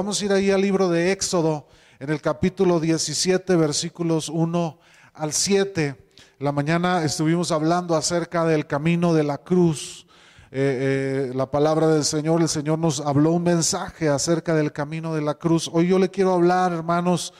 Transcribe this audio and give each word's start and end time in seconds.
Vamos 0.00 0.22
a 0.22 0.24
ir 0.24 0.32
ahí 0.32 0.50
al 0.50 0.62
libro 0.62 0.88
de 0.88 1.12
Éxodo, 1.12 1.68
en 1.98 2.08
el 2.08 2.22
capítulo 2.22 2.80
17, 2.80 3.54
versículos 3.54 4.30
1 4.30 4.78
al 5.12 5.34
7. 5.34 5.94
La 6.38 6.52
mañana 6.52 7.04
estuvimos 7.04 7.52
hablando 7.52 7.94
acerca 7.94 8.46
del 8.46 8.66
camino 8.66 9.12
de 9.12 9.24
la 9.24 9.36
cruz. 9.36 10.06
Eh, 10.52 11.28
eh, 11.28 11.32
la 11.34 11.50
palabra 11.50 11.86
del 11.88 12.06
Señor, 12.06 12.40
el 12.40 12.48
Señor 12.48 12.78
nos 12.78 13.00
habló 13.00 13.32
un 13.32 13.42
mensaje 13.42 14.08
acerca 14.08 14.54
del 14.54 14.72
camino 14.72 15.14
de 15.14 15.20
la 15.20 15.34
cruz. 15.34 15.68
Hoy 15.70 15.88
yo 15.88 15.98
le 15.98 16.08
quiero 16.08 16.32
hablar, 16.32 16.72
hermanos, 16.72 17.34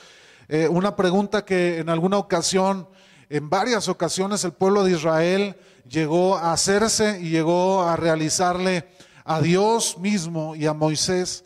eh, 0.47 0.67
una 0.67 0.95
pregunta 0.95 1.43
que 1.43 1.79
en 1.79 1.89
alguna 1.89 2.19
ocasión, 2.19 2.87
en 3.27 3.49
varias 3.49 3.87
ocasiones, 3.87 4.43
el 4.43 4.53
pueblo 4.53 4.83
de 4.83 4.91
Israel 4.91 5.55
llegó 5.89 6.37
a 6.37 6.53
hacerse 6.53 7.21
y 7.23 7.31
llegó 7.31 7.81
a 7.81 7.95
realizarle 7.95 8.87
a 9.25 9.41
Dios 9.41 9.97
mismo 9.97 10.55
y 10.55 10.67
a 10.67 10.75
Moisés. 10.75 11.43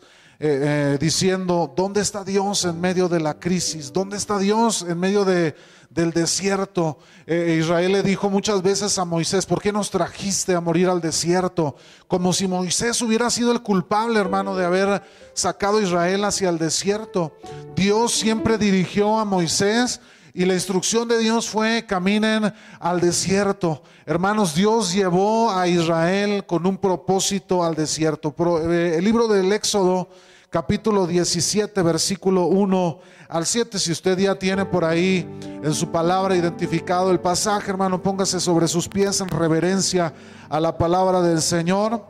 Diciendo, 1.00 1.72
¿dónde 1.74 2.02
está 2.02 2.22
Dios 2.22 2.64
en 2.64 2.80
medio 2.80 3.08
de 3.08 3.20
la 3.20 3.38
crisis? 3.38 3.92
¿Dónde 3.92 4.16
está 4.16 4.38
Dios 4.38 4.84
en 4.86 4.98
medio 4.98 5.24
de, 5.24 5.54
del 5.96 6.12
desierto. 6.12 6.98
Eh, 7.26 7.58
Israel 7.60 7.92
le 7.92 8.02
dijo 8.02 8.30
muchas 8.30 8.62
veces 8.62 8.98
a 8.98 9.04
Moisés, 9.04 9.46
¿por 9.46 9.60
qué 9.60 9.72
nos 9.72 9.90
trajiste 9.90 10.54
a 10.54 10.60
morir 10.60 10.88
al 10.88 11.00
desierto? 11.00 11.76
Como 12.06 12.32
si 12.32 12.46
Moisés 12.46 13.00
hubiera 13.02 13.30
sido 13.30 13.50
el 13.50 13.62
culpable, 13.62 14.20
hermano, 14.20 14.54
de 14.54 14.64
haber 14.64 15.02
sacado 15.32 15.78
a 15.78 15.82
Israel 15.82 16.24
hacia 16.24 16.50
el 16.50 16.58
desierto. 16.58 17.36
Dios 17.74 18.12
siempre 18.12 18.58
dirigió 18.58 19.18
a 19.18 19.24
Moisés 19.24 20.00
y 20.34 20.44
la 20.44 20.54
instrucción 20.54 21.08
de 21.08 21.18
Dios 21.18 21.48
fue 21.48 21.86
caminen 21.86 22.52
al 22.78 23.00
desierto. 23.00 23.82
Hermanos, 24.04 24.54
Dios 24.54 24.92
llevó 24.92 25.50
a 25.50 25.66
Israel 25.66 26.44
con 26.44 26.66
un 26.66 26.76
propósito 26.76 27.64
al 27.64 27.74
desierto. 27.74 28.34
Eh, 28.70 28.96
el 28.98 29.04
libro 29.04 29.28
del 29.28 29.50
Éxodo, 29.50 30.10
capítulo 30.56 31.06
17, 31.06 31.82
versículo 31.82 32.46
1 32.46 32.98
al 33.28 33.44
7. 33.44 33.78
Si 33.78 33.92
usted 33.92 34.16
ya 34.16 34.36
tiene 34.36 34.64
por 34.64 34.86
ahí 34.86 35.28
en 35.62 35.74
su 35.74 35.90
palabra 35.90 36.34
identificado 36.34 37.10
el 37.10 37.20
pasaje, 37.20 37.70
hermano, 37.70 38.00
póngase 38.00 38.40
sobre 38.40 38.66
sus 38.66 38.88
pies 38.88 39.20
en 39.20 39.28
reverencia 39.28 40.14
a 40.48 40.58
la 40.58 40.78
palabra 40.78 41.20
del 41.20 41.42
Señor. 41.42 42.02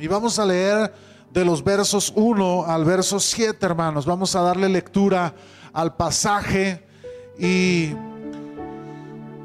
Y 0.00 0.08
vamos 0.08 0.40
a 0.40 0.46
leer 0.46 0.92
de 1.32 1.44
los 1.44 1.62
versos 1.62 2.12
1 2.16 2.64
al 2.66 2.84
verso 2.84 3.20
7, 3.20 3.64
hermanos. 3.64 4.04
Vamos 4.04 4.34
a 4.34 4.40
darle 4.40 4.68
lectura 4.68 5.32
al 5.72 5.94
pasaje 5.94 6.84
y 7.38 7.94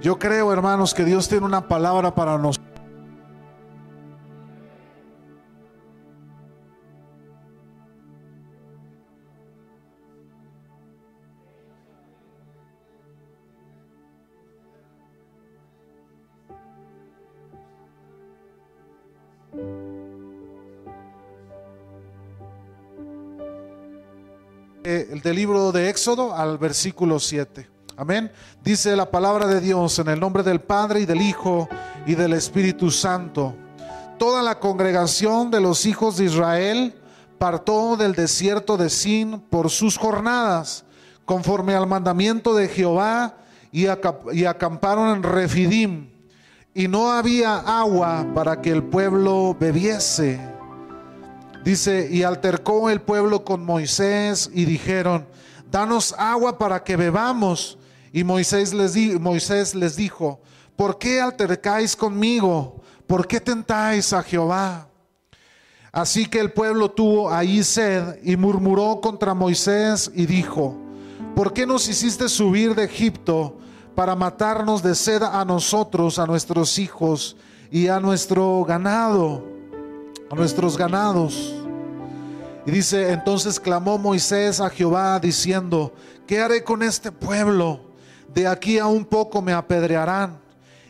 yo 0.02 0.18
creo, 0.18 0.52
hermanos, 0.52 0.96
que 0.96 1.06
Dios 1.06 1.30
tiene 1.30 1.46
una 1.46 1.68
palabra 1.68 2.16
para 2.16 2.40
nosotros. 2.40 2.65
El 24.86 25.22
del 25.22 25.36
libro 25.36 25.72
de 25.72 25.90
Éxodo 25.90 26.36
al 26.36 26.60
versículo 26.60 27.20
7. 27.20 27.68
Amén. 27.98 28.32
Dice 28.64 28.96
la 28.96 29.10
palabra 29.10 29.48
de 29.48 29.60
Dios 29.60 29.98
en 29.98 30.10
el 30.10 30.20
nombre 30.20 30.44
del 30.44 30.62
Padre 30.62 31.02
y 31.02 31.06
del 31.06 31.22
Hijo 31.22 31.68
y 32.06 32.14
del 32.14 32.34
Espíritu 32.34 32.92
Santo. 32.92 33.56
Toda 34.20 34.44
la 34.44 34.60
congregación 34.60 35.50
de 35.50 35.60
los 35.60 35.88
hijos 35.88 36.18
de 36.18 36.26
Israel 36.26 36.94
partó 37.40 37.98
del 37.98 38.14
desierto 38.14 38.78
de 38.78 38.92
Sin 38.92 39.40
por 39.40 39.72
sus 39.72 39.98
jornadas, 39.98 40.86
conforme 41.26 41.74
al 41.74 41.88
mandamiento 41.88 42.54
de 42.54 42.68
Jehová, 42.68 43.38
y, 43.72 43.88
acamparon 43.88 45.18
en 45.18 45.24
Refidim. 45.24 46.12
Y 46.76 46.88
no 46.88 47.12
había 47.12 47.58
agua 47.58 48.28
para 48.36 48.62
que 48.62 48.72
el 48.72 48.84
pueblo 48.84 49.58
bebiese. 49.60 50.55
Dice, 51.66 52.08
y 52.12 52.22
altercó 52.22 52.92
el 52.92 53.02
pueblo 53.02 53.44
con 53.44 53.66
Moisés 53.66 54.52
y 54.54 54.66
dijeron, 54.66 55.26
danos 55.72 56.14
agua 56.16 56.60
para 56.60 56.84
que 56.84 56.96
bebamos. 56.96 57.80
Y 58.14 58.24
Moisés 58.24 58.72
les, 58.72 58.96
Moisés 59.20 59.74
les 59.74 59.96
dijo, 59.96 60.40
¿por 60.76 61.00
qué 61.00 61.20
altercáis 61.20 61.96
conmigo? 61.96 62.84
¿Por 63.08 63.26
qué 63.26 63.42
tentáis 63.42 64.14
a 64.14 64.22
Jehová? 64.22 64.88
Así 65.92 66.28
que 66.28 66.40
el 66.40 66.54
pueblo 66.54 66.92
tuvo 66.92 67.34
ahí 67.34 67.64
sed 67.64 68.20
y 68.22 68.38
murmuró 68.38 69.02
contra 69.02 69.34
Moisés 69.34 70.12
y 70.14 70.28
dijo, 70.28 70.78
¿por 71.36 71.52
qué 71.52 71.66
nos 71.66 71.90
hiciste 71.90 72.30
subir 72.30 72.76
de 72.76 72.84
Egipto 72.84 73.58
para 73.96 74.16
matarnos 74.16 74.84
de 74.84 74.94
sed 74.94 75.24
a 75.24 75.44
nosotros, 75.44 76.20
a 76.20 76.28
nuestros 76.28 76.78
hijos 76.78 77.36
y 77.72 77.88
a 77.88 78.00
nuestro 78.00 78.64
ganado? 78.66 79.55
A 80.30 80.36
nuestros 80.36 80.78
ganados. 80.78 81.54
Y 82.66 82.72
dice, 82.72 83.12
entonces 83.12 83.60
clamó 83.60 83.98
Moisés 83.98 84.60
a 84.60 84.70
Jehová 84.70 85.20
diciendo, 85.20 85.94
¿qué 86.26 86.40
haré 86.40 86.64
con 86.64 86.82
este 86.82 87.12
pueblo? 87.12 87.82
De 88.34 88.48
aquí 88.48 88.80
a 88.80 88.88
un 88.88 89.06
poco 89.06 89.42
me 89.42 89.54
apedrearán. 89.54 90.40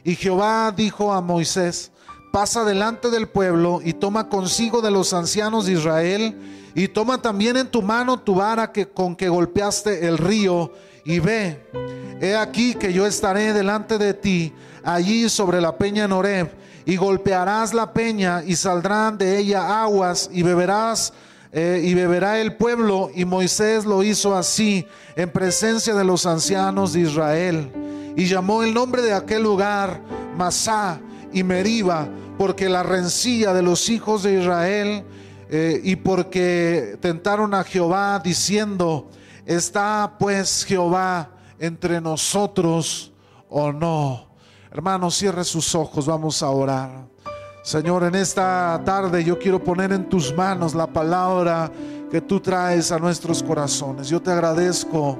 Y 0.04 0.16
Jehová 0.16 0.74
dijo 0.76 1.12
a 1.12 1.20
Moisés, 1.20 1.92
pasa 2.32 2.64
delante 2.64 3.10
del 3.10 3.28
pueblo 3.28 3.82
y 3.84 3.94
toma 3.94 4.30
consigo 4.30 4.82
de 4.82 4.92
los 4.92 5.14
ancianos 5.14 5.66
de 5.66 5.74
Israel 5.74 6.38
y 6.74 6.88
toma 6.88 7.22
también 7.22 7.58
en 7.58 7.68
tu 7.68 7.82
mano 7.82 8.20
tu 8.20 8.36
vara 8.36 8.72
que, 8.72 8.88
con 8.88 9.16
que 9.16 9.30
golpeaste 9.30 10.08
el 10.08 10.18
río 10.18 10.72
y 11.06 11.20
ve, 11.20 11.66
he 12.20 12.36
aquí 12.36 12.76
que 12.76 12.92
yo 12.92 13.06
estaré 13.06 13.54
delante 13.54 13.98
de 13.98 14.14
ti 14.14 14.54
allí 14.84 15.30
sobre 15.30 15.62
la 15.62 15.78
peña 15.78 16.08
Noreb 16.08 16.52
y 16.86 16.98
golpearás 16.98 17.74
la 17.74 17.94
peña 17.94 18.44
y 18.46 18.56
saldrán 18.56 19.18
de 19.18 19.38
ella 19.38 19.82
aguas 19.82 20.30
y 20.32 20.44
beberás 20.44 21.14
eh, 21.52 21.82
y 21.84 21.94
beberá 21.94 22.40
el 22.40 22.58
pueblo. 22.58 23.10
Y 23.14 23.26
Moisés 23.26 23.86
lo 23.86 24.04
hizo 24.04 24.36
así 24.36 24.86
en 25.16 25.32
presencia 25.32 25.96
de 25.96 26.04
los 26.04 26.26
ancianos 26.26 26.94
de 26.94 27.02
Israel. 27.02 27.72
Y 28.16 28.26
llamó 28.26 28.62
el 28.62 28.74
nombre 28.74 29.02
de 29.02 29.14
aquel 29.14 29.44
lugar 29.44 30.02
Masá 30.38 31.00
y 31.34 31.44
Meriba 31.44 32.08
porque 32.38 32.70
la 32.70 32.84
rencilla 32.84 33.54
de 33.54 33.62
los 33.62 33.90
hijos 33.90 34.24
de 34.24 34.40
Israel 34.40 35.06
eh, 35.50 35.80
y 35.84 35.96
porque 35.96 36.98
tentaron 37.02 37.54
a 37.54 37.64
Jehová 37.64 38.20
diciendo 38.24 39.10
está 39.46 40.16
pues 40.20 40.66
Jehová 40.66 41.30
entre 41.60 42.02
nosotros 42.02 43.14
o 43.48 43.72
no 43.72 44.25
Hermano, 44.76 45.10
cierre 45.10 45.46
sus 45.46 45.74
ojos, 45.74 46.06
vamos 46.06 46.44
a 46.44 46.50
orar. 46.50 47.08
Señor, 47.64 48.04
en 48.04 48.14
esta 48.14 48.82
tarde 48.84 49.24
yo 49.24 49.40
quiero 49.40 49.64
poner 49.64 49.94
en 49.94 50.10
tus 50.10 50.36
manos 50.36 50.76
la 50.76 50.86
palabra 50.86 51.72
que 52.12 52.20
tú 52.20 52.42
traes 52.42 52.92
a 52.92 53.00
nuestros 53.00 53.42
corazones. 53.42 54.10
Yo 54.10 54.22
te 54.22 54.32
agradezco 54.32 55.18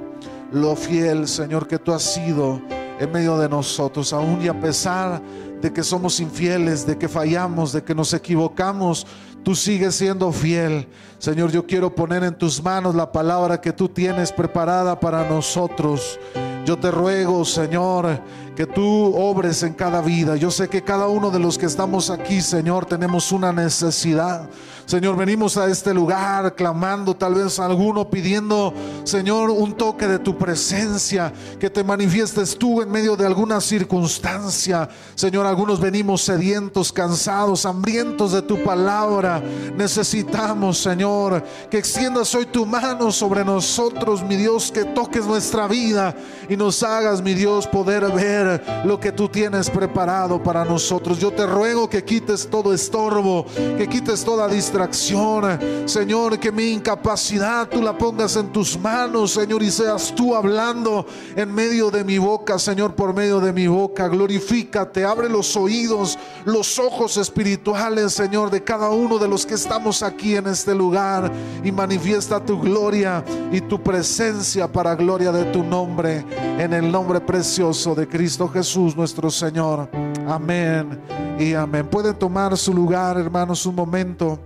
lo 0.52 0.76
fiel, 0.76 1.26
Señor, 1.26 1.66
que 1.66 1.78
tú 1.78 1.94
has 1.94 2.02
sido 2.02 2.60
en 3.00 3.10
medio 3.10 3.38
de 3.38 3.48
nosotros, 3.48 4.12
aún 4.12 4.42
y 4.42 4.48
a 4.48 4.60
pesar 4.60 5.22
de 5.62 5.72
que 5.72 5.82
somos 5.82 6.20
infieles, 6.20 6.86
de 6.86 6.98
que 6.98 7.08
fallamos, 7.08 7.72
de 7.72 7.82
que 7.82 7.94
nos 7.94 8.12
equivocamos, 8.12 9.06
tú 9.42 9.54
sigues 9.54 9.94
siendo 9.94 10.32
fiel. 10.32 10.86
Señor, 11.16 11.50
yo 11.50 11.66
quiero 11.66 11.94
poner 11.94 12.24
en 12.24 12.36
tus 12.36 12.62
manos 12.62 12.94
la 12.94 13.10
palabra 13.10 13.58
que 13.58 13.72
tú 13.72 13.88
tienes 13.88 14.32
preparada 14.32 15.00
para 15.00 15.26
nosotros. 15.26 16.20
Yo 16.66 16.76
te 16.76 16.90
ruego, 16.90 17.44
Señor, 17.44 18.20
que 18.56 18.66
tú 18.66 19.14
obres 19.14 19.62
en 19.62 19.74
cada 19.74 20.00
vida. 20.00 20.34
Yo 20.34 20.50
sé 20.50 20.68
que 20.68 20.82
cada 20.82 21.08
uno 21.08 21.30
de 21.30 21.38
los 21.38 21.58
que 21.58 21.66
estamos 21.66 22.08
aquí, 22.08 22.40
Señor, 22.40 22.86
tenemos 22.86 23.30
una 23.30 23.52
necesidad. 23.52 24.48
Señor, 24.86 25.16
venimos 25.16 25.56
a 25.56 25.66
este 25.66 25.92
lugar 25.92 26.54
clamando, 26.54 27.14
tal 27.14 27.34
vez 27.34 27.58
alguno 27.58 28.08
pidiendo, 28.08 28.72
Señor, 29.02 29.50
un 29.50 29.74
toque 29.74 30.06
de 30.06 30.20
tu 30.20 30.38
presencia, 30.38 31.32
que 31.58 31.68
te 31.68 31.82
manifiestes 31.82 32.56
tú 32.56 32.80
en 32.80 32.90
medio 32.90 33.16
de 33.16 33.26
alguna 33.26 33.60
circunstancia. 33.60 34.88
Señor, 35.16 35.44
algunos 35.44 35.80
venimos 35.80 36.22
sedientos, 36.22 36.92
cansados, 36.92 37.66
hambrientos 37.66 38.32
de 38.32 38.42
tu 38.42 38.62
palabra. 38.62 39.42
Necesitamos, 39.76 40.78
Señor, 40.78 41.44
que 41.68 41.78
extiendas 41.78 42.32
hoy 42.34 42.46
tu 42.46 42.64
mano 42.64 43.10
sobre 43.10 43.44
nosotros, 43.44 44.22
mi 44.22 44.36
Dios, 44.36 44.70
que 44.70 44.84
toques 44.84 45.26
nuestra 45.26 45.66
vida 45.66 46.14
y 46.48 46.56
nos 46.56 46.82
hagas, 46.84 47.20
mi 47.20 47.34
Dios, 47.34 47.66
poder 47.66 48.10
ver 48.12 48.45
lo 48.84 48.98
que 49.00 49.12
tú 49.12 49.28
tienes 49.28 49.70
preparado 49.70 50.42
para 50.42 50.64
nosotros. 50.64 51.18
Yo 51.18 51.32
te 51.32 51.46
ruego 51.46 51.88
que 51.88 52.04
quites 52.04 52.48
todo 52.48 52.72
estorbo, 52.72 53.46
que 53.76 53.88
quites 53.88 54.24
toda 54.24 54.48
distracción. 54.48 55.58
Señor, 55.86 56.38
que 56.38 56.52
mi 56.52 56.72
incapacidad 56.72 57.68
tú 57.68 57.82
la 57.82 57.96
pongas 57.96 58.36
en 58.36 58.52
tus 58.52 58.78
manos, 58.78 59.32
Señor, 59.32 59.62
y 59.62 59.70
seas 59.70 60.12
tú 60.14 60.34
hablando 60.34 61.06
en 61.34 61.52
medio 61.52 61.90
de 61.90 62.04
mi 62.04 62.18
boca, 62.18 62.58
Señor, 62.58 62.94
por 62.94 63.14
medio 63.14 63.40
de 63.40 63.52
mi 63.52 63.66
boca. 63.66 64.08
Glorifícate, 64.08 65.04
abre 65.04 65.28
los 65.28 65.56
oídos, 65.56 66.18
los 66.44 66.78
ojos 66.78 67.16
espirituales, 67.16 68.12
Señor, 68.12 68.50
de 68.50 68.62
cada 68.62 68.90
uno 68.90 69.18
de 69.18 69.28
los 69.28 69.46
que 69.46 69.54
estamos 69.54 70.02
aquí 70.02 70.36
en 70.36 70.46
este 70.46 70.74
lugar 70.74 71.32
y 71.64 71.72
manifiesta 71.72 72.44
tu 72.44 72.60
gloria 72.60 73.24
y 73.52 73.60
tu 73.60 73.82
presencia 73.82 74.70
para 74.70 74.94
gloria 74.94 75.32
de 75.32 75.44
tu 75.46 75.62
nombre, 75.62 76.24
en 76.58 76.72
el 76.72 76.90
nombre 76.90 77.20
precioso 77.20 77.94
de 77.94 78.06
Cristo 78.06 78.35
Jesús 78.44 78.94
nuestro 78.94 79.30
Señor. 79.30 79.88
Amén 80.28 81.00
y 81.38 81.54
amén. 81.54 81.88
Pueden 81.88 82.14
tomar 82.14 82.54
su 82.58 82.74
lugar, 82.74 83.16
hermanos, 83.16 83.64
un 83.64 83.74
momento. 83.74 84.38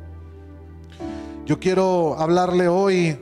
Yo 1.44 1.58
quiero 1.58 2.16
hablarle 2.16 2.68
hoy 2.68 3.18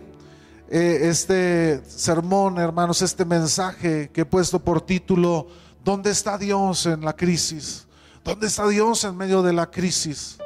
eh, 0.69 0.99
este 1.05 1.83
sermón, 1.89 2.59
hermanos, 2.59 3.01
este 3.01 3.25
mensaje 3.25 4.11
que 4.13 4.21
he 4.21 4.25
puesto 4.27 4.59
por 4.59 4.83
título, 4.83 5.47
¿dónde 5.83 6.11
está 6.11 6.37
Dios 6.37 6.85
en 6.85 7.01
la 7.01 7.17
crisis? 7.17 7.87
¿Dónde 8.23 8.47
está 8.49 8.69
Dios 8.69 9.05
en 9.05 9.17
medio 9.17 9.43
de 9.43 9.55
la 9.55 9.71
crisis? 9.71 10.37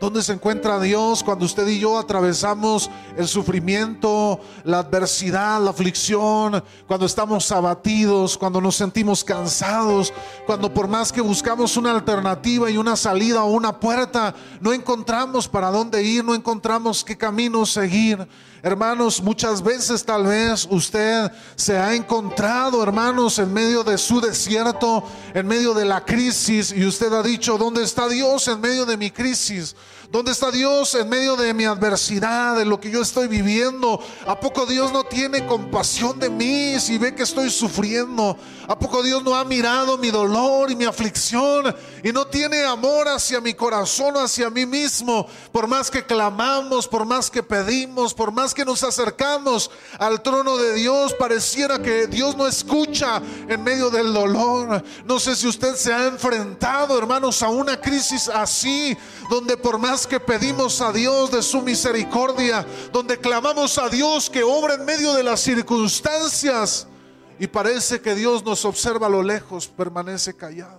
¿Dónde 0.00 0.22
se 0.22 0.32
encuentra 0.32 0.80
Dios 0.80 1.22
cuando 1.22 1.44
usted 1.44 1.68
y 1.68 1.78
yo 1.78 1.98
atravesamos 1.98 2.90
el 3.18 3.28
sufrimiento, 3.28 4.40
la 4.64 4.78
adversidad, 4.78 5.62
la 5.62 5.72
aflicción, 5.72 6.64
cuando 6.86 7.04
estamos 7.04 7.52
abatidos, 7.52 8.38
cuando 8.38 8.62
nos 8.62 8.76
sentimos 8.76 9.22
cansados, 9.22 10.10
cuando 10.46 10.72
por 10.72 10.88
más 10.88 11.12
que 11.12 11.20
buscamos 11.20 11.76
una 11.76 11.90
alternativa 11.90 12.70
y 12.70 12.78
una 12.78 12.96
salida 12.96 13.44
o 13.44 13.50
una 13.52 13.78
puerta, 13.78 14.34
no 14.60 14.72
encontramos 14.72 15.46
para 15.46 15.70
dónde 15.70 16.02
ir, 16.02 16.24
no 16.24 16.34
encontramos 16.34 17.04
qué 17.04 17.18
camino 17.18 17.66
seguir? 17.66 18.26
Hermanos, 18.62 19.22
muchas 19.22 19.62
veces 19.62 20.04
tal 20.04 20.26
vez 20.26 20.66
usted 20.70 21.32
se 21.56 21.78
ha 21.78 21.94
encontrado, 21.94 22.82
hermanos, 22.82 23.38
en 23.38 23.52
medio 23.52 23.82
de 23.82 23.96
su 23.96 24.20
desierto, 24.20 25.02
en 25.32 25.46
medio 25.46 25.72
de 25.72 25.86
la 25.86 26.04
crisis, 26.04 26.70
y 26.70 26.84
usted 26.84 27.10
ha 27.14 27.22
dicho, 27.22 27.56
¿dónde 27.56 27.82
está 27.82 28.06
Dios 28.06 28.48
en 28.48 28.60
medio 28.60 28.84
de 28.84 28.98
mi 28.98 29.10
crisis? 29.10 29.74
¿Dónde 30.10 30.32
está 30.32 30.50
Dios 30.50 30.96
en 30.96 31.08
medio 31.08 31.36
de 31.36 31.54
mi 31.54 31.66
adversidad, 31.66 32.56
de 32.56 32.64
lo 32.64 32.80
que 32.80 32.90
yo 32.90 33.00
estoy 33.00 33.28
viviendo? 33.28 34.04
¿A 34.26 34.40
poco 34.40 34.66
Dios 34.66 34.92
no 34.92 35.04
tiene 35.04 35.46
compasión 35.46 36.18
de 36.18 36.28
mí 36.28 36.80
si 36.80 36.98
ve 36.98 37.14
que 37.14 37.22
estoy 37.22 37.48
sufriendo? 37.48 38.36
¿A 38.66 38.76
poco 38.76 39.04
Dios 39.04 39.22
no 39.22 39.36
ha 39.36 39.44
mirado 39.44 39.98
mi 39.98 40.10
dolor 40.10 40.68
y 40.68 40.74
mi 40.74 40.84
aflicción 40.84 41.72
y 42.02 42.10
no 42.10 42.26
tiene 42.26 42.64
amor 42.64 43.06
hacia 43.06 43.40
mi 43.40 43.54
corazón, 43.54 44.16
hacia 44.16 44.50
mí 44.50 44.66
mismo? 44.66 45.28
Por 45.52 45.68
más 45.68 45.92
que 45.92 46.04
clamamos, 46.04 46.88
por 46.88 47.04
más 47.04 47.30
que 47.30 47.44
pedimos, 47.44 48.12
por 48.12 48.32
más 48.32 48.52
que 48.52 48.64
nos 48.64 48.82
acercamos 48.82 49.70
al 49.96 50.22
trono 50.22 50.56
de 50.56 50.74
Dios, 50.74 51.14
pareciera 51.14 51.80
que 51.80 52.08
Dios 52.08 52.36
no 52.36 52.48
escucha 52.48 53.22
en 53.48 53.62
medio 53.62 53.90
del 53.90 54.12
dolor. 54.12 54.82
No 55.04 55.20
sé 55.20 55.36
si 55.36 55.46
usted 55.46 55.76
se 55.76 55.92
ha 55.92 56.06
enfrentado, 56.06 56.98
hermanos, 56.98 57.44
a 57.44 57.48
una 57.48 57.80
crisis 57.80 58.28
así, 58.28 58.96
donde 59.30 59.56
por 59.56 59.78
más 59.78 59.99
que 60.06 60.20
pedimos 60.20 60.80
a 60.80 60.92
Dios 60.92 61.30
de 61.30 61.42
su 61.42 61.62
misericordia, 61.62 62.66
donde 62.92 63.18
clamamos 63.18 63.78
a 63.78 63.88
Dios 63.88 64.28
que 64.28 64.42
obra 64.42 64.74
en 64.74 64.84
medio 64.84 65.14
de 65.14 65.22
las 65.22 65.40
circunstancias 65.40 66.86
y 67.38 67.46
parece 67.46 68.00
que 68.00 68.14
Dios 68.14 68.44
nos 68.44 68.64
observa 68.64 69.06
a 69.06 69.10
lo 69.10 69.22
lejos, 69.22 69.66
permanece 69.66 70.34
callado. 70.34 70.78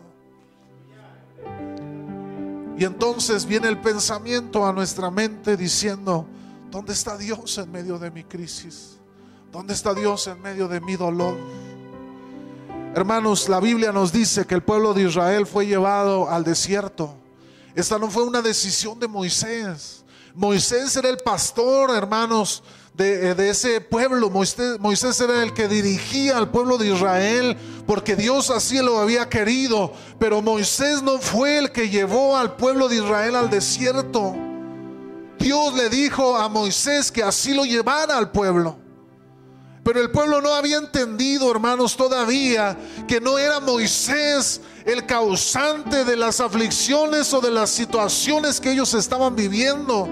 Y 2.77 2.83
entonces 2.83 3.45
viene 3.45 3.68
el 3.68 3.79
pensamiento 3.79 4.65
a 4.65 4.73
nuestra 4.73 5.12
mente 5.12 5.57
diciendo, 5.57 6.25
¿dónde 6.69 6.94
está 6.94 7.18
Dios 7.18 7.57
en 7.57 7.71
medio 7.71 8.00
de 8.00 8.12
mi 8.12 8.23
crisis? 8.23 8.97
¿Dónde 9.51 9.73
está 9.73 9.94
Dios 9.94 10.27
en 10.27 10.41
medio 10.41 10.68
de 10.68 10.81
mi 10.81 10.95
dolor? 10.95 11.38
Hermanos, 12.95 13.50
la 13.50 13.59
Biblia 13.59 13.91
nos 13.91 14.12
dice 14.12 14.45
que 14.45 14.56
el 14.56 14.63
pueblo 14.63 14.94
de 14.94 15.03
Israel 15.03 15.45
fue 15.45 15.65
llevado 15.65 16.29
al 16.29 16.44
desierto 16.44 17.20
esta 17.75 17.97
no 17.97 18.09
fue 18.09 18.23
una 18.23 18.41
decisión 18.41 19.00
de 19.00 19.07
Moisés. 19.07 20.03
Moisés 20.33 20.95
era 20.95 21.09
el 21.09 21.18
pastor, 21.18 21.91
hermanos, 21.91 22.63
de, 22.94 23.31
eh, 23.31 23.50
ese 23.50 23.81
pueblo. 23.81 24.29
Moisés, 24.29 24.79
Moisés, 24.79 25.19
era 25.19 25.44
el 25.44 25.53
que 25.53 25.68
dirigía 25.68 26.38
al 26.38 26.50
pueblo 26.50 26.77
de 26.77 26.94
Israel 26.94 27.57
porque 27.85 28.15
Dios 28.15 28.50
así 28.50 28.77
lo 28.79 29.00
había 29.00 29.29
querido. 29.29 29.94
Pero 30.19 30.41
Moisés 30.41 31.01
no 31.01 31.19
fue 31.19 31.57
el 31.57 31.71
que 31.71 31.89
llevó 31.89 32.38
al 32.38 32.56
pueblo 32.56 32.88
de 32.88 32.97
Israel 32.97 33.35
al 33.35 33.50
desierto. 33.50 34.35
Dios 35.39 35.73
le 35.73 35.89
dijo 35.89 36.38
a 36.38 36.47
Moisés 36.50 37.12
que 37.12 37.23
así 37.23 37.53
lo 37.53 37.65
llevara 37.65 38.18
al 38.18 38.31
pueblo. 38.31 38.77
Pero 39.83 40.00
el 40.00 40.12
pueblo 40.12 40.41
no 40.41 40.53
había 40.53 40.77
entendido, 40.77 41.50
hermanos, 41.50 41.97
todavía 41.97 42.77
que 43.07 43.19
no 43.19 43.39
era 43.39 43.59
Moisés 43.59 44.62
el 44.86 45.06
causante 45.06 46.06
de 46.06 46.16
las 46.16 46.39
aflicciones 46.39 47.33
o 47.33 47.42
de 47.42 47.51
las 47.51 47.69
situaciones 47.69 48.60
que 48.60 48.72
ellos 48.72 48.94
estaban 48.94 49.36
viviendo. 49.36 50.07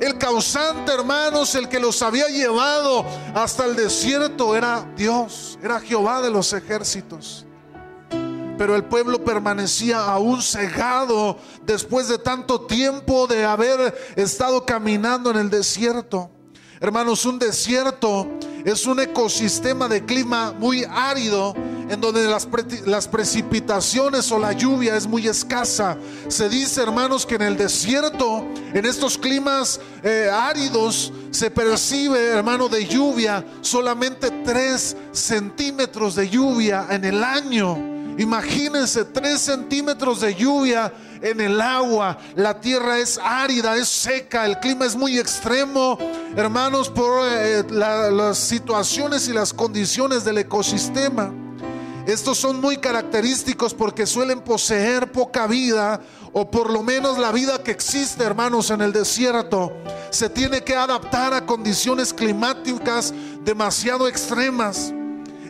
El 0.00 0.18
causante, 0.18 0.92
hermanos, 0.92 1.54
el 1.54 1.68
que 1.68 1.80
los 1.80 2.02
había 2.02 2.28
llevado 2.28 3.04
hasta 3.34 3.64
el 3.64 3.76
desierto 3.76 4.54
era 4.54 4.86
Dios, 4.96 5.58
era 5.62 5.80
Jehová 5.80 6.20
de 6.20 6.30
los 6.30 6.52
ejércitos. 6.52 7.46
Pero 8.58 8.74
el 8.74 8.84
pueblo 8.84 9.22
permanecía 9.22 10.04
aún 10.04 10.42
cegado 10.42 11.38
después 11.64 12.08
de 12.08 12.18
tanto 12.18 12.62
tiempo 12.62 13.26
de 13.26 13.44
haber 13.44 13.94
estado 14.16 14.64
caminando 14.64 15.30
en 15.30 15.36
el 15.36 15.50
desierto. 15.50 16.30
Hermanos, 16.78 17.24
un 17.24 17.38
desierto 17.38 18.28
es 18.62 18.84
un 18.84 19.00
ecosistema 19.00 19.88
de 19.88 20.04
clima 20.04 20.52
muy 20.58 20.84
árido 20.84 21.54
en 21.88 22.00
donde 22.00 22.26
las, 22.26 22.46
las, 22.84 23.08
precipitaciones 23.08 24.30
o 24.30 24.38
la 24.38 24.52
lluvia 24.52 24.94
es 24.96 25.06
muy 25.06 25.26
escasa. 25.26 25.96
Se 26.28 26.50
dice, 26.50 26.82
hermanos, 26.82 27.24
que 27.24 27.36
en 27.36 27.42
el 27.42 27.56
desierto, 27.56 28.44
en 28.74 28.84
estos 28.84 29.16
climas 29.16 29.80
eh, 30.02 30.28
áridos, 30.30 31.12
se 31.30 31.50
percibe, 31.50 32.18
hermano, 32.18 32.68
de 32.68 32.84
lluvia 32.84 33.42
solamente 33.62 34.30
3 34.44 34.96
centímetros 35.12 36.14
de 36.14 36.28
lluvia 36.28 36.88
en 36.90 37.04
el 37.06 37.24
año. 37.24 37.95
Imagínense 38.18 39.04
3 39.04 39.38
centímetros 39.38 40.20
de 40.20 40.34
lluvia 40.34 40.92
en 41.20 41.40
el 41.40 41.60
agua, 41.60 42.18
la 42.34 42.60
tierra 42.60 42.98
es 42.98 43.18
árida, 43.22 43.76
es 43.76 43.88
seca, 43.88 44.46
el 44.46 44.58
clima 44.58 44.86
es 44.86 44.96
muy 44.96 45.18
extremo, 45.18 45.98
hermanos, 46.34 46.88
por 46.88 47.26
eh, 47.30 47.64
las 47.70 48.38
situaciones 48.38 49.28
y 49.28 49.32
las 49.32 49.52
condiciones 49.52 50.24
del 50.24 50.38
ecosistema. 50.38 51.32
Estos 52.06 52.38
son 52.38 52.60
muy 52.60 52.76
característicos 52.76 53.74
porque 53.74 54.06
suelen 54.06 54.40
poseer 54.40 55.10
poca 55.10 55.46
vida 55.48 56.00
o 56.32 56.48
por 56.48 56.70
lo 56.70 56.82
menos 56.82 57.18
la 57.18 57.32
vida 57.32 57.62
que 57.62 57.72
existe, 57.72 58.22
hermanos, 58.22 58.70
en 58.70 58.80
el 58.80 58.92
desierto. 58.92 59.72
Se 60.10 60.30
tiene 60.30 60.62
que 60.62 60.76
adaptar 60.76 61.34
a 61.34 61.44
condiciones 61.44 62.14
climáticas 62.14 63.12
demasiado 63.42 64.06
extremas. 64.06 64.92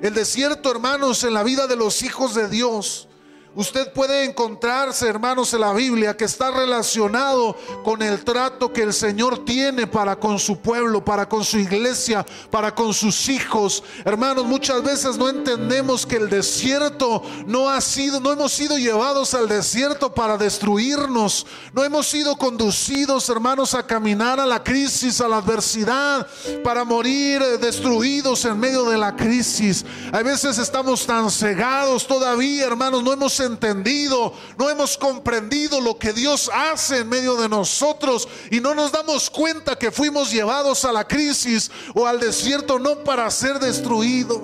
El 0.03 0.15
desierto, 0.15 0.71
hermanos, 0.71 1.25
en 1.25 1.35
la 1.35 1.43
vida 1.43 1.67
de 1.67 1.77
los 1.77 2.03
hijos 2.03 2.35
de 2.35 2.49
Dios 2.49 3.09
Usted 3.57 3.91
puede 3.95 4.25
encontrarse, 4.25 5.09
hermanos, 5.09 5.55
en 5.55 5.63
la 5.63 5.73
Biblia 5.73 6.15
que 6.15 6.27
está 6.27 6.51
relacionado 6.51 7.57
con 7.83 8.03
el 8.03 8.23
trato 8.23 8.71
que 8.71 8.83
el 8.83 8.93
Señor 8.93 9.47
tiene 9.47 9.87
para 9.87 10.17
con 10.17 10.39
su 10.39 10.59
pueblo, 10.59 11.03
para 11.03 11.27
con 11.27 11.43
su 11.43 11.59
iglesia, 11.59 12.27
para 12.51 12.75
con 12.75 12.93
sus 12.93 13.31
hijos. 13.31 13.83
Hermanos, 14.05 14.45
muchas 14.45 14.83
veces 14.83 15.17
no 15.17 15.31
entendemos 15.31 16.05
que 16.05 16.17
el 16.17 16.29
desierto 16.29 17.23
no 17.47 17.71
ha 17.71 17.81
sido, 17.81 18.21
no 18.21 18.31
hemos 18.31 18.53
sido 18.53 18.77
llevados 18.77 19.33
al 19.33 19.49
desierto 19.49 20.13
para 20.13 20.37
destruirnos. 20.37 21.47
No 21.73 21.83
hemos 21.83 22.07
sido 22.09 22.37
conducidos, 22.37 23.27
hermanos, 23.31 23.73
a 23.73 23.87
caminar 23.87 24.39
a 24.39 24.45
la 24.45 24.63
crisis, 24.63 25.19
a 25.23 25.29
la 25.29 25.39
adversidad, 25.39 26.27
para 26.63 26.85
morir 26.85 27.41
destruidos 27.59 28.45
en 28.45 28.61
medio 28.61 28.85
de 28.85 28.99
la 28.99 29.17
crisis. 29.17 29.83
A 30.13 30.23
veces 30.23 30.59
estamos 30.59 31.07
tan 31.07 31.31
cegados 31.31 32.07
todavía, 32.07 32.67
hermanos, 32.67 33.03
no 33.03 33.15
hemos 33.15 33.46
entendido, 33.47 34.35
no 34.59 34.69
hemos 34.69 34.99
comprendido 34.99 35.81
lo 35.81 35.99
que 35.99 36.13
Dios 36.13 36.51
hace 36.53 36.99
en 36.99 37.09
medio 37.09 37.37
de 37.37 37.49
nosotros 37.49 38.29
y 38.51 38.61
no 38.61 38.75
nos 38.75 38.93
damos 38.93 39.31
cuenta 39.31 39.79
que 39.79 39.91
fuimos 39.91 40.31
llevados 40.31 40.85
a 40.85 40.93
la 40.93 41.07
crisis 41.07 41.71
o 41.95 42.07
al 42.07 42.21
desierto 42.21 42.79
no 42.79 43.03
para 43.05 43.31
ser 43.31 43.59
destruidos. 43.59 44.43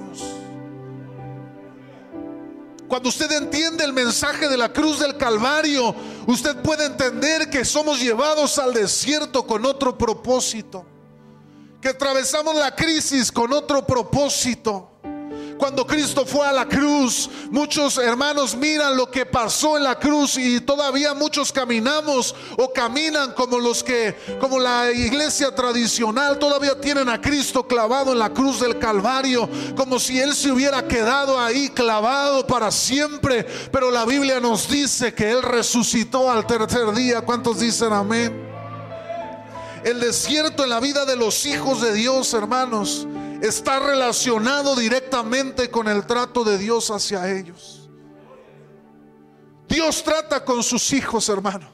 Cuando 2.89 3.09
usted 3.09 3.33
entiende 3.33 3.85
el 3.85 3.93
mensaje 3.93 4.49
de 4.49 4.57
la 4.57 4.73
cruz 4.73 4.99
del 5.01 5.17
Calvario, 5.17 5.95
usted 6.27 6.57
puede 6.63 6.85
entender 6.87 7.49
que 7.49 7.65
somos 7.65 8.01
llevados 8.01 8.59
al 8.59 8.75
desierto 8.75 9.47
con 9.47 9.65
otro 9.65 9.97
propósito, 9.97 10.85
que 11.81 11.89
atravesamos 11.89 12.55
la 12.55 12.75
crisis 12.77 13.33
con 13.33 13.53
otro 13.53 13.87
propósito 13.87 14.92
Cuando 15.63 15.87
Cristo 15.87 16.27
fue 16.27 16.45
a 16.45 16.51
la 16.51 16.67
cruz, 16.67 17.31
muchos 17.53 17.97
hermanos 17.97 18.57
miran 18.57 18.97
lo 18.97 19.09
que 19.09 19.25
pasó 19.25 19.77
en 19.77 19.85
la 19.85 19.97
cruz 19.97 20.37
y 20.37 20.61
todavía 20.61 21.15
muchos 21.15 21.53
caminamos 21.53 22.35
o 22.59 22.73
caminan 22.73 23.33
como 23.35 23.61
los 23.61 23.85
que, 23.85 24.13
como 24.41 24.59
la 24.59 24.91
iglesia 24.91 25.55
tradicional, 25.55 26.41
todavía 26.41 26.81
tienen 26.81 27.09
a 27.09 27.21
Cristo 27.21 27.65
clavado 27.65 28.11
en 28.11 28.19
la 28.19 28.31
cruz 28.31 28.59
del 28.59 28.81
Calvario, 28.81 29.49
como 29.77 30.01
si 30.01 30.19
Él 30.19 30.35
se 30.35 30.51
hubiera 30.51 30.89
quedado 30.89 31.39
ahí 31.39 31.69
clavado 31.69 32.45
para 32.45 32.73
siempre. 32.73 33.47
Pero 33.71 33.93
la 33.93 34.05
Biblia 34.05 34.41
nos 34.41 34.69
dice 34.69 35.15
que 35.15 35.31
Él 35.31 35.45
resucitó 35.45 36.29
al 36.29 36.45
tercer 36.45 36.91
día. 36.91 37.21
¿Cuántos 37.21 37.61
dicen 37.61 37.93
amén? 37.93 38.51
El 39.85 40.01
desierto 40.01 40.65
en 40.65 40.71
la 40.71 40.81
vida 40.81 41.05
de 41.05 41.15
los 41.15 41.47
hijos 41.47 41.81
de 41.83 41.93
Dios, 41.93 42.35
hermanos, 42.35 43.07
está 43.43 43.81
relacionado 43.81 44.77
directamente 44.77 45.69
con 45.69 45.89
el 45.89 46.07
trato 46.07 46.45
de 46.45 46.59
Dios 46.59 46.91
hacia 46.91 47.29
ellos. 47.29 47.91
Dios 49.69 50.05
trata 50.05 50.45
con 50.45 50.63
sus 50.63 50.93
hijos, 50.93 51.29
hermano. 51.29 51.69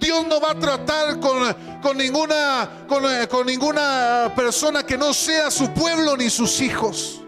Dios 0.00 0.26
no 0.26 0.40
va 0.40 0.52
a 0.52 0.58
tratar 0.58 1.20
con, 1.20 1.96
ninguna, 1.96 2.86
con, 2.88 3.04
con 3.28 3.46
ninguna 3.46 4.32
persona 4.34 4.84
que 4.84 4.96
no 4.96 5.12
sea 5.12 5.50
su 5.50 5.70
pueblo 5.72 6.16
ni 6.16 6.30
sus 6.30 6.60
hijos. 6.60 7.20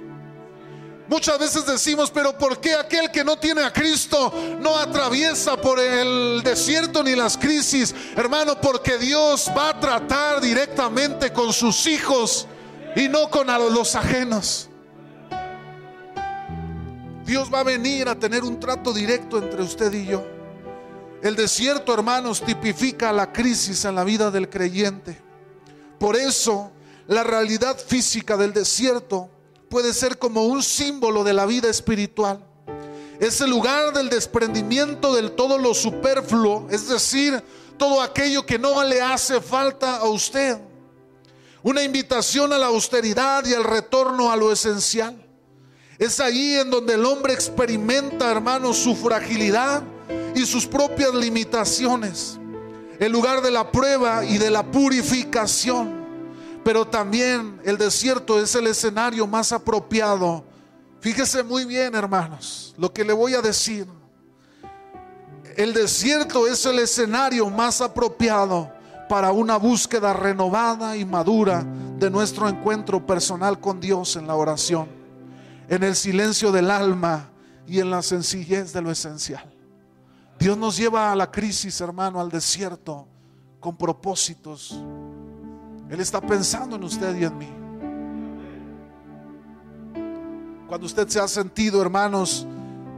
Muchas 1.07 1.39
veces 1.39 1.67
decimos, 1.67 2.11
pero 2.11 2.37
¿por 2.39 2.59
qué 2.61 2.75
aquel 2.75 3.11
que 3.11 3.23
no 3.23 3.37
tiene 3.37 3.63
a 3.63 3.73
Cristo 3.73 4.33
no 4.59 4.75
atraviesa 4.77 5.55
por 5.57 5.79
el 5.79 6.43
desierto 6.43 7.03
ni 7.03 7.15
las 7.15 7.37
crisis? 7.37 7.95
Hermano, 8.17 8.59
porque 8.59 8.97
Dios 8.97 9.51
va 9.57 9.69
a 9.69 9.81
tratar 9.81 10.41
directamente 10.41 11.31
con 11.31 11.53
sus 11.53 11.87
hijos 11.87 12.49
y 12.97 13.09
no 13.09 13.29
con 13.31 13.47
los 13.47 13.95
ajenos. 13.97 14.69
Dios 17.25 17.53
va 17.53 17.61
a 17.61 17.65
venir 17.65 18.09
a 18.09 18.19
tener 18.19 18.45
un 18.45 18.61
trato 18.61 18.93
directo 18.93 19.39
entre 19.39 19.63
usted 19.63 19.93
y 19.93 20.07
yo. 20.07 20.25
El 21.23 21.37
desierto, 21.37 21.95
hermanos, 21.95 22.43
tipifica 22.43 23.11
la 23.11 23.33
crisis 23.33 23.85
en 23.87 23.95
la 23.95 24.05
vida 24.05 24.31
del 24.31 24.51
creyente. 24.51 25.19
Por 25.99 26.17
eso, 26.17 26.71
la 27.07 27.25
realidad 27.25 27.79
física 27.79 28.37
del 28.37 28.53
desierto 28.53 29.31
puede 29.71 29.95
ser 29.95 30.19
como 30.19 30.45
un 30.45 30.63
símbolo 30.63 31.25
de 31.25 31.33
la 31.33 31.47
vida 31.47 31.71
espiritual. 31.71 32.45
Es 33.19 33.41
el 33.41 33.51
lugar 33.51 33.95
del 33.95 34.11
desprendimiento 34.11 35.15
del 35.15 35.33
todo 35.33 35.57
lo 35.57 35.73
superfluo, 35.73 36.67
es 36.71 36.89
decir, 36.89 37.43
todo 37.79 38.03
aquello 38.03 38.45
que 38.45 38.59
no 38.59 38.85
le 38.85 39.01
hace 39.01 39.41
falta 39.41 39.97
a 39.97 40.05
usted. 40.05 40.59
Una 41.64 41.83
invitación 41.83 42.52
a 42.52 42.59
la 42.59 42.66
austeridad 42.66 43.42
y 43.47 43.54
al 43.54 43.64
retorno 43.64 44.30
a 44.30 44.37
lo 44.37 44.52
esencial. 44.52 45.16
Es 45.99 46.21
ahí 46.21 46.56
en 46.56 46.71
donde 46.71 46.92
el 46.92 47.06
hombre 47.06 47.33
experimenta, 47.33 48.30
hermanos, 48.30 48.76
su 48.76 48.94
fragilidad 48.94 49.83
y 50.35 50.44
sus 50.44 50.66
propias 50.66 51.14
limitaciones. 51.14 52.38
El 52.99 53.11
lugar 53.11 53.40
de 53.40 53.50
la 53.50 53.73
prueba 53.73 54.26
y 54.26 54.37
de 54.37 54.50
la 54.50 54.71
purificación. 54.71 56.04
Pero 56.62 56.87
también 56.87 57.59
el 57.64 57.78
desierto 57.78 58.38
es 58.38 58.54
el 58.54 58.66
escenario 58.66 59.26
más 59.26 59.50
apropiado. 59.50 60.44
Fíjese 61.00 61.42
muy 61.42 61.64
bien, 61.64 61.94
hermanos, 61.94 62.75
lo 62.76 62.92
que 62.92 63.04
le 63.04 63.14
voy 63.14 63.33
a 63.33 63.40
decir. 63.40 63.87
El 65.56 65.73
desierto 65.73 66.47
es 66.47 66.66
el 66.66 66.78
escenario 66.78 67.49
más 67.49 67.80
apropiado 67.80 68.74
para 69.08 69.32
una 69.32 69.56
búsqueda 69.56 70.12
renovada 70.12 70.96
y 70.96 71.04
madura 71.04 71.64
de 71.99 72.11
nuestro 72.11 72.49
encuentro 72.49 73.04
personal 73.06 73.61
con 73.61 73.80
Dios 73.80 74.16
en 74.16 74.26
la 74.26 74.34
oración, 74.34 74.88
en 75.68 75.82
el 75.82 75.94
silencio 75.94 76.52
del 76.52 76.70
alma 76.70 77.30
y 77.66 77.80
en 77.80 77.90
la 77.90 78.02
sencillez 78.02 78.73
de 78.73 78.82
lo 78.82 78.90
esencial. 78.90 79.52
Dios 80.38 80.58
nos 80.58 80.76
lleva 80.76 81.12
a 81.12 81.16
la 81.16 81.30
crisis, 81.30 81.80
hermano, 81.80 82.20
al 82.20 82.30
desierto, 82.30 83.06
con 83.61 83.76
propósitos 83.76 84.76
él 85.90 86.00
está 86.00 86.20
pensando 86.20 86.76
en 86.76 86.84
usted 86.84 87.16
y 87.16 87.25
en 87.25 87.38
mí. 87.38 87.49
Cuando 90.66 90.87
usted 90.87 91.06
se 91.08 91.20
ha 91.20 91.28
sentido, 91.28 91.80
hermanos, 91.82 92.46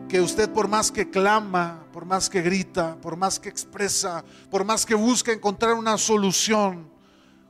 que 0.09 0.21
usted 0.21 0.51
por 0.51 0.69
más 0.69 0.91
que 0.91 1.11
clama, 1.11 1.85
por 1.93 2.05
más 2.05 2.29
que 2.29 2.43
grita, 2.43 2.97
por 3.01 3.17
más 3.17 3.39
que 3.41 3.49
expresa, 3.49 4.25
por 4.51 4.65
más 4.65 4.87
que 4.87 4.95
busca 4.95 5.33
encontrar 5.33 5.75
una 5.75 5.99
solución, 5.99 6.97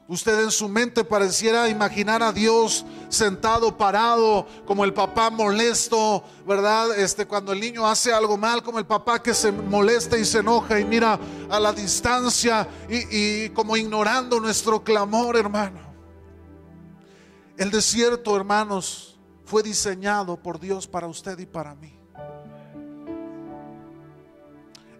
Usted 0.08 0.40
en 0.44 0.52
su 0.52 0.68
mente 0.68 1.02
pareciera 1.02 1.68
imaginar 1.68 2.22
a 2.22 2.32
Dios 2.32 2.84
sentado, 3.08 3.76
parado, 3.76 4.46
como 4.64 4.84
el 4.84 4.94
papá 4.94 5.30
molesto, 5.30 6.22
¿verdad? 6.46 6.96
Este, 6.96 7.26
cuando 7.26 7.52
el 7.52 7.58
niño 7.58 7.84
hace 7.84 8.12
algo 8.12 8.36
mal, 8.36 8.62
como 8.62 8.78
el 8.78 8.86
papá 8.86 9.20
que 9.20 9.34
se 9.34 9.50
molesta 9.50 10.16
y 10.16 10.24
se 10.24 10.38
enoja 10.38 10.78
y 10.78 10.84
mira 10.84 11.18
a 11.50 11.58
la 11.58 11.72
distancia 11.72 12.68
y, 12.88 13.44
y 13.44 13.48
como 13.48 13.76
ignorando 13.76 14.38
nuestro 14.38 14.84
clamor, 14.84 15.36
hermano. 15.36 15.80
El 17.56 17.72
desierto, 17.72 18.36
hermanos, 18.36 19.18
fue 19.44 19.64
diseñado 19.64 20.40
por 20.40 20.60
Dios 20.60 20.86
para 20.86 21.08
usted 21.08 21.36
y 21.40 21.46
para 21.46 21.74
mí. 21.74 21.95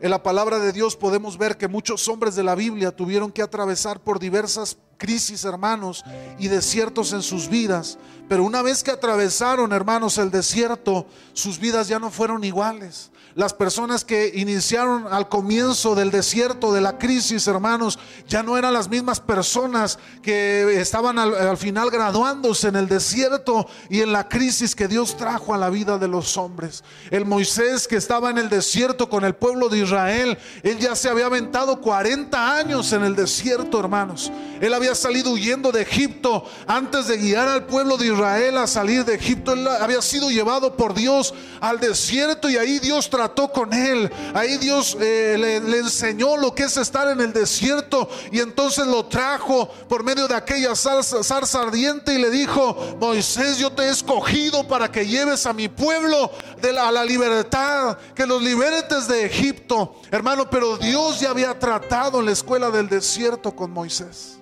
En 0.07 0.11
la 0.11 0.23
palabra 0.23 0.61
de 0.61 0.71
Dios 0.71 0.95
podemos 0.95 1.37
ver 1.37 1.59
que 1.59 1.67
muchos 1.67 2.07
hombres 2.07 2.37
de 2.37 2.45
la 2.45 2.55
Biblia 2.55 2.95
tuvieron 2.95 3.33
que 3.33 3.43
atravesar 3.43 3.99
por 3.99 4.21
diversas 4.21 4.79
crisis, 4.99 5.45
hermanos, 5.45 6.05
y 6.39 6.47
desiertos 6.47 7.13
en 7.13 7.23
sus 7.23 7.49
vidas. 7.49 7.99
Pero 8.29 8.45
una 8.45 8.63
vez 8.63 8.85
que 8.85 8.93
atravesaron, 8.93 9.73
hermanos, 9.73 10.19
el 10.19 10.31
desierto, 10.31 11.07
sus 11.33 11.59
vidas 11.59 11.89
ya 11.89 11.99
no 11.99 12.13
fueron 12.13 12.45
iguales. 12.45 13.11
Las 13.37 13.53
personas 13.53 14.03
que 14.03 14.33
iniciaron 14.35 15.13
al 15.13 15.29
comienzo 15.29 15.95
del 15.95 16.11
desierto, 16.11 16.73
de 16.73 16.81
la 16.81 16.97
crisis, 16.97 17.47
hermanos, 17.47 17.99
ya 18.27 18.43
no 18.43 18.57
eran 18.57 18.73
las 18.73 18.89
mismas 18.89 19.21
personas 19.21 19.99
que 20.23 20.81
estaban 20.81 21.19
al, 21.19 21.59
final 21.59 21.91
graduándose 21.91 22.69
en 22.69 22.77
el 22.77 22.89
desierto 22.89 23.67
y 23.91 24.01
en 24.01 24.13
la 24.13 24.27
crisis 24.27 24.75
que 24.75 24.89
Dios 24.89 25.19
trajo 25.19 25.53
a 25.53 25.59
la 25.59 25.69
vida 25.69 25.99
de 25.99 26.09
los 26.09 26.39
hombres. 26.39 26.83
El 27.11 27.27
Moisés 27.27 27.87
que 27.87 27.97
estaba 27.97 28.31
en 28.31 28.39
el 28.39 28.49
desierto 28.49 29.11
con 29.11 29.23
el 29.23 29.35
pueblo 29.35 29.69
de 29.69 29.81
Israel, 29.81 30.39
él 30.63 30.79
ya 30.79 30.97
se 30.97 31.11
había 31.11 31.27
aventado 31.27 31.79
40 31.83 32.57
años 32.57 32.91
en 32.95 33.05
el 33.05 33.15
desierto, 33.15 33.79
hermanos. 33.79 34.33
Él 34.63 34.73
había 34.73 34.95
salido 34.95 35.33
huyendo 35.33 35.73
de 35.73 35.83
Egipto 35.83 36.43
antes 36.67 37.07
de 37.07 37.19
guiar 37.19 37.49
al 37.49 37.67
pueblo 37.67 37.99
de 37.99 38.07
Israel 38.07 38.57
a 38.57 38.67
salir 38.67 39.05
de 39.05 39.15
Egipto. 39.17 39.53
Él 39.53 39.69
había 39.69 40.01
sido 40.01 40.31
llevado 40.31 40.75
por 40.75 40.95
Dios 40.95 41.35
al 41.61 41.79
desierto 41.79 42.49
y 42.49 42.57
ahí 42.57 42.79
Dios 42.79 43.11
trató 43.11 43.26
con 43.35 43.73
él. 43.73 44.11
Ahí 44.35 44.57
Dios 44.59 44.97
eh, 45.01 45.37
le, 45.39 45.79
enseñó 45.79 46.37
lo 46.37 46.55
que 46.55 46.65
es 46.65 46.77
estar 46.77 47.09
en 47.09 47.21
el 47.21 47.33
desierto 47.33 48.09
y 48.31 48.41
entonces 48.41 48.87
lo 48.87 49.07
trajo 49.07 49.69
por 49.89 50.05
medio 50.05 50.29
de 50.29 50.35
aquella 50.35 50.75
zarza, 50.75 51.61
ardiente 51.61 52.15
y 52.15 52.19
le 52.19 52.31
dijo, 52.31 52.97
Moisés, 53.01 53.59
yo 53.59 53.71
te 53.73 53.85
he 53.85 53.91
escogido 53.91 54.67
para 54.67 54.91
que 54.91 55.07
lleves 55.07 55.47
a 55.47 55.53
mi 55.53 55.69
pueblo 55.69 56.31
de 56.61 56.73
la, 56.73 56.89
a 56.89 56.93
la 56.93 57.05
libertad, 57.05 57.99
que 58.15 58.27
los 58.27 58.43
libertes 58.43 59.09
de 59.09 59.27
Egipto. 59.27 59.97
Hermano, 60.11 60.49
pero 60.49 60.77
Dios 60.77 61.21
ya 61.21 61.31
había 61.31 61.59
tratado 61.59 62.21
en 62.21 62.27
la 62.27 62.33
escuela 62.33 62.71
del 62.71 62.89
desierto 62.89 63.55
con 63.55 63.71
Moisés. 63.71 64.39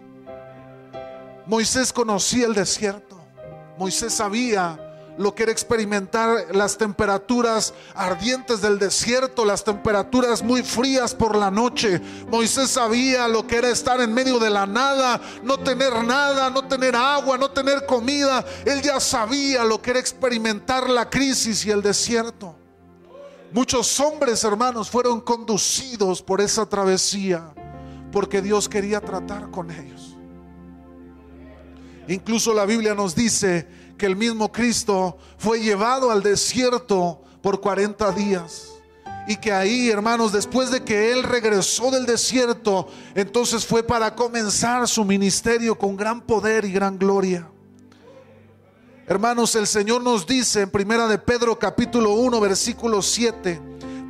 Moisés 1.46 1.92
conocía 1.92 2.46
el 2.46 2.54
desierto. 2.54 3.20
Moisés 3.76 4.14
sabía 4.14 4.83
lo 5.16 5.34
que 5.34 5.44
era 5.44 5.52
experimentar 5.52 6.54
las 6.54 6.76
temperaturas 6.76 7.74
ardientes 7.94 8.60
del 8.60 8.78
desierto, 8.78 9.44
las 9.44 9.64
temperaturas 9.64 10.42
muy 10.42 10.62
frías 10.62 11.14
por 11.14 11.36
la 11.36 11.50
noche. 11.50 12.00
Moisés 12.28 12.70
sabía 12.70 13.28
lo 13.28 13.46
que 13.46 13.56
era 13.56 13.70
estar 13.70 14.00
en 14.00 14.12
medio 14.12 14.38
de 14.38 14.50
la 14.50 14.66
nada, 14.66 15.20
no 15.42 15.58
tener 15.58 16.04
nada, 16.04 16.50
no 16.50 16.66
tener 16.66 16.96
agua, 16.96 17.38
no 17.38 17.50
tener 17.50 17.86
comida. 17.86 18.44
Él 18.64 18.82
ya 18.82 19.00
sabía 19.00 19.64
lo 19.64 19.80
que 19.80 19.90
era 19.90 20.00
experimentar 20.00 20.88
la 20.90 21.08
crisis 21.08 21.64
y 21.66 21.70
el 21.70 21.82
desierto. 21.82 22.56
Muchos 23.52 24.00
hombres, 24.00 24.42
hermanos, 24.42 24.90
fueron 24.90 25.20
conducidos 25.20 26.20
por 26.20 26.40
esa 26.40 26.66
travesía 26.66 27.54
porque 28.10 28.42
Dios 28.42 28.68
quería 28.68 29.00
tratar 29.00 29.50
con 29.50 29.70
ellos. 29.70 30.16
Incluso 32.08 32.52
la 32.52 32.66
Biblia 32.66 32.94
nos 32.94 33.14
dice 33.14 33.66
que 34.04 34.08
el 34.08 34.16
mismo 34.16 34.52
Cristo 34.52 35.16
fue 35.38 35.60
llevado 35.60 36.10
al 36.10 36.22
desierto 36.22 37.22
por 37.40 37.62
40 37.62 38.12
días. 38.12 38.74
Y 39.26 39.36
que 39.36 39.50
ahí, 39.50 39.88
hermanos, 39.88 40.30
después 40.30 40.70
de 40.70 40.84
que 40.84 41.10
Él 41.10 41.22
regresó 41.22 41.90
del 41.90 42.04
desierto, 42.04 42.86
entonces 43.14 43.64
fue 43.64 43.82
para 43.82 44.14
comenzar 44.14 44.86
su 44.88 45.06
ministerio 45.06 45.78
con 45.78 45.96
gran 45.96 46.20
poder 46.20 46.66
y 46.66 46.72
gran 46.72 46.98
gloria. 46.98 47.48
Hermanos, 49.06 49.54
el 49.54 49.66
Señor 49.66 50.02
nos 50.02 50.26
dice 50.26 50.60
en 50.60 50.70
Primera 50.70 51.08
de 51.08 51.16
Pedro 51.16 51.58
capítulo 51.58 52.12
1 52.12 52.40
versículo 52.40 53.00
7, 53.00 53.58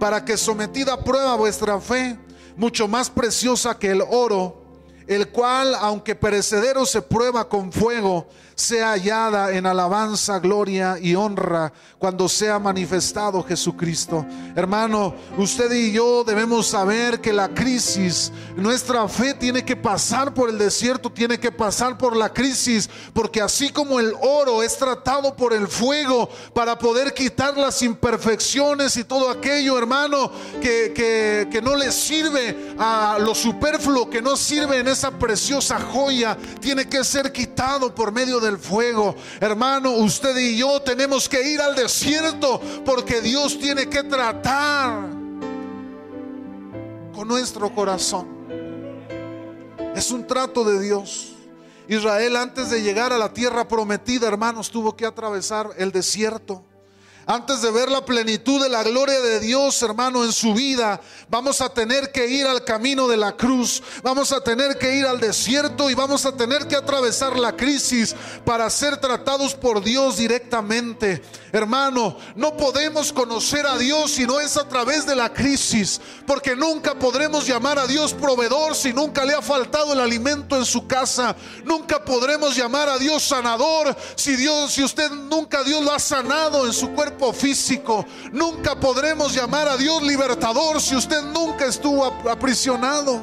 para 0.01 0.25
que 0.25 0.37
sometida 0.37 0.95
a 0.95 1.05
prueba 1.05 1.37
vuestra 1.37 1.81
fe, 1.81 2.19
mucho 2.57 2.89
más 2.89 3.11
preciosa 3.11 3.79
que 3.79 3.93
el 3.93 4.03
oro, 4.11 4.64
el 5.07 5.29
cual, 5.29 5.75
aunque 5.75 6.15
perecedero 6.15 6.87
se 6.87 7.03
prueba 7.03 7.49
con 7.49 7.73
fuego, 7.73 8.27
sea 8.55 8.93
hallada 8.93 9.53
en 9.53 9.67
alabanza, 9.67 10.39
gloria 10.39 10.97
y 11.01 11.15
honra 11.15 11.73
cuando 11.99 12.29
sea 12.29 12.59
manifestado 12.59 13.43
Jesucristo. 13.43 14.25
Hermano, 14.55 15.15
usted 15.37 15.73
y 15.73 15.93
yo 15.93 16.23
debemos 16.23 16.67
saber 16.67 17.21
que 17.21 17.33
la 17.33 17.49
crisis, 17.49 18.31
nuestra 18.57 19.09
fe 19.09 19.35
tiene 19.35 19.65
que 19.65 19.75
pasar 19.75 20.33
por 20.33 20.51
el 20.51 20.59
desierto, 20.59 21.11
tiene 21.11 21.39
que 21.39 21.51
pasar 21.51 21.99
por 21.99 22.17
la 22.17 22.33
crisis, 22.33 22.89
porque 23.13 23.41
así 23.41 23.71
como 23.71 23.99
el 23.99 24.13
oro 24.21 24.63
es 24.63 24.77
tratado 24.77 25.35
por 25.35 25.53
el 25.53 25.67
fuego 25.67 26.29
para 26.53 26.79
poder 26.79 27.13
quitar 27.13 27.57
las 27.57 27.83
imperfecciones 27.83 28.97
y 28.97 29.05
todo 29.05 29.31
aquello, 29.31 29.77
hermano, 29.79 30.31
que, 30.61 30.93
que, 30.95 31.49
que 31.51 31.63
no 31.63 31.75
le 31.75 31.91
sirve 31.91 32.75
a 32.79 33.19
lo 33.19 33.35
superfluo, 33.35 34.09
que 34.09 34.23
no 34.23 34.37
sirve 34.37 34.79
en 34.79 34.89
esa 34.95 35.11
preciosa 35.11 35.79
joya, 35.79 36.37
tiene 36.61 36.89
que 36.89 37.05
ser 37.05 37.31
quitado 37.31 37.95
por 37.95 38.11
medio 38.11 38.41
de 38.41 38.45
del 38.45 38.59
fuego. 38.59 39.17
Hermano, 39.41 39.91
usted 39.93 40.37
y 40.37 40.57
yo 40.57 40.81
tenemos 40.83 41.29
que 41.29 41.43
ir 41.49 41.61
al 41.61 41.75
desierto 41.75 42.61
porque 42.85 43.21
Dios 43.21 43.59
tiene 43.59 43.89
que 43.89 44.05
tratar 44.05 45.09
con 47.13 47.27
nuestro 47.27 47.75
corazón. 47.75 48.29
Es 49.97 50.11
un 50.11 50.27
trato 50.27 50.65
de 50.65 50.81
Dios. 50.81 51.33
Israel 51.89 52.37
antes 52.37 52.71
de 52.71 52.83
llegar 52.83 53.13
a 53.13 53.19
la 53.19 53.33
tierra 53.33 53.69
prometida, 53.69 54.27
hermanos, 54.27 54.71
tuvo 54.71 54.97
que 54.97 55.07
atravesar 55.07 55.71
el 55.77 55.93
desierto. 55.93 56.65
Antes 57.27 57.63
de 57.63 57.71
ver 57.71 57.91
la 57.91 58.05
plenitud 58.05 58.63
de 58.63 58.69
la 58.69 58.83
gloria 58.83 59.19
de 59.21 59.41
Dios, 59.41 59.83
hermano, 59.83 60.25
en 60.25 60.33
su 60.33 60.53
vida, 60.53 61.01
vamos 61.31 61.63
a 61.63 61.71
tener 61.71 62.13
que 62.13 62.27
ir 62.27 62.47
al 62.47 62.65
camino 62.65 63.09
de 63.09 63.17
la 63.17 63.33
cruz, 63.33 63.83
vamos 64.03 64.31
a 64.33 64.43
tener 64.43 64.77
que 64.77 64.95
ir 64.95 65.07
al 65.07 65.21
desierto 65.21 65.89
y 65.89 65.95
vamos 65.95 66.27
a 66.27 66.37
tener 66.37 66.69
que 66.69 66.77
atravesar 66.77 67.39
la 67.39 67.57
crisis 67.57 68.15
para 68.45 68.69
ser 68.69 68.99
tratados 68.99 69.55
por 69.55 69.83
Dios 69.83 70.19
directamente. 70.19 71.23
Hermano, 71.51 72.19
no 72.35 72.57
podemos 72.59 73.11
conocer 73.11 73.67
a 73.67 73.79
Dios 73.79 74.11
si 74.11 74.27
no 74.27 74.39
es 74.39 74.59
a 74.59 74.69
través 74.69 75.07
de 75.07 75.17
la 75.17 75.33
crisis, 75.33 76.01
porque 76.27 76.55
nunca 76.55 76.95
podremos 76.99 77.47
llamar 77.47 77.79
a 77.79 77.87
Dios 77.87 78.13
proveedor 78.13 78.75
si 78.75 78.93
nunca 78.93 79.25
le 79.25 79.33
ha 79.33 79.41
faltado 79.41 79.95
el 79.95 80.01
alimento 80.01 80.57
en 80.57 80.67
su 80.67 80.87
casa. 80.87 81.35
Nunca 81.65 82.05
podremos 82.05 82.55
llamar 82.55 82.91
a 82.91 82.99
Dios 82.99 83.23
sanador 83.23 83.97
si 84.15 84.37
Dios, 84.37 84.73
si 84.73 84.83
usted 84.83 85.11
nunca 85.11 85.63
Dios 85.63 85.83
lo 85.83 85.93
ha 85.93 85.99
sanado 85.99 86.67
en 86.67 86.73
su 86.75 86.91
cuerpo 86.91 87.14
físico. 87.33 88.05
Nunca 88.33 88.79
podremos 88.79 89.35
llamar 89.35 89.69
a 89.69 89.77
Dios 89.77 90.03
libertador 90.03 90.81
si 90.81 90.97
usted 90.97 91.23
nunca 91.23 91.67
estuvo 91.67 92.05
aprisionado. 92.05 93.23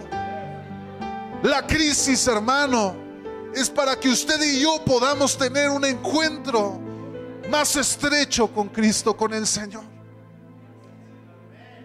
La 1.44 1.66
crisis, 1.66 2.28
hermano, 2.28 2.96
es 3.56 3.70
para 3.70 4.00
que 4.00 4.10
usted 4.10 4.42
y 4.42 4.62
yo 4.62 4.84
podamos 4.86 5.38
tener 5.38 5.70
un 5.70 5.84
encuentro 5.86 6.80
más 7.50 7.76
estrecho 7.76 8.48
con 8.48 8.70
Cristo, 8.70 9.16
con 9.16 9.34
el 9.34 9.46
Señor. 9.46 9.84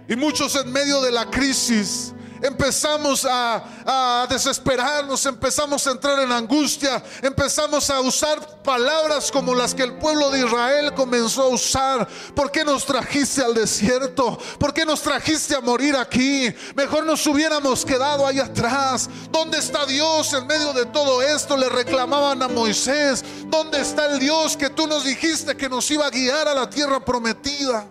Y 0.08 0.14
muchos 0.14 0.54
en 0.54 0.70
medio 0.70 1.00
de 1.00 1.10
la 1.10 1.28
crisis 1.28 2.14
empezamos 2.42 3.26
a, 3.28 4.26
desesperarnos, 4.28 5.24
empezamos 5.26 5.86
a 5.86 5.90
entrar 5.92 6.18
en 6.20 6.32
angustia, 6.32 7.02
empezamos 7.22 7.88
a 7.90 8.00
usar 8.00 8.62
palabras 8.62 9.30
como 9.30 9.54
las 9.54 9.74
que 9.74 9.82
el 9.82 9.94
pueblo 9.98 10.30
de 10.30 10.40
Israel 10.40 10.92
comenzó 10.94 11.42
a 11.42 11.48
usar. 11.48 12.08
¿Por 12.34 12.50
qué 12.50 12.64
nos 12.64 12.84
trajiste 12.84 13.42
al 13.42 13.54
desierto? 13.54 14.38
¿Por 14.58 14.74
qué 14.74 14.84
nos 14.84 15.00
trajiste 15.02 15.54
a 15.54 15.60
morir 15.60 15.96
aquí? 15.96 16.52
Mejor 16.74 17.04
nos 17.04 17.26
hubiéramos 17.26 17.84
quedado 17.84 18.26
ahí 18.26 18.40
atrás. 18.40 19.08
¿Dónde 19.30 19.58
está 19.58 19.86
Dios 19.86 20.32
en 20.32 20.46
medio 20.46 20.72
de 20.72 20.86
todo 20.86 21.22
esto? 21.22 21.56
Le 21.56 21.68
reclamaban 21.68 22.42
a 22.42 22.48
Moisés. 22.48 23.24
¿Dónde 23.46 23.80
está 23.80 24.06
el 24.06 24.18
Dios 24.18 24.56
que 24.56 24.70
tú 24.70 24.86
nos 24.86 25.04
dijiste 25.04 25.56
que 25.56 25.68
nos 25.68 25.90
iba 25.90 26.06
a 26.06 26.10
guiar 26.10 26.48
a 26.48 26.54
la 26.54 26.68
tierra 26.68 27.04
prometida? 27.04 27.86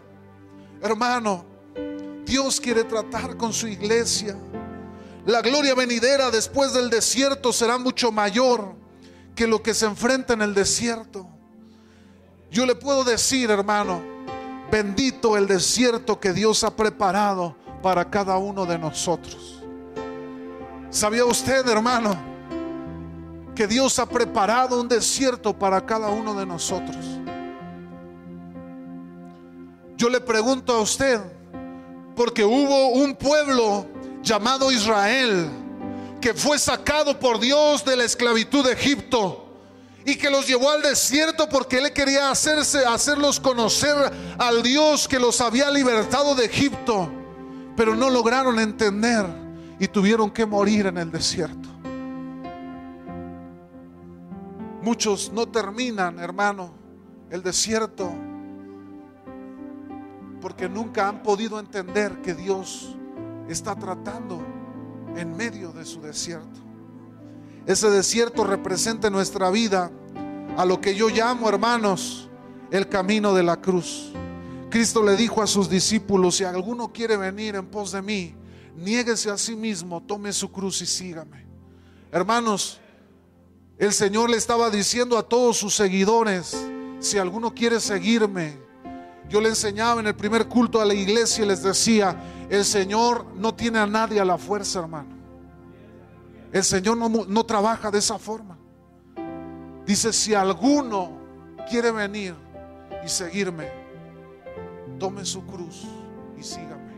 Hermano, 0.81 1.54
Dios 2.25 2.59
quiere 2.59 2.83
tratar 2.83 3.37
con 3.37 3.53
su 3.53 3.67
iglesia. 3.67 4.35
La 5.25 5.41
gloria 5.41 5.73
venidera 5.75 6.31
después 6.31 6.73
del 6.73 6.89
desierto 6.89 7.53
será 7.53 7.77
mucho 7.77 8.11
mayor 8.11 8.75
que 9.35 9.47
lo 9.47 9.61
que 9.61 9.73
se 9.73 9.85
enfrenta 9.85 10.33
en 10.33 10.41
el 10.41 10.53
desierto. 10.53 11.27
Yo 12.51 12.65
le 12.65 12.75
puedo 12.75 13.03
decir, 13.03 13.49
hermano, 13.49 14.01
bendito 14.71 15.37
el 15.37 15.47
desierto 15.47 16.19
que 16.19 16.33
Dios 16.33 16.63
ha 16.63 16.75
preparado 16.75 17.55
para 17.81 18.09
cada 18.09 18.37
uno 18.37 18.65
de 18.65 18.79
nosotros. 18.79 19.61
¿Sabía 20.89 21.25
usted, 21.25 21.67
hermano, 21.67 22.15
que 23.53 23.67
Dios 23.67 23.99
ha 23.99 24.05
preparado 24.07 24.79
un 24.79 24.87
desierto 24.87 25.57
para 25.57 25.85
cada 25.85 26.07
uno 26.09 26.33
de 26.33 26.45
nosotros? 26.45 27.05
Yo 29.97 30.09
le 30.09 30.21
pregunto 30.21 30.73
a 30.73 30.81
usted, 30.81 31.19
porque 32.15 32.43
hubo 32.43 32.89
un 32.89 33.15
pueblo 33.15 33.85
llamado 34.21 34.71
Israel 34.71 35.49
que 36.21 36.33
fue 36.33 36.57
sacado 36.57 37.19
por 37.19 37.39
Dios 37.39 37.85
de 37.85 37.95
la 37.95 38.05
esclavitud 38.05 38.65
de 38.65 38.73
Egipto 38.73 39.45
y 40.05 40.15
que 40.15 40.29
los 40.29 40.47
llevó 40.47 40.69
al 40.69 40.81
desierto 40.81 41.49
porque 41.49 41.79
él 41.79 41.91
quería 41.93 42.31
hacerse 42.31 42.85
hacerlos 42.85 43.39
conocer 43.39 43.95
al 44.37 44.63
Dios 44.63 45.07
que 45.07 45.19
los 45.19 45.41
había 45.41 45.69
libertado 45.69 46.35
de 46.35 46.45
Egipto, 46.45 47.11
pero 47.75 47.95
no 47.95 48.09
lograron 48.09 48.59
entender 48.59 49.25
y 49.79 49.87
tuvieron 49.87 50.31
que 50.31 50.45
morir 50.45 50.87
en 50.87 50.97
el 50.97 51.11
desierto. 51.11 51.69
Muchos 54.81 55.31
no 55.33 55.47
terminan, 55.47 56.19
hermano, 56.19 56.71
el 57.31 57.41
desierto 57.41 58.13
porque 60.45 60.69
nunca 60.69 61.07
han 61.07 61.23
podido 61.23 61.59
entender 61.59 62.21
que 62.21 62.35
Dios 62.35 62.95
está 63.49 63.75
tratando 63.75 64.39
en 65.17 65.35
medio 65.35 65.71
de 65.71 65.83
su 65.85 66.01
desierto. 66.01 66.59
Ese 67.65 67.89
desierto 67.89 68.43
representa 68.43 69.09
nuestra 69.09 69.49
vida 69.49 69.89
a 70.55 70.63
lo 70.63 70.79
que 70.79 70.93
yo 70.93 71.09
llamo, 71.09 71.49
hermanos, 71.49 72.29
el 72.69 72.87
camino 72.87 73.33
de 73.33 73.41
la 73.41 73.59
cruz. 73.59 74.11
Cristo 74.69 75.01
le 75.01 75.15
dijo 75.15 75.41
a 75.41 75.47
sus 75.47 75.67
discípulos, 75.67 76.35
si 76.35 76.43
alguno 76.43 76.93
quiere 76.93 77.17
venir 77.17 77.55
en 77.55 77.65
pos 77.65 77.91
de 77.93 78.03
mí, 78.03 78.35
niéguese 78.75 79.31
a 79.31 79.39
sí 79.39 79.55
mismo, 79.55 80.03
tome 80.03 80.31
su 80.31 80.51
cruz 80.51 80.79
y 80.79 80.85
sígame. 80.85 81.47
Hermanos, 82.11 82.79
el 83.79 83.91
Señor 83.91 84.29
le 84.29 84.37
estaba 84.37 84.69
diciendo 84.69 85.17
a 85.17 85.27
todos 85.27 85.57
sus 85.57 85.75
seguidores, 85.75 86.55
si 86.99 87.17
alguno 87.17 87.55
quiere 87.55 87.79
seguirme, 87.79 88.63
yo 89.29 89.41
le 89.41 89.49
enseñaba 89.49 89.99
en 89.99 90.07
el 90.07 90.15
primer 90.15 90.47
culto 90.47 90.79
a 90.79 90.85
la 90.85 90.93
iglesia 90.93 91.43
y 91.43 91.47
les 91.47 91.63
decía, 91.63 92.15
el 92.49 92.63
Señor 92.63 93.25
no 93.35 93.53
tiene 93.53 93.79
a 93.79 93.87
nadie 93.87 94.19
a 94.19 94.25
la 94.25 94.37
fuerza, 94.37 94.79
hermano. 94.79 95.09
El 96.51 96.63
Señor 96.63 96.97
no, 96.97 97.09
no 97.09 97.45
trabaja 97.45 97.91
de 97.91 97.97
esa 97.99 98.17
forma. 98.19 98.57
Dice, 99.85 100.13
si 100.13 100.33
alguno 100.33 101.11
quiere 101.69 101.91
venir 101.91 102.35
y 103.03 103.09
seguirme, 103.09 103.69
tome 104.99 105.25
su 105.25 105.45
cruz 105.45 105.83
y 106.37 106.43
sígame. 106.43 106.95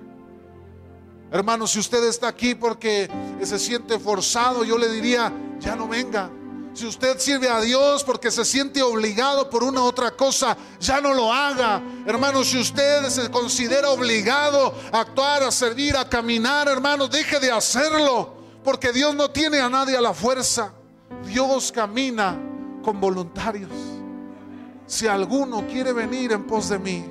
Hermano, 1.32 1.68
si 1.68 1.80
usted 1.80 2.08
está 2.08 2.28
aquí 2.28 2.56
porque 2.56 3.10
se 3.42 3.60
siente 3.60 4.00
forzado, 4.00 4.64
yo 4.64 4.78
le 4.78 4.90
diría, 4.90 5.32
ya 5.60 5.76
no 5.76 5.88
venga. 5.88 6.30
Si 6.78 6.86
usted 6.86 7.18
sirve 7.18 7.50
a 7.50 7.60
Dios 7.60 8.04
porque 8.04 8.30
se 8.30 8.46
siente 8.46 8.84
obligado 8.84 9.50
por 9.50 9.64
una 9.64 9.82
u 9.82 9.86
otra 9.86 10.12
cosa, 10.12 10.56
ya 10.80 11.02
no 11.02 11.12
lo 11.12 11.34
haga. 11.34 11.82
Hermano, 12.06 12.44
si 12.44 12.60
usted 12.60 13.10
se 13.10 13.32
considera 13.32 13.90
obligado 13.90 14.76
a 14.92 15.00
actuar, 15.00 15.42
a 15.42 15.50
servir, 15.50 15.98
a 15.98 16.08
caminar, 16.08 16.68
hermano, 16.68 17.08
deje 17.08 17.40
de 17.40 17.50
hacerlo. 17.52 18.36
Porque 18.64 18.94
Dios 18.94 19.16
no 19.16 19.32
tiene 19.32 19.60
a 19.60 19.68
nadie 19.68 19.98
a 19.98 20.02
la 20.02 20.14
fuerza. 20.14 20.72
Dios 21.26 21.72
camina 21.72 22.40
con 22.84 23.02
voluntarios. 23.02 23.72
Si 24.86 25.08
alguno 25.08 25.66
quiere 25.66 25.94
venir 25.94 26.32
en 26.32 26.46
pos 26.46 26.70
de 26.70 26.78
mí, 26.78 27.04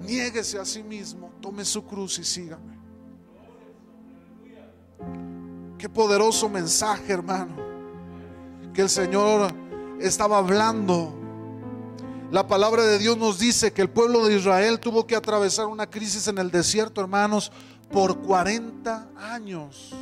niéguese 0.00 0.58
a 0.58 0.64
sí 0.64 0.82
mismo, 0.82 1.30
tome 1.42 1.66
su 1.66 1.84
cruz 1.84 2.18
y 2.18 2.24
sígame. 2.24 2.78
Qué 5.76 5.90
poderoso 5.90 6.48
mensaje, 6.48 7.12
hermano 7.12 7.71
que 8.72 8.82
el 8.82 8.88
Señor 8.88 9.52
estaba 10.00 10.38
hablando. 10.38 11.14
La 12.30 12.46
palabra 12.46 12.84
de 12.84 12.98
Dios 12.98 13.18
nos 13.18 13.38
dice 13.38 13.72
que 13.72 13.82
el 13.82 13.90
pueblo 13.90 14.26
de 14.26 14.36
Israel 14.36 14.80
tuvo 14.80 15.06
que 15.06 15.14
atravesar 15.14 15.66
una 15.66 15.88
crisis 15.88 16.28
en 16.28 16.38
el 16.38 16.50
desierto, 16.50 17.00
hermanos, 17.00 17.52
por 17.90 18.18
40 18.20 19.08
años. 19.16 19.92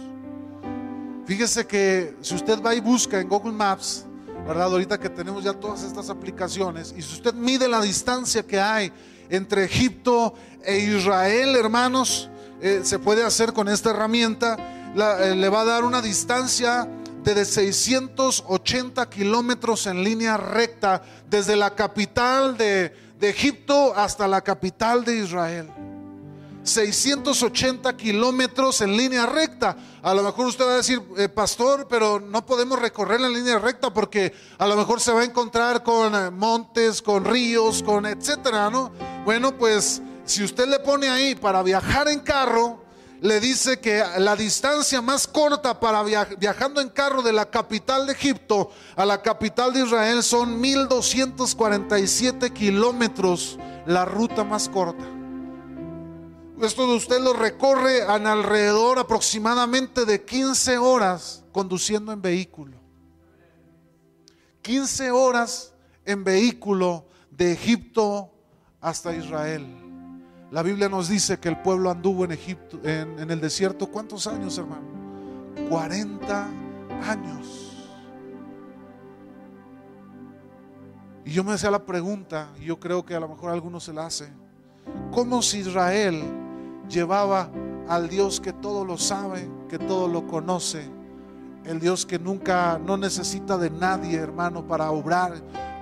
Fíjese 1.26 1.66
que 1.66 2.16
si 2.20 2.35
usted 2.35 2.62
va 2.62 2.74
y 2.74 2.80
busca 2.80 3.20
en 3.20 3.28
Google 3.28 3.52
Maps, 3.52 4.04
¿verdad? 4.46 4.66
Ahorita 4.66 4.98
que 4.98 5.11
tenemos 5.11 5.42
ya 5.42 5.52
todas 5.52 5.83
estas 5.83 6.09
aplicaciones, 6.09 6.94
y 6.96 7.02
si 7.02 7.14
usted 7.14 7.35
mide 7.35 7.68
la 7.68 7.80
distancia 7.80 8.44
que 8.44 8.61
hay 8.61 8.92
entre 9.28 9.64
Egipto 9.64 10.35
e 10.62 10.78
Israel, 10.78 11.56
hermanos, 11.56 12.30
eh, 12.61 12.83
se 12.85 12.98
puede 12.98 13.24
hacer 13.24 13.52
con 13.52 13.68
esta 13.68 13.90
herramienta 13.90 14.56
eh, 14.94 15.35
le 15.37 15.48
va 15.48 15.61
a 15.61 15.64
dar 15.64 15.85
una 15.85 16.02
distancia 16.02 16.88
de 17.24 17.44
680 17.44 19.09
kilómetros 19.11 19.87
en 19.87 20.02
línea 20.02 20.37
recta 20.37 21.02
desde 21.28 21.56
la 21.56 21.74
capital 21.74 22.56
de, 22.56 23.11
Egipto 23.20 23.94
hasta 23.94 24.26
la 24.26 24.40
capital 24.40 25.04
de 25.04 25.18
Israel. 25.18 25.68
680 26.62 27.94
kilómetros 27.96 28.80
en 28.80 28.96
línea 28.96 29.26
recta. 29.26 29.76
A 30.02 30.14
lo 30.14 30.22
mejor 30.22 30.46
usted 30.46 30.64
va 30.64 30.72
a 30.72 30.76
decir, 30.76 31.02
eh, 31.18 31.28
pastor, 31.28 31.87
pero 31.88 32.18
no 32.18 32.46
podemos 32.46 32.78
recorrer 32.78 33.20
en 33.20 33.35
línea 33.35 33.59
recta 33.59 33.92
porque 33.92 34.33
a 34.56 34.66
lo 34.66 34.74
mejor 34.74 35.00
se 35.00 35.12
va 35.12 35.20
a 35.20 35.24
encontrar 35.24 35.83
con 35.83 36.14
eh, 36.14 36.30
montes, 36.30 37.02
con 37.02 37.26
ríos, 37.26 37.83
con 37.83 38.06
etcétera, 38.06 38.70
¿no? 38.70 38.90
Bueno, 39.26 39.56
pues 39.56 40.00
si 40.24 40.42
usted 40.42 40.66
le 40.66 40.78
pone 40.78 41.09
ahí 41.11 41.35
para 41.35 41.62
viajar 41.62 42.09
en 42.09 42.20
carro, 42.20 42.83
le 43.20 43.38
dice 43.38 43.80
que 43.80 44.02
la 44.18 44.35
distancia 44.35 45.02
más 45.02 45.26
corta 45.26 45.78
para 45.78 46.02
viajando 46.02 46.80
en 46.80 46.88
carro 46.88 47.22
de 47.22 47.33
la 47.33 47.50
capital 47.50 48.06
de 48.06 48.12
Egipto 48.12 48.70
a 48.96 49.04
la 49.04 49.20
capital 49.20 49.72
de 49.72 49.85
Israel 49.85 50.22
son 50.22 50.59
1247 50.59 52.50
kilómetros, 52.52 53.59
la 53.87 54.04
ruta 54.04 54.42
más 54.42 54.68
corta. 54.68 55.04
Esto 56.62 56.87
usted 56.94 57.20
lo 57.20 57.33
recorre 57.33 58.02
en 58.02 58.26
alrededor 58.26 58.98
aproximadamente 58.98 60.04
de 60.04 60.24
15 60.24 60.78
horas 60.78 61.42
conduciendo 61.52 62.12
en 62.12 62.20
vehículo. 62.20 62.76
15 64.62 65.11
horas 65.11 65.72
en 66.04 66.22
vehículo 66.22 67.06
de 67.30 67.52
Egipto 67.52 68.30
hasta 68.80 69.14
Israel. 69.14 69.79
La 70.50 70.64
Biblia 70.64 70.88
nos 70.88 71.08
dice 71.08 71.38
que 71.38 71.48
el 71.48 71.62
pueblo 71.62 71.90
anduvo 71.90 72.24
en 72.24 72.32
Egipto, 72.32 72.80
en, 72.82 73.30
el 73.30 73.40
desierto, 73.40 73.86
¿cuántos 73.86 74.26
años, 74.26 74.58
hermano? 74.58 74.82
40 75.68 76.48
años. 77.04 77.88
Y 81.24 81.30
yo 81.30 81.44
me 81.44 81.52
hacía 81.52 81.70
la 81.70 81.84
pregunta, 81.84 82.48
y 82.60 82.64
yo 82.64 82.80
creo 82.80 83.04
que 83.04 83.14
a 83.14 83.20
lo 83.20 83.28
mejor 83.28 83.50
algunos 83.50 83.84
se 83.84 83.92
la 83.92 84.06
hace, 84.06 84.28
¿cómo 85.12 85.40
si 85.40 85.58
Israel 85.58 86.20
llevaba 86.88 87.48
al 87.88 88.08
Dios 88.08 88.40
que 88.40 88.52
todo 88.52 88.84
lo 88.84 88.98
sabe, 88.98 89.48
que 89.68 89.78
todo 89.78 90.08
lo 90.08 90.26
conoce, 90.26 90.82
el 91.64 91.78
Dios 91.78 92.04
que 92.04 92.18
nunca 92.18 92.80
no 92.84 92.96
necesita 92.96 93.56
de 93.56 93.70
nadie, 93.70 94.16
hermano, 94.16 94.66
para 94.66 94.90
obrar, 94.90 95.34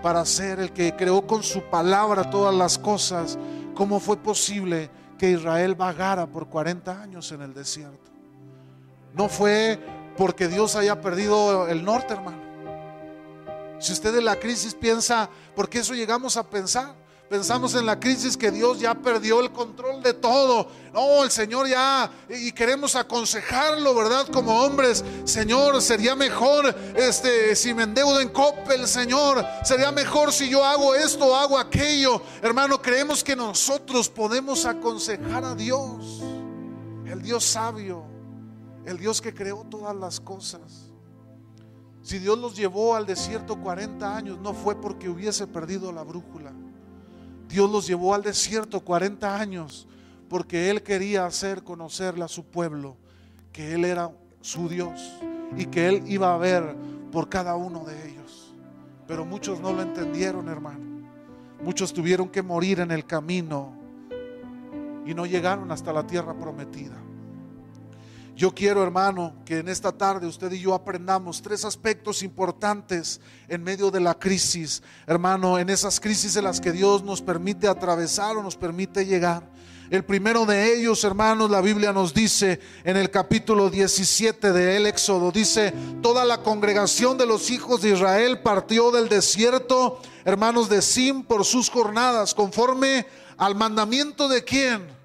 para 0.03 0.27
ser 0.27 0.61
el 0.61 0.73
que 0.73 0.95
creó 0.95 1.27
con 1.27 1.43
su 1.43 1.63
palabra 1.63 2.29
todas 2.29 2.55
las 2.55 2.79
cosas. 2.79 3.39
¿Cómo 3.79 4.01
fue 4.01 4.17
posible 4.17 4.91
que 5.17 5.31
Israel 5.31 5.77
vagara 5.77 6.27
por 6.27 6.49
40 6.49 7.01
años 7.01 7.31
en 7.31 7.43
el 7.43 7.55
desierto? 7.55 8.11
No 9.15 9.29
fue 9.29 9.79
porque 10.17 10.49
Dios 10.49 10.75
haya 10.75 11.01
perdido 11.01 11.69
el 11.69 11.85
norte, 11.85 12.15
hermano. 12.15 12.43
Si 13.79 13.93
usted 13.93 14.19
en 14.19 14.25
la 14.25 14.35
crisis 14.35 14.75
piensa, 14.75 15.31
¿por 15.55 15.69
qué 15.69 15.79
eso 15.79 15.95
llegamos 15.95 16.37
a 16.37 16.51
pensar? 16.51 16.93
Pensamos 17.29 17.75
en 17.75 17.85
la 17.85 18.01
crisis 18.01 18.39
que 18.39 18.51
Dios 18.51 18.81
ya 18.81 18.95
perdió 18.95 19.41
el 19.41 19.53
control 19.53 20.03
de 20.03 20.15
todo. 20.15 20.69
No, 20.95 21.23
el 21.23 21.31
Señor 21.31 21.69
ya, 21.69 22.11
y 22.31 22.53
queremos 22.53 22.97
aconsejarlo, 22.97 23.95
¿verdad? 23.95 24.27
Como 24.33 24.63
hombres, 24.63 25.05
Señor, 25.25 25.83
sería 25.83 26.17
mejor 26.17 26.75
este, 26.97 27.55
si 27.55 27.75
me 27.75 27.83
endeudo 27.83 28.21
en 28.23 28.31
Coppel, 28.31 28.89
Señor. 28.89 29.45
Sería 29.63 29.93
mejor 29.93 30.33
si 30.33 30.49
yo 30.49 30.65
hago 30.65 30.95
esto 30.95 31.27
o 31.27 31.35
hago 31.35 31.59
aquello. 31.59 32.23
Hermano, 32.41 32.81
creemos 32.81 33.23
que 33.23 33.37
nosotros 33.37 34.09
podemos 34.09 34.65
aconsejar 34.65 35.45
a 35.45 35.55
Dios, 35.55 36.23
el 37.05 37.21
Dios 37.21 37.45
sabio, 37.45 38.05
el 38.87 38.97
Dios 38.97 39.21
que 39.21 39.35
creó 39.35 39.67
todas 39.69 39.95
las 39.95 40.19
cosas. 40.19 40.89
Si 42.01 42.19
Dios 42.19 42.39
los 42.39 42.57
llevó 42.57 42.97
al 42.97 43.05
desierto 43.05 43.61
40 43.61 44.17
años, 44.17 44.39
no 44.39 44.55
fue 44.55 44.81
porque 44.81 45.11
hubiese 45.11 45.47
perdido 45.47 45.93
la 45.93 46.05
brújula. 46.05 46.55
Dios 47.49 47.71
los 47.71 47.87
llevó 47.87 48.15
al 48.15 48.23
desierto 48.23 48.81
40 48.81 49.41
años 49.41 49.89
porque 50.29 50.71
Él 50.71 50.83
quería 50.83 51.25
hacer 51.25 51.65
conocerle 51.65 52.25
a 52.25 52.29
su 52.29 52.45
pueblo 52.45 52.97
que 53.53 53.75
Él 53.75 53.85
era 53.85 54.13
su 54.43 54.69
Dios 54.69 55.01
y 55.57 55.67
que 55.67 55.89
Él 55.89 56.03
iba 56.07 56.35
a 56.35 56.39
ver 56.39 56.77
por 57.11 57.29
cada 57.29 57.57
uno 57.57 57.85
de 57.85 58.11
ellos. 58.11 58.55
Pero 59.07 59.25
muchos 59.25 59.61
no 59.61 59.73
lo 59.73 59.81
entendieron, 59.81 60.49
hermano. 60.49 61.09
Muchos 61.63 61.93
tuvieron 61.93 62.29
que 62.29 62.43
morir 62.43 62.81
en 62.81 62.91
el 62.91 63.07
camino 63.07 63.73
y 65.07 65.15
no 65.15 65.25
llegaron 65.25 65.73
hasta 65.73 65.93
la 65.93 66.07
tierra 66.07 66.35
prometida. 66.35 66.97
Yo 68.39 68.55
quiero, 68.55 68.85
hermano, 68.85 69.35
que 69.45 69.59
en 69.59 69.69
esta 69.69 69.91
tarde 69.91 70.29
usted 70.29 70.53
y 70.53 70.61
yo 70.61 70.73
aprendamos 70.73 71.43
tres 71.43 71.65
aspectos 71.65 72.23
importantes 72.23 73.21
en 73.49 73.65
medio 73.65 73.91
de 73.91 73.99
la 73.99 74.15
crisis. 74.15 74.81
Hermano, 75.09 75.59
en 75.59 75.69
esas 75.69 75.99
crisis 75.99 76.37
en 76.37 76.45
las 76.45 76.61
que 76.61 76.71
Dios 76.71 77.03
nos 77.03 77.21
permite 77.21 77.67
atravesar 77.67 78.37
o 78.37 78.43
nos 78.45 78.55
permite 78.55 79.05
llegar. 79.05 79.43
El 79.91 80.05
primero 80.05 80.47
de 80.47 80.73
ellos, 80.73 81.03
hermanos, 81.03 81.51
la 81.51 81.61
Biblia 81.61 81.93
nos 81.93 82.15
dice 82.15 82.61
en 82.85 82.97
el 82.97 83.11
capítulo 83.11 83.71
17 83.71 84.53
de 84.53 84.77
el 84.77 84.87
Éxodo, 84.87 85.33
dice, 85.33 85.75
toda 86.01 86.25
la 86.25 86.41
congregación 86.45 87.19
de 87.19 87.27
los 87.27 87.51
hijos 87.51 87.83
de 87.83 87.91
Israel 87.91 88.41
partió 88.43 88.93
del 88.93 89.09
desierto, 89.09 90.01
hermanos 90.25 90.69
de 90.69 90.81
Sim, 90.81 91.25
por 91.25 91.45
sus 91.45 91.69
jornadas, 91.69 92.37
conforme 92.37 93.05
al 93.37 93.57
mandamiento 93.57 94.29
de 94.29 94.45
quién? 94.45 94.98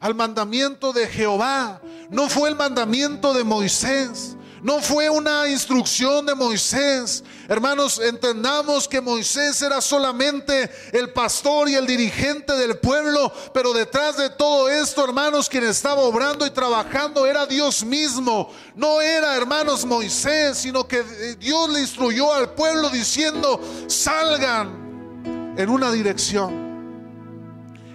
Al 0.00 0.14
mandamiento 0.14 0.92
de 0.92 1.06
Jehová. 1.06 1.80
No 2.08 2.28
fue 2.28 2.48
el 2.48 2.56
mandamiento 2.56 3.32
de 3.32 3.44
Moisés. 3.44 4.36
No 4.62 4.80
fue 4.80 5.08
una 5.08 5.48
instrucción 5.48 6.26
de 6.26 6.34
Moisés. 6.34 7.24
Hermanos, 7.48 7.98
entendamos 7.98 8.86
que 8.86 9.00
Moisés 9.00 9.60
era 9.62 9.80
solamente 9.80 10.70
el 10.92 11.12
pastor 11.12 11.68
y 11.70 11.76
el 11.76 11.86
dirigente 11.86 12.52
del 12.54 12.78
pueblo, 12.78 13.32
pero 13.54 13.72
detrás 13.72 14.18
de 14.18 14.28
todo 14.28 14.68
esto, 14.68 15.02
hermanos, 15.02 15.48
quien 15.48 15.64
estaba 15.64 16.02
obrando 16.02 16.46
y 16.46 16.50
trabajando 16.50 17.26
era 17.26 17.46
Dios 17.46 17.82
mismo. 17.84 18.50
No 18.74 19.00
era, 19.00 19.34
hermanos, 19.34 19.86
Moisés, 19.86 20.58
sino 20.58 20.86
que 20.86 21.02
Dios 21.38 21.70
le 21.70 21.80
instruyó 21.80 22.32
al 22.34 22.52
pueblo 22.52 22.90
diciendo, 22.90 23.60
salgan 23.86 25.54
en 25.56 25.68
una 25.70 25.90
dirección. 25.90 26.70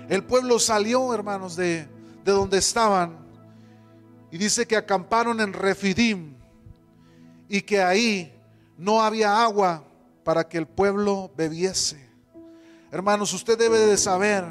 El 0.09 0.23
pueblo 0.23 0.59
salió, 0.59 1.13
hermanos, 1.13 1.55
de, 1.55 1.94
de 2.25 2.31
donde 2.31 2.57
estaban. 2.57 3.17
Y 4.31 4.37
dice 4.37 4.65
que 4.65 4.75
acamparon 4.75 5.39
en 5.39 5.53
Refidim 5.53 6.35
y 7.47 7.61
que 7.61 7.81
ahí 7.81 8.33
no 8.77 9.01
había 9.01 9.43
agua 9.43 9.83
para 10.23 10.49
que 10.49 10.57
el 10.57 10.65
pueblo 10.65 11.31
bebiese. 11.37 12.03
Hermanos, 12.91 13.31
usted 13.31 13.57
debe 13.57 13.77
de 13.77 13.95
saber 13.95 14.43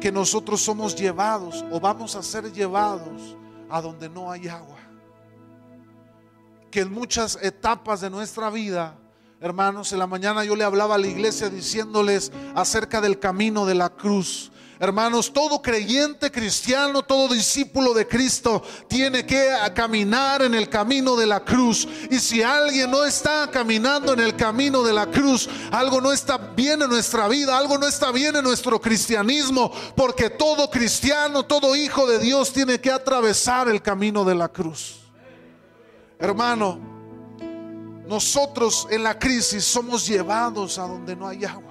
que 0.00 0.12
nosotros 0.12 0.60
somos 0.60 0.94
llevados 0.94 1.64
o 1.72 1.80
vamos 1.80 2.14
a 2.14 2.22
ser 2.22 2.52
llevados 2.52 3.36
a 3.70 3.80
donde 3.80 4.08
no 4.10 4.30
hay 4.30 4.46
agua. 4.46 4.78
Que 6.70 6.80
en 6.80 6.92
muchas 6.92 7.38
etapas 7.40 8.02
de 8.02 8.10
nuestra 8.10 8.50
vida, 8.50 8.98
hermanos, 9.40 9.92
en 9.92 9.98
la 9.98 10.06
mañana 10.06 10.44
yo 10.44 10.54
le 10.54 10.64
hablaba 10.64 10.96
a 10.96 10.98
la 10.98 11.06
iglesia 11.06 11.48
diciéndoles 11.48 12.30
acerca 12.54 13.00
del 13.00 13.18
camino 13.18 13.64
de 13.64 13.74
la 13.74 13.88
cruz. 13.88 14.52
Hermanos, 14.80 15.32
todo 15.32 15.60
creyente 15.60 16.30
cristiano, 16.30 17.02
todo 17.02 17.34
discípulo 17.34 17.92
de 17.92 18.06
Cristo 18.06 18.62
tiene 18.86 19.26
que 19.26 19.52
caminar 19.74 20.42
en 20.42 20.54
el 20.54 20.68
camino 20.68 21.16
de 21.16 21.26
la 21.26 21.44
cruz. 21.44 21.88
Y 22.08 22.20
si 22.20 22.42
alguien 22.42 22.88
no 22.88 23.04
está 23.04 23.50
caminando 23.50 24.12
en 24.12 24.20
el 24.20 24.36
camino 24.36 24.84
de 24.84 24.92
la 24.92 25.06
cruz, 25.06 25.48
algo 25.72 26.00
no 26.00 26.12
está 26.12 26.38
bien 26.38 26.80
en 26.80 26.90
nuestra 26.90 27.26
vida, 27.26 27.58
algo 27.58 27.76
no 27.76 27.88
está 27.88 28.12
bien 28.12 28.36
en 28.36 28.44
nuestro 28.44 28.80
cristianismo, 28.80 29.72
porque 29.96 30.30
todo 30.30 30.70
cristiano, 30.70 31.44
todo 31.44 31.74
hijo 31.74 32.06
de 32.06 32.20
Dios 32.20 32.52
tiene 32.52 32.80
que 32.80 32.92
atravesar 32.92 33.68
el 33.68 33.82
camino 33.82 34.24
de 34.24 34.36
la 34.36 34.48
cruz. 34.48 35.00
Hermano, 36.20 36.78
nosotros 38.06 38.86
en 38.90 39.02
la 39.02 39.18
crisis 39.18 39.64
somos 39.64 40.06
llevados 40.06 40.78
a 40.78 40.82
donde 40.82 41.16
no 41.16 41.26
hay 41.26 41.44
agua. 41.44 41.67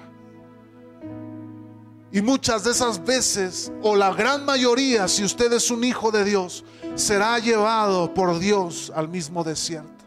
Y 2.12 2.22
muchas 2.22 2.64
de 2.64 2.72
esas 2.72 3.04
veces, 3.04 3.72
o 3.82 3.96
la 3.96 4.14
gran 4.14 4.46
mayoría, 4.46 5.08
si 5.08 5.24
usted 5.24 5.52
es 5.52 5.70
un 5.70 5.84
hijo 5.84 6.10
de 6.10 6.24
Dios, 6.24 6.64
será 6.96 7.38
llevado 7.40 8.14
por 8.14 8.40
Dios 8.40 8.92
al 8.96 9.10
mismo 9.10 9.44
desierto. 9.44 10.06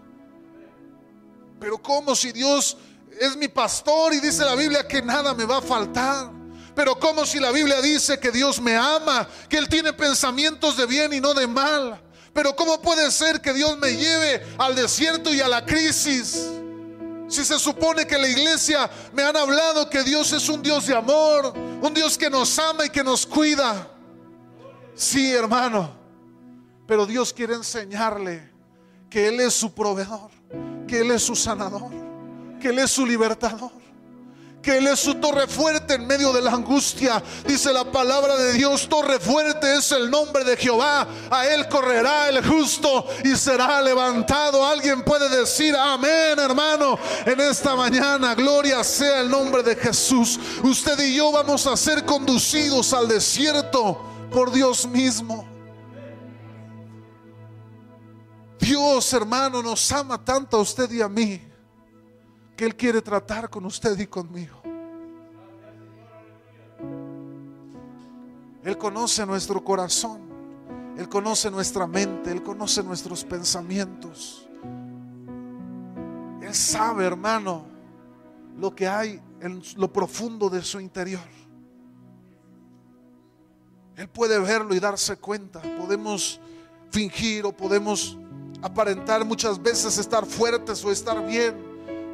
Pero 1.60 1.76
¿cómo 1.78 2.14
si 2.14 2.32
Dios 2.32 2.78
es 3.20 3.36
mi 3.36 3.48
pastor 3.48 4.14
y 4.14 4.20
dice 4.20 4.44
la 4.44 4.54
Biblia 4.54 4.88
que 4.88 5.02
nada 5.02 5.34
me 5.34 5.44
va 5.44 5.58
a 5.58 5.62
faltar? 5.62 6.30
Pero 6.74 6.98
¿cómo 6.98 7.26
si 7.26 7.38
la 7.38 7.50
Biblia 7.50 7.82
dice 7.82 8.18
que 8.18 8.30
Dios 8.30 8.60
me 8.62 8.74
ama, 8.74 9.28
que 9.48 9.58
Él 9.58 9.68
tiene 9.68 9.92
pensamientos 9.92 10.78
de 10.78 10.86
bien 10.86 11.12
y 11.12 11.20
no 11.20 11.34
de 11.34 11.46
mal? 11.46 12.00
Pero 12.32 12.56
¿cómo 12.56 12.80
puede 12.80 13.10
ser 13.10 13.42
que 13.42 13.52
Dios 13.52 13.76
me 13.78 13.94
lleve 13.94 14.46
al 14.56 14.74
desierto 14.74 15.34
y 15.34 15.42
a 15.42 15.48
la 15.48 15.66
crisis? 15.66 16.48
Si 17.30 17.44
se 17.44 17.58
supone 17.58 18.06
que 18.06 18.18
la 18.18 18.28
iglesia 18.28 18.90
me 19.12 19.22
han 19.22 19.36
hablado 19.36 19.88
que 19.88 20.02
Dios 20.02 20.32
es 20.32 20.48
un 20.48 20.60
Dios 20.60 20.86
de 20.86 20.96
amor, 20.96 21.54
un 21.56 21.94
Dios 21.94 22.18
que 22.18 22.28
nos 22.28 22.58
ama 22.58 22.86
y 22.86 22.90
que 22.90 23.04
nos 23.04 23.24
cuida. 23.24 23.88
Sí, 24.94 25.32
hermano. 25.32 25.96
Pero 26.88 27.06
Dios 27.06 27.32
quiere 27.32 27.54
enseñarle 27.54 28.50
que 29.08 29.28
Él 29.28 29.40
es 29.40 29.54
su 29.54 29.72
proveedor, 29.72 30.30
que 30.88 31.00
Él 31.02 31.12
es 31.12 31.22
su 31.22 31.36
sanador, 31.36 31.92
que 32.60 32.68
Él 32.68 32.80
es 32.80 32.90
su 32.90 33.06
libertador 33.06 33.79
que 34.62 34.76
Él 34.76 34.86
es 34.86 35.00
su 35.00 35.14
torre 35.14 35.46
fuerte 35.46 35.94
en 35.94 36.06
medio 36.06 36.32
de 36.32 36.42
la 36.42 36.52
angustia. 36.52 37.22
Dice 37.46 37.72
la 37.72 37.84
palabra 37.84 38.36
de 38.36 38.52
Dios, 38.52 38.88
torre 38.88 39.18
fuerte 39.18 39.76
es 39.76 39.90
el 39.92 40.10
nombre 40.10 40.44
de 40.44 40.56
Jehová. 40.56 41.06
A 41.30 41.46
Él 41.46 41.68
correrá 41.68 42.28
el 42.28 42.46
justo 42.46 43.06
y 43.24 43.36
será 43.36 43.80
levantado. 43.80 44.64
Alguien 44.64 45.02
puede 45.02 45.28
decir 45.28 45.74
amén, 45.76 46.38
hermano, 46.38 46.98
en 47.24 47.40
esta 47.40 47.74
mañana. 47.74 48.34
Gloria 48.34 48.84
sea 48.84 49.20
el 49.20 49.30
nombre 49.30 49.62
de 49.62 49.76
Jesús. 49.76 50.38
Usted 50.62 50.98
y 51.00 51.14
yo 51.14 51.32
vamos 51.32 51.66
a 51.66 51.76
ser 51.76 52.04
conducidos 52.04 52.92
al 52.92 53.08
desierto 53.08 54.00
por 54.30 54.52
Dios 54.52 54.86
mismo. 54.86 55.48
Dios, 58.58 59.12
hermano, 59.14 59.62
nos 59.62 59.90
ama 59.90 60.22
tanto 60.22 60.58
a 60.58 60.60
usted 60.60 60.90
y 60.92 61.00
a 61.00 61.08
mí 61.08 61.49
que 62.60 62.66
Él 62.66 62.76
quiere 62.76 63.00
tratar 63.00 63.48
con 63.48 63.64
usted 63.64 63.98
y 63.98 64.06
conmigo. 64.06 64.60
Él 68.62 68.76
conoce 68.76 69.24
nuestro 69.24 69.64
corazón, 69.64 70.20
Él 70.98 71.08
conoce 71.08 71.50
nuestra 71.50 71.86
mente, 71.86 72.30
Él 72.30 72.42
conoce 72.42 72.82
nuestros 72.82 73.24
pensamientos. 73.24 74.46
Él 76.42 76.54
sabe, 76.54 77.06
hermano, 77.06 77.64
lo 78.58 78.74
que 78.74 78.86
hay 78.86 79.18
en 79.40 79.62
lo 79.76 79.90
profundo 79.90 80.50
de 80.50 80.60
su 80.60 80.80
interior. 80.80 81.24
Él 83.96 84.06
puede 84.06 84.38
verlo 84.38 84.74
y 84.74 84.80
darse 84.80 85.16
cuenta. 85.16 85.62
Podemos 85.78 86.38
fingir 86.90 87.46
o 87.46 87.56
podemos 87.56 88.18
aparentar 88.60 89.24
muchas 89.24 89.62
veces 89.62 89.96
estar 89.96 90.26
fuertes 90.26 90.84
o 90.84 90.92
estar 90.92 91.26
bien 91.26 91.69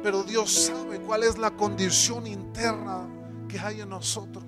pero 0.07 0.23
Dios 0.23 0.67
sabe 0.67 1.01
cuál 1.01 1.23
es 1.23 1.37
la 1.37 1.51
condición 1.51 2.27
interna 2.27 3.05
que 3.49 3.59
hay 3.59 3.81
en 3.81 3.89
nosotros. 3.89 4.45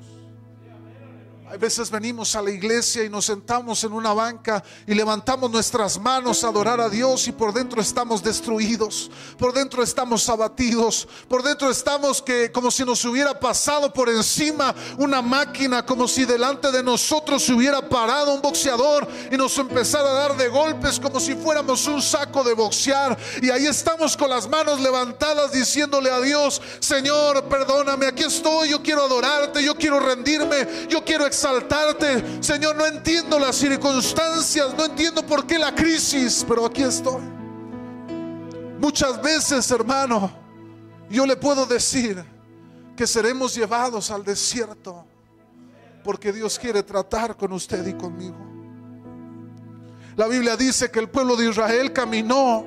Hay 1.51 1.57
veces 1.57 1.89
venimos 1.89 2.35
a 2.35 2.43
la 2.43 2.51
iglesia 2.51 3.03
y 3.03 3.09
nos 3.09 3.25
sentamos 3.25 3.83
en 3.83 3.91
una 3.91 4.13
banca 4.13 4.63
y 4.85 4.93
levantamos 4.93 5.49
nuestras 5.49 5.99
manos 5.99 6.43
a 6.43 6.49
adorar 6.49 6.79
a 6.79 6.89
Dios 6.89 7.27
y 7.27 7.31
por 7.31 7.51
dentro 7.51 7.81
estamos 7.81 8.21
destruidos, 8.21 9.09
por 9.35 9.51
dentro 9.51 9.81
estamos 9.81 10.29
abatidos, 10.29 11.07
por 11.27 11.41
dentro 11.41 11.71
estamos 11.71 12.21
que 12.21 12.51
como 12.51 12.69
si 12.69 12.85
nos 12.85 13.03
hubiera 13.03 13.39
pasado 13.39 13.91
por 13.91 14.09
encima 14.09 14.75
una 14.99 15.23
máquina, 15.23 15.83
como 15.83 16.07
si 16.07 16.23
delante 16.23 16.71
de 16.71 16.83
nosotros 16.83 17.43
se 17.43 17.53
hubiera 17.53 17.81
parado 17.81 18.35
un 18.35 18.43
boxeador 18.43 19.07
y 19.31 19.35
nos 19.35 19.57
empezara 19.57 20.07
a 20.07 20.13
dar 20.13 20.37
de 20.37 20.49
golpes 20.49 20.99
como 20.99 21.19
si 21.19 21.33
fuéramos 21.33 21.87
un 21.87 21.99
saco 21.99 22.43
de 22.43 22.53
boxear. 22.53 23.17
Y 23.41 23.49
ahí 23.49 23.65
estamos 23.65 24.15
con 24.15 24.29
las 24.29 24.47
manos 24.47 24.79
levantadas 24.81 25.51
diciéndole 25.51 26.11
a 26.11 26.21
Dios, 26.21 26.61
Señor, 26.79 27.45
perdóname, 27.45 28.05
aquí 28.05 28.21
estoy, 28.21 28.69
yo 28.69 28.83
quiero 28.83 29.05
adorarte, 29.05 29.63
yo 29.63 29.73
quiero 29.73 29.99
rendirme, 29.99 30.87
yo 30.87 31.03
quiero 31.03 31.25
Señor, 32.41 32.75
no 32.75 32.85
entiendo 32.85 33.39
las 33.39 33.55
circunstancias, 33.55 34.73
no 34.77 34.85
entiendo 34.85 35.25
por 35.25 35.45
qué 35.45 35.57
la 35.57 35.73
crisis, 35.73 36.45
pero 36.47 36.65
aquí 36.65 36.83
estoy. 36.83 37.21
Muchas 38.79 39.21
veces, 39.21 39.69
hermano, 39.71 40.31
yo 41.09 41.25
le 41.25 41.35
puedo 41.35 41.65
decir 41.65 42.23
que 42.95 43.07
seremos 43.07 43.55
llevados 43.55 44.11
al 44.11 44.23
desierto 44.23 45.05
porque 46.03 46.31
Dios 46.31 46.57
quiere 46.57 46.83
tratar 46.83 47.35
con 47.35 47.51
usted 47.53 47.85
y 47.85 47.93
conmigo. 47.93 48.37
La 50.15 50.27
Biblia 50.27 50.57
dice 50.57 50.91
que 50.91 50.99
el 50.99 51.09
pueblo 51.09 51.35
de 51.35 51.49
Israel 51.49 51.93
caminó 51.93 52.65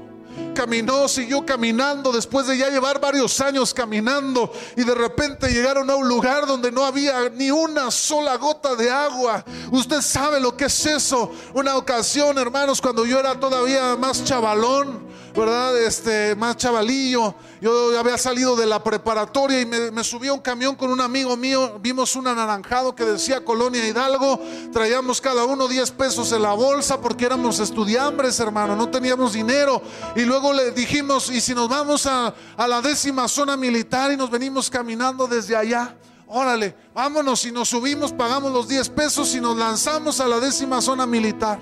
Caminó, 0.55 1.09
siguió 1.09 1.45
caminando 1.45 2.12
después 2.12 2.47
de 2.47 2.59
ya 2.59 2.69
llevar 2.69 3.01
varios 3.01 3.41
años 3.41 3.73
caminando 3.75 4.53
y 4.77 4.85
de 4.85 4.95
repente 4.95 5.49
llegaron 5.49 5.88
a 5.91 5.97
un 5.97 6.09
lugar 6.09 6.47
donde 6.47 6.71
no 6.71 6.85
había 6.85 7.29
ni 7.31 7.51
una 7.51 7.91
sola 7.91 8.37
gota 8.37 8.75
de 8.75 8.91
agua. 8.91 9.45
Usted 9.71 10.01
sabe 10.01 10.41
lo 10.41 10.57
que 10.57 10.67
es 10.67 10.87
eso. 10.87 11.31
Una 11.55 11.77
ocasión, 11.77 12.38
hermanos, 12.38 12.81
cuando 12.81 13.07
yo 13.07 13.19
era 13.19 13.38
todavía 13.38 13.97
más 13.97 14.25
chavalón, 14.25 15.12
¿verdad? 15.35 15.77
Este, 15.79 16.35
más 16.37 16.57
chavalillo. 16.57 17.35
Yo 17.61 17.97
había 17.99 18.19
salido 18.19 18.57
de 18.57 18.67
la 18.67 18.83
preparatoria 18.83 19.61
y 19.61 19.67
me, 19.67 20.03
subí 20.03 20.29
a 20.29 20.33
un 20.33 20.41
camión 20.41 20.75
con 20.75 20.91
un 20.91 21.01
amigo 21.01 21.37
mío. 21.37 21.79
Vimos 21.81 22.17
un 22.17 22.27
anaranjado 22.27 22.95
que 22.95 23.05
decía 23.05 23.45
Colonia 23.45 23.87
Hidalgo. 23.87 24.41
Traíamos 24.73 25.21
cada 25.21 25.45
uno 25.45 25.69
10 25.69 25.93
pesos 25.93 26.33
en 26.33 26.43
la 26.43 26.53
bolsa 26.55 27.01
porque 27.01 27.25
éramos 27.25 27.61
estudiambres, 27.61 28.41
hermano. 28.41 28.75
No 28.75 28.88
teníamos 28.88 29.33
dinero. 29.33 29.81
Y 30.17 30.23
luego 30.23 30.41
le 30.50 30.70
dijimos, 30.70 31.31
¿y 31.31 31.42
si 31.42 31.55
nos 31.55 31.68
vamos 31.68 32.07
a, 32.07 32.33
a 32.57 32.66
la 32.66 32.81
décima 32.81 33.28
zona 33.28 33.55
militar 33.57 34.11
y 34.11 34.16
nos 34.16 34.31
venimos 34.31 34.70
caminando 34.70 35.26
desde 35.26 35.55
allá? 35.55 35.94
Órale, 36.26 36.74
vámonos 36.94 37.44
y 37.44 37.52
nos 37.52 37.68
subimos, 37.68 38.14
pagamos 38.14 38.50
los 38.50 38.66
10 38.66 38.88
pesos 38.88 39.35
y 39.35 39.40
nos 39.42 39.59
lanzamos 39.59 40.18
a 40.20 40.26
la 40.26 40.40
décima 40.40 40.81
zona 40.81 41.05
militar 41.05 41.59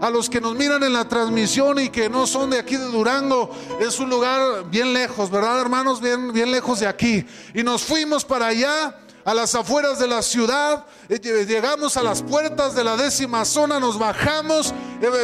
a 0.00 0.10
los 0.10 0.30
que 0.30 0.40
nos 0.40 0.54
miran 0.54 0.82
en 0.82 0.92
la 0.92 1.06
transmisión 1.06 1.78
y 1.78 1.90
que 1.90 2.08
no 2.08 2.26
son 2.26 2.50
de 2.50 2.58
aquí 2.58 2.76
de 2.76 2.86
Durango, 2.86 3.50
es 3.80 4.00
un 4.00 4.08
lugar 4.08 4.64
bien 4.70 4.92
lejos, 4.92 5.30
¿verdad, 5.30 5.60
hermanos? 5.60 6.00
Bien, 6.00 6.32
bien 6.32 6.50
lejos 6.50 6.80
de 6.80 6.86
aquí. 6.86 7.24
Y 7.54 7.62
nos 7.62 7.82
fuimos 7.82 8.24
para 8.24 8.46
allá 8.46 8.96
a 9.24 9.34
las 9.34 9.54
afueras 9.54 9.98
de 9.98 10.08
la 10.08 10.22
ciudad, 10.22 10.86
eh, 11.08 11.18
llegamos 11.46 11.96
a 11.98 12.02
las 12.02 12.22
puertas 12.22 12.74
de 12.74 12.82
la 12.82 12.96
décima 12.96 13.44
zona, 13.44 13.78
nos 13.78 13.98
bajamos, 13.98 14.72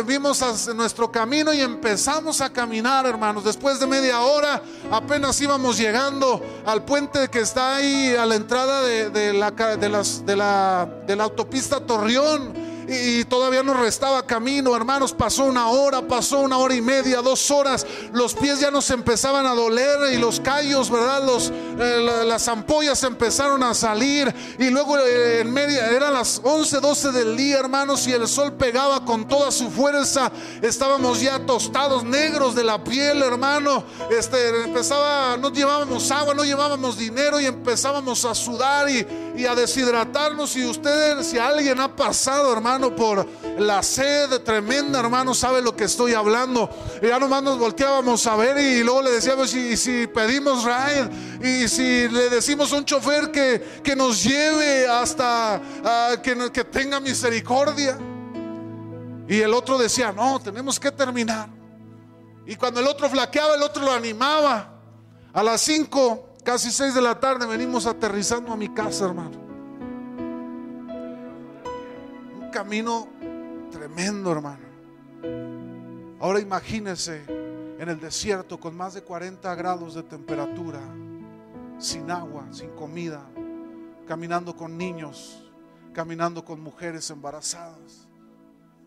vimos 0.07 0.43
nuestro 0.75 1.11
camino 1.13 1.53
y 1.53 1.61
empezamos 1.61 2.41
a 2.41 2.51
caminar, 2.51 3.07
hermanos. 3.07 3.45
Después 3.45 3.79
de 3.79 3.87
media 3.87 4.21
hora, 4.21 4.63
apenas 4.91 5.41
íbamos 5.41 5.77
llegando 5.77 6.43
al 6.65 6.85
puente 6.85 7.29
que 7.29 7.41
está 7.41 7.77
ahí 7.77 8.15
a 8.17 8.25
la 8.25 8.37
entrada 8.37 8.83
de, 8.83 9.33
la, 9.33 9.51
de, 9.51 9.89
las, 9.89 10.25
de, 10.25 10.37
la, 10.37 10.89
de 11.07 11.17
la 11.17 11.25
autopista 11.25 11.81
Torreón 11.81 12.66
y 12.89 13.25
todavía 13.25 13.63
nos 13.63 13.79
restaba 13.79 14.25
camino, 14.25 14.77
hermanos. 14.77 15.13
Pasó 15.13 15.45
una 15.45 15.69
hora, 15.69 16.03
pasó 16.03 16.41
una 16.41 16.59
hora 16.59 16.75
y 16.75 16.81
media, 16.81 17.21
dos 17.21 17.51
horas. 17.51 17.87
Los 18.13 18.35
pies 18.35 18.61
ya 18.61 18.71
nos 18.71 18.91
empezaban 18.91 19.47
a 19.47 19.55
doler 19.55 20.13
y 20.13 20.19
los 20.19 20.41
callos, 20.41 20.91
¿verdad? 20.91 21.25
Los, 21.25 21.51
eh, 21.51 22.25
las 22.25 22.47
ampollas 22.49 23.03
empezaron 23.03 23.63
a 23.63 23.75
salir. 23.75 24.33
Y 24.59 24.71
luego 24.71 24.99
eh, 24.99 25.41
en 25.41 25.53
media, 25.53 25.91
eran 25.91 26.13
las 26.13 26.41
11, 26.43 26.81
12 26.81 27.13
del 27.13 27.37
día, 27.37 27.59
hermanos, 27.59 28.07
y 28.07 28.13
el 28.13 28.29
sol 28.29 28.53
pegaba 28.53 29.05
con 29.05 29.27
toda 29.27 29.51
su 29.51 29.71
fuerza. 29.71 30.31
Estábamos 30.63 31.21
ya 31.21 31.41
tostados, 31.41 32.05
negros 32.05 32.55
de 32.55 32.65
la 32.65 32.83
piel, 32.83 33.23
hermano. 33.23 33.85
Este, 34.11 34.65
empezaba, 34.65 35.37
no 35.37 35.51
llevábamos 35.51 36.11
agua, 36.11 36.35
no 36.35 36.45
llevábamos 36.45 36.97
dinero 36.97 37.41
y 37.41 37.47
empezábamos 37.47 38.25
a 38.25 38.35
sudar 38.35 38.89
y, 38.89 39.07
y 39.37 39.45
a 39.47 39.55
deshidratarnos. 39.55 40.55
Y 40.57 40.65
ustedes, 40.67 41.27
si 41.27 41.39
alguien 41.39 41.81
ha 41.81 41.95
pasado, 41.95 42.53
hermano, 42.53 42.76
por 42.95 43.27
la 43.59 43.83
sed 43.83 44.43
tremenda, 44.43 45.01
hermano, 45.01 45.35
sabe 45.35 45.63
lo 45.63 45.75
que 45.75 45.85
estoy 45.85 46.15
hablando. 46.15 46.69
Y 47.03 47.07
ya 47.07 47.19
nomás 47.19 47.43
nos 47.43 47.59
volteábamos 47.59 48.27
a 48.27 48.37
ver 48.37 48.59
y 48.59 48.83
luego 48.83 49.03
le 49.03 49.13
decíamos, 49.13 49.51
si 49.51 50.07
pedimos 50.07 50.65
ride, 50.65 51.09
y 51.43 51.69
si 51.69 52.09
le 52.09 52.29
decimos 52.29 52.73
a 52.73 52.77
un 52.77 52.85
chofer 52.85 53.31
que, 53.31 53.81
que 53.83 53.97
nos 53.97 54.23
lleve 54.23 54.87
hasta 54.87 55.61
que, 56.23 56.51
que 56.53 56.65
tenga 56.65 57.01
misericordia. 57.01 57.99
Y 59.29 59.41
el 59.41 59.53
otro 59.55 59.79
decía, 59.79 60.13
no, 60.13 60.39
tenemos 60.41 60.79
que 60.79 60.91
terminar. 60.93 61.49
Y 62.47 62.55
cuando 62.57 62.81
el 62.81 62.87
otro 62.87 63.09
flaqueaba, 63.09 63.55
el 63.55 63.63
otro 63.63 63.83
lo 63.83 63.93
animaba. 63.93 64.73
A 65.33 65.43
las 65.43 65.61
5, 65.63 66.37
casi 66.45 66.71
6 66.71 66.95
de 66.95 67.03
la 67.03 67.19
tarde, 67.19 67.45
venimos 67.47 67.87
aterrizando 67.87 68.53
a 68.53 68.57
mi 68.57 68.73
casa, 68.73 69.07
hermano. 69.07 69.46
Camino 72.57 73.07
tremendo, 73.71 74.33
hermano. 74.33 74.65
Ahora 76.19 76.41
imagínese 76.41 77.23
en 77.79 77.87
el 77.87 78.01
desierto 78.01 78.59
con 78.59 78.75
más 78.75 78.95
de 78.95 79.03
40 79.03 79.55
grados 79.57 79.93
de 79.93 80.03
temperatura, 80.03 80.81
sin 81.79 82.11
agua, 82.11 82.47
sin 82.53 82.71
comida, 82.71 83.23
caminando 84.09 84.57
con 84.57 84.79
niños, 84.79 85.53
caminando 85.93 86.47
con 86.47 86.59
mujeres 86.59 87.11
embarazadas, 87.11 88.09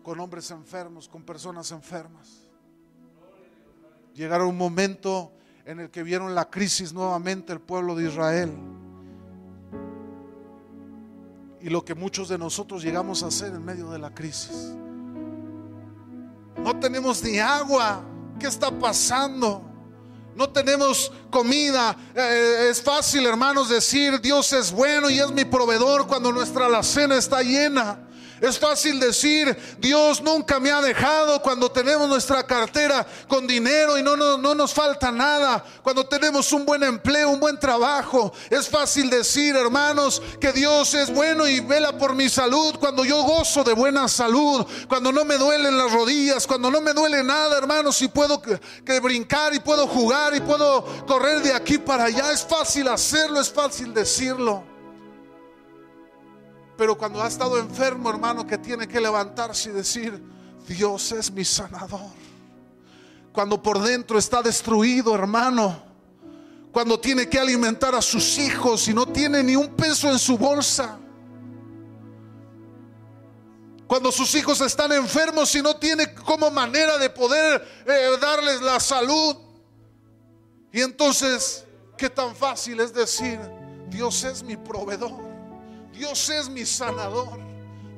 con 0.02 0.18
hombres 0.18 0.50
enfermos, 0.50 1.08
con 1.08 1.22
personas 1.22 1.70
enfermas. 1.70 2.50
Llegaron 4.14 4.48
un 4.48 4.58
momento 4.58 5.30
en 5.64 5.78
el 5.78 5.90
que 5.92 6.02
vieron 6.02 6.34
la 6.34 6.50
crisis 6.50 6.92
nuevamente 6.92 7.52
el 7.52 7.60
pueblo 7.60 7.94
de 7.94 8.08
Israel 8.08 8.50
y 11.62 11.68
lo 11.68 11.84
que 11.84 11.94
muchos 11.94 12.28
de 12.28 12.38
nosotros 12.38 12.82
llegamos 12.82 13.22
a 13.22 13.26
hacer 13.26 13.48
en 13.48 13.64
medio 13.64 13.90
de 13.90 13.98
la 13.98 14.14
crisis. 14.14 14.72
No 16.58 16.78
tenemos 16.78 17.22
ni 17.22 17.38
agua. 17.38 18.02
¿Qué 18.38 18.46
está 18.46 18.70
pasando? 18.70 19.62
No 20.34 20.48
tenemos 20.48 21.12
comida. 21.30 21.96
Eh, 22.14 22.68
es 22.70 22.82
fácil, 22.82 23.26
hermanos, 23.26 23.68
decir 23.68 24.20
Dios 24.20 24.52
es 24.52 24.72
bueno 24.72 25.10
y 25.10 25.18
es 25.18 25.30
mi 25.32 25.44
proveedor 25.44 26.06
cuando 26.06 26.32
nuestra 26.32 26.66
alacena 26.66 27.16
está 27.16 27.42
llena. 27.42 28.06
Es 28.40 28.58
fácil 28.58 28.98
decir, 28.98 29.54
Dios 29.78 30.22
nunca 30.22 30.58
me 30.58 30.70
ha 30.70 30.80
dejado 30.80 31.42
cuando 31.42 31.70
tenemos 31.70 32.08
nuestra 32.08 32.42
cartera 32.46 33.06
con 33.28 33.46
dinero 33.46 33.98
y 33.98 34.02
no, 34.02 34.16
no, 34.16 34.38
no, 34.38 34.54
nos 34.54 34.72
falta 34.72 35.12
nada. 35.12 35.62
Cuando 35.82 36.06
tenemos 36.06 36.50
un 36.52 36.64
buen 36.64 36.82
empleo, 36.82 37.30
un 37.30 37.40
buen 37.40 37.58
trabajo. 37.58 38.32
Es 38.48 38.68
fácil 38.68 39.10
decir, 39.10 39.56
hermanos, 39.56 40.22
que 40.40 40.52
Dios 40.52 40.94
es 40.94 41.12
bueno 41.12 41.46
y 41.46 41.60
vela 41.60 41.98
por 41.98 42.14
mi 42.14 42.30
salud. 42.30 42.76
Cuando 42.80 43.04
yo 43.04 43.22
gozo 43.24 43.62
de 43.62 43.74
buena 43.74 44.08
salud. 44.08 44.66
Cuando 44.88 45.12
no 45.12 45.24
me 45.26 45.36
duelen 45.36 45.76
las 45.76 45.92
rodillas. 45.92 46.46
Cuando 46.46 46.70
no 46.70 46.80
me 46.80 46.94
duele 46.94 47.22
nada, 47.22 47.58
hermanos. 47.58 48.00
Y 48.00 48.08
puedo 48.08 48.40
que 48.40 49.00
brincar 49.00 49.52
y 49.54 49.60
puedo 49.60 49.86
jugar 49.86 50.34
y 50.34 50.40
puedo 50.40 50.84
correr 51.06 51.42
de 51.42 51.52
aquí 51.52 51.76
para 51.76 52.04
allá. 52.04 52.32
Es 52.32 52.42
fácil 52.42 52.88
hacerlo, 52.88 53.38
es 53.38 53.50
fácil 53.50 53.92
decirlo. 53.92 54.69
Pero 56.80 56.96
cuando 56.96 57.22
ha 57.22 57.28
estado 57.28 57.58
enfermo, 57.58 58.08
hermano, 58.08 58.46
que 58.46 58.56
tiene 58.56 58.88
que 58.88 58.98
levantarse 58.98 59.68
y 59.68 59.72
decir, 59.74 60.18
Dios 60.66 61.12
es 61.12 61.30
mi 61.30 61.44
sanador. 61.44 62.08
Cuando 63.34 63.62
por 63.62 63.82
dentro 63.82 64.18
está 64.18 64.40
destruido, 64.40 65.14
hermano. 65.14 65.78
Cuando 66.72 66.98
tiene 66.98 67.28
que 67.28 67.38
alimentar 67.38 67.94
a 67.94 68.00
sus 68.00 68.38
hijos 68.38 68.88
y 68.88 68.94
no 68.94 69.04
tiene 69.04 69.42
ni 69.42 69.56
un 69.56 69.76
peso 69.76 70.10
en 70.10 70.18
su 70.18 70.38
bolsa. 70.38 70.98
Cuando 73.86 74.10
sus 74.10 74.34
hijos 74.34 74.62
están 74.62 74.90
enfermos 74.92 75.54
y 75.54 75.60
no 75.60 75.76
tiene 75.76 76.14
como 76.14 76.50
manera 76.50 76.96
de 76.96 77.10
poder 77.10 77.62
eh, 77.86 78.16
darles 78.18 78.62
la 78.62 78.80
salud. 78.80 79.36
Y 80.72 80.80
entonces, 80.80 81.62
qué 81.98 82.08
tan 82.08 82.34
fácil 82.34 82.80
es 82.80 82.94
decir, 82.94 83.38
Dios 83.90 84.24
es 84.24 84.42
mi 84.42 84.56
proveedor. 84.56 85.29
Dios 86.00 86.30
es 86.30 86.48
mi 86.48 86.64
sanador. 86.64 87.38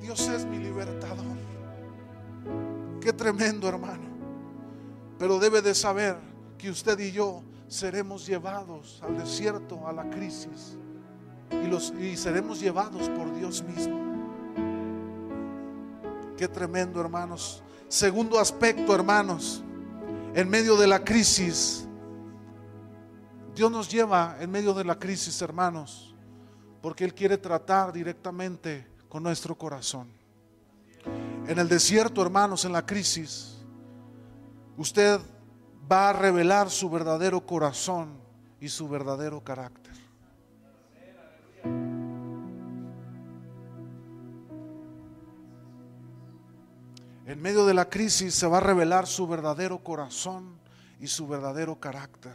Dios 0.00 0.26
es 0.26 0.44
mi 0.44 0.58
libertador. 0.58 1.36
Qué 3.00 3.12
tremendo, 3.12 3.68
hermano. 3.68 4.02
Pero 5.20 5.38
debe 5.38 5.62
de 5.62 5.72
saber 5.72 6.16
que 6.58 6.68
usted 6.68 6.98
y 6.98 7.12
yo 7.12 7.44
seremos 7.68 8.26
llevados 8.26 9.00
al 9.04 9.16
desierto, 9.16 9.86
a 9.86 9.92
la 9.92 10.10
crisis. 10.10 10.76
Y, 11.52 11.68
los, 11.68 11.92
y 11.92 12.16
seremos 12.16 12.58
llevados 12.58 13.08
por 13.10 13.32
Dios 13.36 13.62
mismo. 13.62 14.00
Qué 16.36 16.48
tremendo, 16.48 17.00
hermanos. 17.00 17.62
Segundo 17.86 18.40
aspecto, 18.40 18.92
hermanos. 18.96 19.62
En 20.34 20.50
medio 20.50 20.76
de 20.76 20.88
la 20.88 21.04
crisis, 21.04 21.86
Dios 23.54 23.70
nos 23.70 23.88
lleva 23.88 24.38
en 24.40 24.50
medio 24.50 24.74
de 24.74 24.82
la 24.82 24.98
crisis, 24.98 25.40
hermanos 25.40 26.11
porque 26.82 27.04
Él 27.04 27.14
quiere 27.14 27.38
tratar 27.38 27.92
directamente 27.92 28.86
con 29.08 29.22
nuestro 29.22 29.54
corazón. 29.54 30.08
En 31.46 31.58
el 31.58 31.68
desierto, 31.68 32.20
hermanos, 32.20 32.64
en 32.64 32.72
la 32.72 32.84
crisis, 32.84 33.58
usted 34.76 35.20
va 35.90 36.10
a 36.10 36.12
revelar 36.12 36.70
su 36.70 36.90
verdadero 36.90 37.46
corazón 37.46 38.20
y 38.60 38.68
su 38.68 38.88
verdadero 38.88 39.42
carácter. 39.42 39.92
En 47.32 47.40
medio 47.40 47.64
de 47.64 47.74
la 47.74 47.88
crisis 47.88 48.34
se 48.34 48.46
va 48.46 48.58
a 48.58 48.60
revelar 48.60 49.06
su 49.06 49.26
verdadero 49.26 49.78
corazón 49.78 50.58
y 51.00 51.06
su 51.06 51.26
verdadero 51.26 51.78
carácter. 51.78 52.34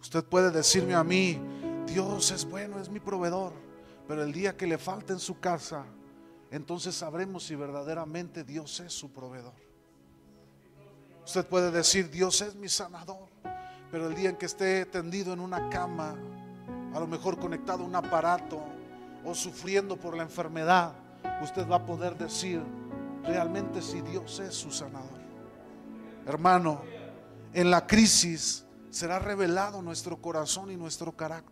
Usted 0.00 0.24
puede 0.24 0.50
decirme 0.50 0.94
a 0.94 1.04
mí, 1.04 1.40
Dios 1.92 2.30
es 2.30 2.48
bueno, 2.48 2.80
es 2.80 2.88
mi 2.88 3.00
proveedor. 3.00 3.52
Pero 4.08 4.22
el 4.22 4.32
día 4.32 4.56
que 4.56 4.66
le 4.66 4.78
falte 4.78 5.12
en 5.12 5.18
su 5.18 5.38
casa, 5.38 5.84
entonces 6.50 6.94
sabremos 6.94 7.44
si 7.44 7.54
verdaderamente 7.54 8.44
Dios 8.44 8.80
es 8.80 8.92
su 8.92 9.12
proveedor. 9.12 9.54
Usted 11.24 11.46
puede 11.46 11.70
decir, 11.70 12.10
Dios 12.10 12.40
es 12.40 12.54
mi 12.54 12.68
sanador. 12.68 13.28
Pero 13.90 14.08
el 14.08 14.14
día 14.14 14.30
en 14.30 14.36
que 14.36 14.46
esté 14.46 14.86
tendido 14.86 15.34
en 15.34 15.40
una 15.40 15.68
cama, 15.68 16.16
a 16.94 16.98
lo 16.98 17.06
mejor 17.06 17.38
conectado 17.38 17.84
a 17.84 17.86
un 17.86 17.94
aparato 17.94 18.62
o 19.24 19.34
sufriendo 19.34 19.96
por 19.96 20.16
la 20.16 20.22
enfermedad, 20.22 20.94
usted 21.42 21.68
va 21.68 21.76
a 21.76 21.86
poder 21.86 22.16
decir 22.16 22.62
realmente 23.22 23.82
si 23.82 24.00
Dios 24.00 24.40
es 24.40 24.54
su 24.54 24.70
sanador. 24.70 25.20
Hermano, 26.26 26.82
en 27.52 27.70
la 27.70 27.86
crisis 27.86 28.64
será 28.88 29.18
revelado 29.18 29.82
nuestro 29.82 30.20
corazón 30.22 30.70
y 30.70 30.76
nuestro 30.76 31.12
carácter. 31.12 31.51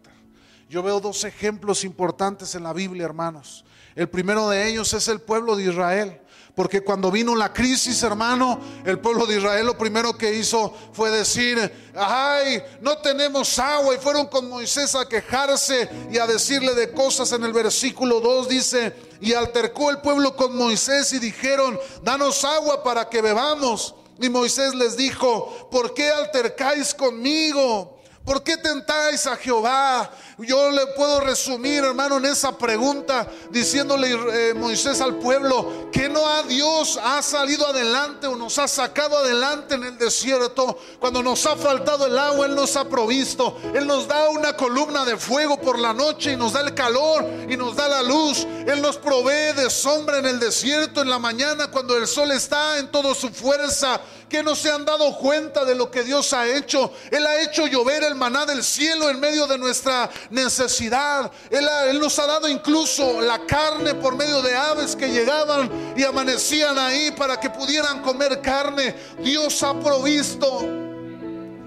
Yo 0.70 0.84
veo 0.84 1.00
dos 1.00 1.24
ejemplos 1.24 1.82
importantes 1.82 2.54
en 2.54 2.62
la 2.62 2.72
Biblia, 2.72 3.04
hermanos. 3.04 3.64
El 3.96 4.08
primero 4.08 4.48
de 4.48 4.68
ellos 4.68 4.94
es 4.94 5.08
el 5.08 5.20
pueblo 5.20 5.56
de 5.56 5.64
Israel. 5.64 6.20
Porque 6.54 6.80
cuando 6.80 7.10
vino 7.10 7.34
la 7.34 7.52
crisis, 7.52 8.00
hermano, 8.04 8.60
el 8.84 9.00
pueblo 9.00 9.26
de 9.26 9.38
Israel 9.38 9.66
lo 9.66 9.76
primero 9.76 10.16
que 10.16 10.32
hizo 10.32 10.72
fue 10.92 11.10
decir, 11.10 11.58
ay, 11.96 12.62
no 12.82 12.98
tenemos 12.98 13.58
agua. 13.58 13.96
Y 13.96 13.98
fueron 13.98 14.28
con 14.28 14.48
Moisés 14.48 14.94
a 14.94 15.08
quejarse 15.08 15.90
y 16.08 16.18
a 16.18 16.26
decirle 16.28 16.72
de 16.76 16.92
cosas. 16.92 17.32
En 17.32 17.42
el 17.42 17.52
versículo 17.52 18.20
2 18.20 18.48
dice, 18.48 18.94
y 19.20 19.32
altercó 19.32 19.90
el 19.90 19.98
pueblo 19.98 20.36
con 20.36 20.56
Moisés 20.56 21.12
y 21.12 21.18
dijeron, 21.18 21.80
danos 22.04 22.44
agua 22.44 22.84
para 22.84 23.08
que 23.08 23.20
bebamos. 23.20 23.96
Y 24.20 24.28
Moisés 24.28 24.72
les 24.76 24.96
dijo, 24.96 25.68
¿por 25.68 25.94
qué 25.94 26.10
altercáis 26.10 26.94
conmigo? 26.94 27.99
¿Por 28.24 28.42
qué 28.42 28.58
tentáis 28.58 29.26
a 29.26 29.36
Jehová? 29.36 30.10
Yo 30.38 30.70
le 30.70 30.86
puedo 30.88 31.20
resumir, 31.20 31.82
hermano, 31.82 32.18
en 32.18 32.26
esa 32.26 32.56
pregunta, 32.56 33.26
diciéndole 33.50 34.10
eh, 34.10 34.54
Moisés 34.54 35.00
al 35.00 35.16
pueblo, 35.16 35.88
que 35.90 36.08
no 36.08 36.26
a 36.26 36.42
Dios 36.42 36.98
ha 37.02 37.22
salido 37.22 37.66
adelante 37.66 38.26
o 38.26 38.36
nos 38.36 38.58
ha 38.58 38.68
sacado 38.68 39.18
adelante 39.18 39.74
en 39.74 39.84
el 39.84 39.98
desierto. 39.98 40.78
Cuando 40.98 41.22
nos 41.22 41.44
ha 41.46 41.56
faltado 41.56 42.06
el 42.06 42.18
agua, 42.18 42.46
Él 42.46 42.54
nos 42.54 42.76
ha 42.76 42.88
provisto. 42.88 43.58
Él 43.74 43.86
nos 43.86 44.06
da 44.06 44.28
una 44.28 44.54
columna 44.54 45.04
de 45.04 45.16
fuego 45.16 45.60
por 45.60 45.78
la 45.78 45.92
noche 45.92 46.32
y 46.32 46.36
nos 46.36 46.52
da 46.52 46.60
el 46.60 46.74
calor 46.74 47.26
y 47.48 47.56
nos 47.56 47.74
da 47.74 47.88
la 47.88 48.02
luz. 48.02 48.46
Él 48.66 48.80
nos 48.82 48.98
provee 48.98 49.54
de 49.56 49.70
sombra 49.70 50.18
en 50.18 50.26
el 50.26 50.38
desierto 50.38 51.02
en 51.02 51.08
la 51.08 51.18
mañana 51.18 51.70
cuando 51.70 51.96
el 51.96 52.06
sol 52.06 52.30
está 52.32 52.78
en 52.78 52.90
toda 52.90 53.14
su 53.14 53.30
fuerza 53.30 54.00
que 54.30 54.42
no 54.42 54.54
se 54.54 54.70
han 54.70 54.84
dado 54.84 55.18
cuenta 55.18 55.64
de 55.64 55.74
lo 55.74 55.90
que 55.90 56.04
Dios 56.04 56.32
ha 56.32 56.46
hecho. 56.46 56.92
Él 57.10 57.26
ha 57.26 57.42
hecho 57.42 57.66
llover 57.66 58.04
el 58.04 58.14
maná 58.14 58.46
del 58.46 58.62
cielo 58.62 59.10
en 59.10 59.20
medio 59.20 59.46
de 59.46 59.58
nuestra 59.58 60.08
necesidad. 60.30 61.30
Él, 61.50 61.68
Él 61.88 61.98
nos 62.00 62.18
ha 62.18 62.26
dado 62.26 62.48
incluso 62.48 63.20
la 63.20 63.44
carne 63.44 63.94
por 63.96 64.16
medio 64.16 64.40
de 64.40 64.56
aves 64.56 64.94
que 64.94 65.08
llegaban 65.08 65.94
y 65.96 66.04
amanecían 66.04 66.78
ahí 66.78 67.10
para 67.10 67.38
que 67.38 67.50
pudieran 67.50 68.00
comer 68.00 68.40
carne. 68.40 68.94
Dios 69.18 69.62
ha 69.64 69.78
provisto. 69.78 70.60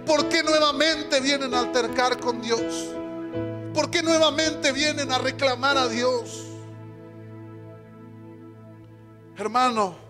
¿Por 0.05 0.29
qué 0.29 0.41
nuevamente 0.41 1.19
vienen 1.19 1.53
a 1.53 1.59
altercar 1.59 2.19
con 2.19 2.41
Dios? 2.41 2.61
¿Por 3.73 3.89
qué 3.89 4.01
nuevamente 4.01 4.71
vienen 4.71 5.11
a 5.11 5.17
reclamar 5.17 5.77
a 5.77 5.87
Dios? 5.87 6.45
Hermano, 9.35 10.02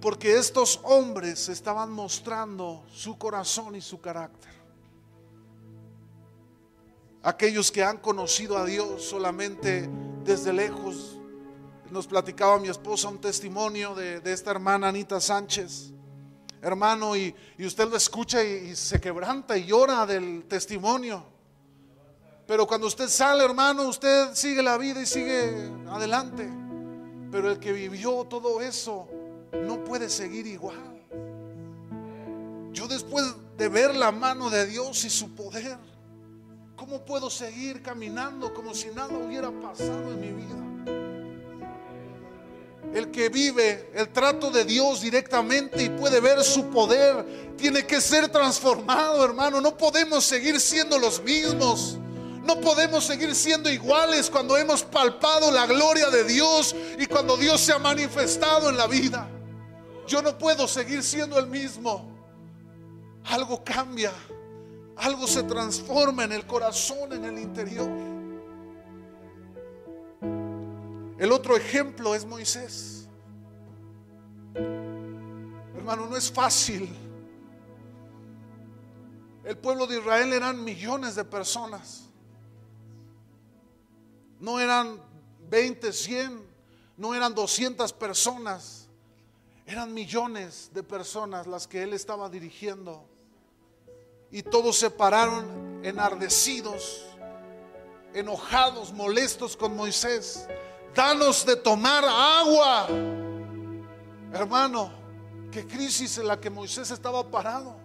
porque 0.00 0.38
estos 0.38 0.80
hombres 0.84 1.48
estaban 1.48 1.90
mostrando 1.90 2.84
su 2.92 3.18
corazón 3.18 3.76
y 3.76 3.80
su 3.80 4.00
carácter. 4.00 4.50
Aquellos 7.22 7.70
que 7.70 7.84
han 7.84 7.98
conocido 7.98 8.56
a 8.56 8.64
Dios 8.64 9.04
solamente 9.04 9.90
desde 10.24 10.52
lejos. 10.52 11.18
Nos 11.90 12.06
platicaba 12.06 12.58
mi 12.58 12.68
esposa 12.68 13.08
un 13.08 13.20
testimonio 13.20 13.94
de, 13.94 14.22
esta 14.24 14.52
hermana 14.52 14.88
Anita 14.88 15.20
Sánchez. 15.20 15.92
Hermano, 16.62 17.16
y, 17.16 17.34
usted 17.58 17.88
lo 17.88 17.96
escucha 17.96 18.42
y, 18.42 18.70
y 18.70 18.76
se 18.76 19.00
quebranta 19.00 19.58
y 19.58 19.66
llora 19.66 20.06
del 20.06 20.44
testimonio. 20.44 21.24
Pero 22.46 22.66
cuando 22.66 22.86
usted 22.86 23.08
sale, 23.08 23.44
hermano, 23.44 23.86
usted 23.88 24.34
sigue 24.34 24.62
la 24.62 24.78
vida 24.78 25.02
y 25.02 25.06
sigue 25.06 25.70
adelante. 25.88 26.48
Pero 27.30 27.50
el 27.50 27.58
que 27.58 27.72
vivió 27.72 28.24
todo 28.24 28.60
eso 28.60 29.08
no 29.52 29.84
puede 29.84 30.08
seguir 30.08 30.46
igual. 30.46 30.76
Yo 32.72 32.86
después 32.86 33.24
de 33.56 33.68
ver 33.68 33.94
la 33.94 34.12
mano 34.12 34.48
de 34.48 34.66
Dios 34.66 35.04
y 35.04 35.10
su 35.10 35.34
poder, 35.34 35.76
¿cómo 36.76 37.04
puedo 37.04 37.28
seguir 37.28 37.82
caminando 37.82 38.54
como 38.54 38.74
si 38.74 38.88
nada 38.88 39.16
hubiera 39.16 39.50
pasado 39.50 40.12
en 40.12 40.20
mi 40.20 40.32
vida? 40.32 40.56
El 42.94 43.10
que 43.10 43.28
vive 43.28 43.90
el 43.94 44.08
trato 44.08 44.50
de 44.50 44.64
Dios 44.64 45.00
directamente 45.00 45.82
y 45.82 45.90
puede 45.90 46.20
ver 46.20 46.42
su 46.42 46.70
poder, 46.70 47.54
tiene 47.56 47.86
que 47.86 48.00
ser 48.00 48.28
transformado, 48.28 49.24
hermano. 49.24 49.60
No 49.60 49.76
podemos 49.76 50.24
seguir 50.24 50.58
siendo 50.60 50.98
los 50.98 51.22
mismos. 51.22 51.98
No 52.42 52.60
podemos 52.60 53.04
seguir 53.04 53.34
siendo 53.34 53.70
iguales 53.70 54.30
cuando 54.30 54.56
hemos 54.56 54.82
palpado 54.82 55.52
la 55.52 55.66
gloria 55.66 56.08
de 56.10 56.24
Dios 56.24 56.74
y 56.98 57.06
cuando 57.06 57.36
Dios 57.36 57.60
se 57.60 57.72
ha 57.72 57.78
manifestado 57.78 58.70
en 58.70 58.76
la 58.76 58.86
vida. 58.86 59.28
Yo 60.10 60.20
no 60.22 60.36
puedo 60.36 60.66
seguir 60.66 61.04
siendo 61.04 61.38
el 61.38 61.46
mismo. 61.46 62.04
Algo 63.26 63.62
cambia. 63.62 64.10
Algo 64.96 65.24
se 65.28 65.44
transforma 65.44 66.24
en 66.24 66.32
el 66.32 66.48
corazón, 66.48 67.12
en 67.12 67.24
el 67.26 67.38
interior. 67.38 67.88
El 71.16 71.30
otro 71.30 71.56
ejemplo 71.56 72.12
es 72.16 72.24
Moisés. 72.26 73.06
Hermano, 75.76 76.06
no 76.06 76.16
es 76.16 76.28
fácil. 76.32 76.92
El 79.44 79.56
pueblo 79.58 79.86
de 79.86 80.00
Israel 80.00 80.32
eran 80.32 80.64
millones 80.64 81.14
de 81.14 81.24
personas. 81.24 82.08
No 84.40 84.58
eran 84.58 85.00
20, 85.48 85.92
100, 85.92 86.42
no 86.96 87.14
eran 87.14 87.32
200 87.32 87.92
personas. 87.92 88.79
Eran 89.70 89.94
millones 89.94 90.68
de 90.74 90.82
personas 90.82 91.46
las 91.46 91.68
que 91.68 91.84
él 91.84 91.92
estaba 91.92 92.28
dirigiendo. 92.28 93.08
Y 94.32 94.42
todos 94.42 94.76
se 94.76 94.90
pararon 94.90 95.80
enardecidos, 95.84 97.06
enojados, 98.12 98.92
molestos 98.92 99.56
con 99.56 99.76
Moisés. 99.76 100.48
Danos 100.92 101.46
de 101.46 101.54
tomar 101.54 102.04
agua. 102.04 102.88
Hermano, 104.32 104.90
qué 105.52 105.64
crisis 105.64 106.18
en 106.18 106.26
la 106.26 106.40
que 106.40 106.50
Moisés 106.50 106.90
estaba 106.90 107.30
parado. 107.30 107.76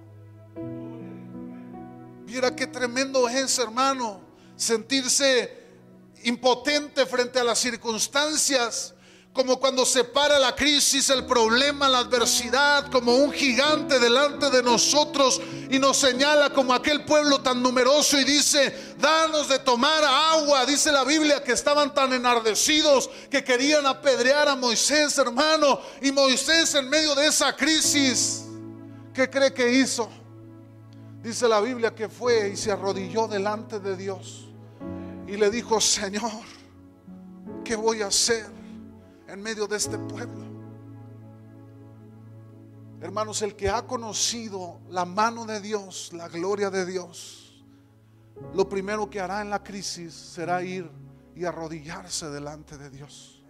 Mira 2.25 2.55
qué 2.55 2.65
tremendo 2.65 3.29
es, 3.29 3.59
hermano, 3.59 4.21
sentirse 4.55 5.55
impotente 6.23 7.05
frente 7.05 7.39
a 7.39 7.43
las 7.43 7.59
circunstancias 7.59 8.95
como 9.36 9.59
cuando 9.59 9.86
se 9.86 10.05
para 10.05 10.39
la 10.39 10.55
crisis, 10.55 11.09
el 11.09 11.25
problema, 11.25 11.89
la 11.89 11.99
adversidad, 11.99 12.89
como 12.89 13.17
un 13.17 13.33
gigante 13.33 13.99
delante 13.99 14.49
de 14.49 14.63
nosotros 14.63 15.41
y 15.69 15.77
nos 15.77 15.97
señala 15.97 16.51
como 16.51 16.73
aquel 16.73 17.03
pueblo 17.03 17.41
tan 17.41 17.61
numeroso 17.61 18.17
y 18.17 18.23
dice, 18.23 18.93
danos 18.97 19.49
de 19.49 19.59
tomar 19.59 20.05
agua. 20.05 20.65
Dice 20.65 20.89
la 20.89 21.03
Biblia 21.03 21.43
que 21.43 21.51
estaban 21.51 21.93
tan 21.93 22.13
enardecidos 22.13 23.09
que 23.29 23.43
querían 23.43 23.86
apedrear 23.86 24.47
a 24.47 24.55
Moisés, 24.55 25.17
hermano. 25.17 25.81
Y 26.01 26.13
Moisés 26.13 26.73
en 26.75 26.88
medio 26.88 27.13
de 27.13 27.27
esa 27.27 27.53
crisis, 27.53 28.45
¿qué 29.13 29.29
cree 29.29 29.53
que 29.53 29.69
hizo? 29.69 30.09
Dice 31.21 31.45
la 31.49 31.59
Biblia 31.59 31.93
que 31.93 32.07
fue 32.07 32.51
y 32.53 32.55
se 32.55 32.71
arrodilló 32.71 33.27
delante 33.27 33.81
de 33.81 33.97
Dios 33.97 34.45
y 35.27 35.36
le 35.36 35.49
dijo, 35.49 35.81
Señor, 35.81 36.31
¿qué 37.65 37.75
voy 37.75 38.01
a 38.01 38.07
hacer? 38.07 38.55
En 39.28 39.41
medio 39.41 39.67
de 39.67 39.78
este 39.78 39.97
pueblo. 39.97 40.45
Hermanos, 43.01 43.41
el 43.41 43.55
que 43.55 43.69
ha 43.69 43.86
conocido 43.86 44.80
la 44.89 45.05
mano 45.05 45.45
de 45.45 45.61
Dios, 45.61 46.11
la 46.13 46.28
gloria 46.28 46.69
de 46.69 46.86
Dios, 46.86 47.63
lo 48.53 48.67
primero 48.67 49.09
que 49.09 49.19
hará 49.19 49.41
en 49.41 49.49
la 49.49 49.63
crisis 49.63 50.13
será 50.13 50.63
ir 50.63 50.89
y 51.36 51.45
arrodillarse 51.45 52.30
delante 52.30 52.78
de 52.78 52.89
Dios. 52.89 53.43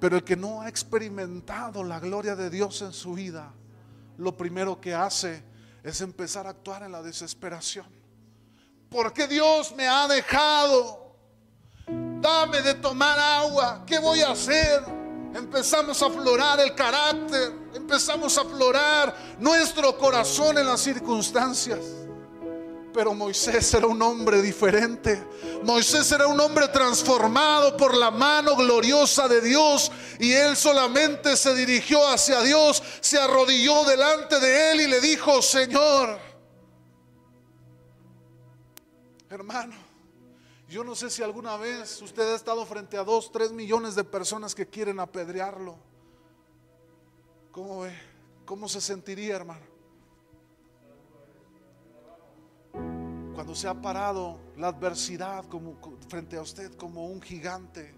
Pero 0.00 0.16
el 0.16 0.24
que 0.24 0.36
no 0.36 0.62
ha 0.62 0.68
experimentado 0.68 1.82
la 1.82 2.00
gloria 2.00 2.36
de 2.36 2.50
Dios 2.50 2.82
en 2.82 2.92
su 2.92 3.14
vida, 3.14 3.52
lo 4.16 4.36
primero 4.36 4.80
que 4.80 4.94
hace 4.94 5.42
es 5.82 6.00
empezar 6.00 6.46
a 6.46 6.50
actuar 6.50 6.82
en 6.82 6.92
la 6.92 7.02
desesperación. 7.02 7.86
Porque 8.90 9.26
Dios 9.26 9.74
me 9.76 9.86
ha 9.86 10.08
dejado? 10.08 11.07
Dame 12.20 12.62
de 12.62 12.74
tomar 12.74 13.18
agua, 13.18 13.82
¿qué 13.86 13.98
voy 13.98 14.20
a 14.20 14.32
hacer? 14.32 14.82
Empezamos 15.34 16.02
a 16.02 16.06
aflorar 16.06 16.60
el 16.60 16.74
carácter, 16.74 17.52
empezamos 17.74 18.36
a 18.38 18.40
aflorar 18.40 19.14
nuestro 19.38 19.96
corazón 19.96 20.58
en 20.58 20.66
las 20.66 20.80
circunstancias. 20.80 21.80
Pero 22.92 23.14
Moisés 23.14 23.72
era 23.74 23.86
un 23.86 24.00
hombre 24.02 24.42
diferente. 24.42 25.22
Moisés 25.62 26.10
era 26.10 26.26
un 26.26 26.40
hombre 26.40 26.68
transformado 26.68 27.76
por 27.76 27.94
la 27.96 28.10
mano 28.10 28.56
gloriosa 28.56 29.28
de 29.28 29.40
Dios. 29.40 29.92
Y 30.18 30.32
él 30.32 30.56
solamente 30.56 31.36
se 31.36 31.54
dirigió 31.54 32.04
hacia 32.08 32.40
Dios, 32.40 32.82
se 33.00 33.18
arrodilló 33.18 33.84
delante 33.84 34.40
de 34.40 34.72
él 34.72 34.80
y 34.80 34.86
le 34.88 35.00
dijo, 35.00 35.40
Señor, 35.42 36.18
hermano, 39.30 39.87
yo 40.68 40.84
no 40.84 40.94
sé 40.94 41.08
si 41.08 41.22
alguna 41.22 41.56
vez 41.56 42.02
usted 42.02 42.30
ha 42.30 42.36
estado 42.36 42.64
frente 42.66 42.98
a 42.98 43.04
dos, 43.04 43.32
tres 43.32 43.52
millones 43.52 43.94
de 43.94 44.04
personas 44.04 44.54
que 44.54 44.66
quieren 44.66 45.00
apedrearlo. 45.00 45.76
¿Cómo 47.50 47.80
ve? 47.80 47.98
¿Cómo 48.44 48.68
se 48.68 48.80
sentiría, 48.80 49.36
hermano? 49.36 49.66
Cuando 53.34 53.54
se 53.54 53.66
ha 53.66 53.80
parado 53.80 54.38
la 54.56 54.68
adversidad 54.68 55.46
como, 55.46 55.78
frente 56.08 56.36
a 56.36 56.42
usted 56.42 56.74
como 56.74 57.06
un 57.06 57.22
gigante. 57.22 57.94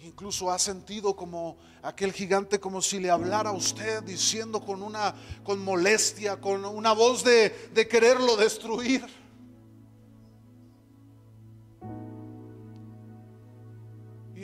Incluso 0.00 0.50
ha 0.50 0.58
sentido 0.58 1.14
como 1.14 1.56
aquel 1.82 2.12
gigante 2.12 2.58
como 2.58 2.82
si 2.82 2.98
le 2.98 3.10
hablara 3.10 3.50
a 3.50 3.52
usted 3.52 4.02
diciendo 4.02 4.60
con 4.60 4.82
una 4.82 5.14
con 5.44 5.60
molestia, 5.60 6.40
con 6.40 6.64
una 6.64 6.92
voz 6.92 7.22
de, 7.22 7.50
de 7.72 7.86
quererlo 7.86 8.36
destruir. 8.36 9.27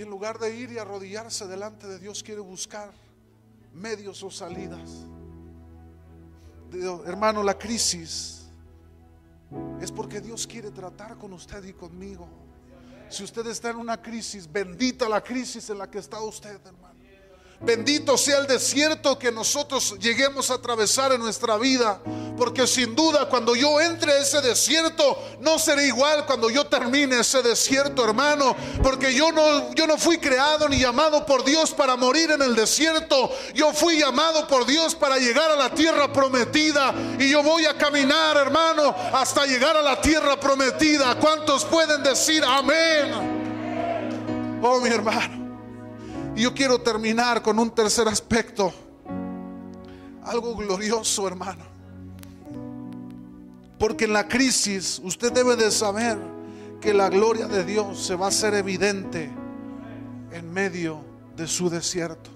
En 0.05 0.11
lugar 0.11 0.39
de 0.39 0.55
ir 0.55 0.71
y 0.71 0.79
arrodillarse 0.79 1.47
delante 1.47 1.87
de 1.87 1.99
Dios, 1.99 2.23
quiere 2.23 2.41
buscar 2.41 2.93
medios 3.73 4.23
o 4.23 4.31
salidas. 4.31 4.91
hermano, 7.07 7.43
la 7.43 7.59
crisis 7.59 8.47
es 9.81 9.91
porque 9.91 10.21
Dios 10.21 10.47
quiere 10.47 10.71
tratar 10.71 11.17
con 11.17 11.33
usted 11.33 11.65
y 11.65 11.73
conmigo. 11.73 12.29
Si 13.09 13.25
usted 13.25 13.47
está 13.47 13.71
en 13.71 13.77
una 13.77 14.01
crisis, 14.01 14.51
bendita 14.51 15.09
la 15.09 15.23
crisis 15.23 15.69
en 15.71 15.79
la 15.79 15.91
que 15.91 15.99
está 15.99 16.21
usted, 16.21 16.61
hermano. 16.65 16.94
Bendito 17.65 18.19
sea 18.19 18.39
el 18.39 18.47
desierto 18.47 19.19
que 19.19 19.33
nosotros 19.33 19.97
lleguemos 19.99 20.51
a 20.51 20.55
atravesar 20.55 21.13
en 21.13 21.21
nuestra 21.21 21.57
vida. 21.57 22.01
Porque 22.37 22.67
sin 22.67 22.95
duda 22.95 23.29
cuando 23.29 23.55
yo 23.55 23.81
entre 23.81 24.13
a 24.13 24.19
ese 24.19 24.43
desierto 24.43 25.19
no 25.41 25.59
será 25.59 25.83
igual 25.83 26.27
cuando 26.27 26.51
yo 26.51 26.67
termine 26.67 27.21
ese 27.21 27.43
desierto, 27.43 28.05
hermano. 28.05 28.55
Porque 28.83 29.15
yo 29.15 29.33
no, 29.33 29.73
yo 29.75 29.87
no 29.87 29.97
fui 29.97 30.19
creado 30.19 30.69
ni 30.69 30.79
llamado 30.79 31.25
por 31.25 31.45
Dios 31.45 31.71
para 31.71 31.97
morir 31.97 32.33
en 32.33 32.43
el 32.43 32.55
desierto. 32.55 33.31
Yo 33.55 33.73
fui 33.73 33.99
llamado 33.99 34.47
por 34.47 34.67
Dios 34.67 34.95
para 34.95 35.17
llegar 35.17 35.51
a 35.51 35.57
la 35.57 35.71
tierra 35.71 36.13
prometida. 36.13 36.95
Y 37.19 37.31
yo 37.31 37.43
voy 37.43 37.65
a 37.65 37.79
caminar, 37.79 38.37
hermano, 38.37 38.95
hasta 39.13 39.47
llegar 39.47 39.77
a 39.77 39.83
la 39.83 40.01
tierra 40.01 40.39
prometida. 40.39 41.19
¿Cuántos 41.19 41.65
pueden 41.65 42.03
decir 42.03 42.45
amén? 42.45 44.61
Oh, 44.63 44.81
mi 44.81 44.91
hermano. 44.91 45.44
Y 46.37 46.43
yo 46.43 46.55
quiero 46.55 46.81
terminar 46.81 47.43
con 47.43 47.59
un 47.59 47.71
tercer 47.71 48.09
aspecto. 48.09 48.73
Algo 50.25 50.57
glorioso, 50.57 51.29
hermano. 51.29 51.65
Porque 53.79 54.07
en 54.07 54.13
la 54.13 54.27
crisis 54.27 55.01
usted 55.05 55.33
debe 55.33 55.55
de 55.57 55.71
saber 55.71 56.19
que 56.81 56.93
la 56.93 57.09
gloria 57.09 57.47
de 57.47 57.65
Dios 57.65 58.05
se 58.05 58.17
va 58.17 58.27
a 58.27 58.29
hacer 58.31 58.55
evidente 58.55 59.31
en 60.33 60.53
medio 60.53 61.05
de 61.37 61.47
su 61.47 61.71
desierto. 61.71 62.31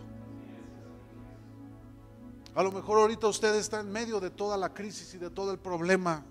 A 2.55 2.63
lo 2.63 2.73
mejor 2.73 3.01
ahorita 3.01 3.27
usted 3.27 3.55
está 3.55 3.81
en 3.81 3.91
medio 3.91 4.21
de 4.21 4.31
toda 4.31 4.57
la 4.57 4.73
crisis 4.73 5.15
y 5.15 5.19
de 5.19 5.31
todo 5.31 5.53
el 5.53 5.59
problema. 5.59 6.25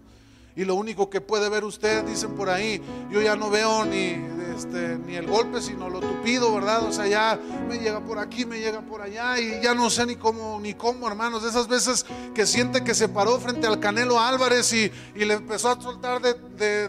Y 0.58 0.66
lo 0.66 0.74
único 0.74 1.08
que 1.08 1.22
puede 1.22 1.48
ver 1.50 1.64
usted, 1.64 2.04
dicen 2.04 2.34
por 2.36 2.50
ahí, 2.50 2.82
yo 3.12 3.22
ya 3.22 3.36
no 3.36 3.52
veo 3.52 3.86
ni, 3.86 4.16
este, 4.56 4.98
ni 4.98 5.16
el 5.16 5.28
golpe, 5.28 5.62
sino 5.62 5.88
lo 5.88 6.00
tupido, 6.00 6.52
¿verdad? 6.52 6.84
O 6.84 6.92
sea, 6.92 7.06
ya 7.06 7.40
me 7.70 7.78
llega 7.78 8.00
por 8.00 8.18
aquí, 8.18 8.44
me 8.44 8.60
llega 8.60 8.82
por 8.82 9.04
allá 9.04 9.40
y 9.40 9.62
ya 9.62 9.76
no 9.76 9.92
sé 9.92 10.08
ni 10.08 10.16
cómo, 10.16 10.60
ni 10.60 10.74
cómo, 10.74 11.08
hermanos. 11.08 11.44
De 11.44 11.50
esas 11.50 11.68
veces 11.68 12.08
que 12.34 12.48
siente 12.48 12.84
que 12.84 12.96
se 12.96 13.08
paró 13.08 13.40
frente 13.40 13.68
al 13.68 13.80
Canelo 13.80 14.20
Álvarez 14.20 14.74
y, 14.74 14.92
le 15.14 15.36
empezó 15.36 15.70
a 15.70 15.80
soltar 15.80 16.24
de, 16.24 16.34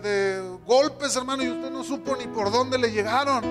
de 0.01 0.59
golpes, 0.66 1.14
hermano, 1.14 1.45
y 1.45 1.51
usted 1.51 1.71
no 1.71 1.85
supo 1.85 2.16
ni 2.16 2.27
por 2.27 2.51
dónde 2.51 2.79
le 2.79 2.91
llegaron. 2.91 3.45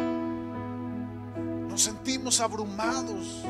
Nos 1.70 1.84
sentimos 1.84 2.39
abrumados 2.39 3.43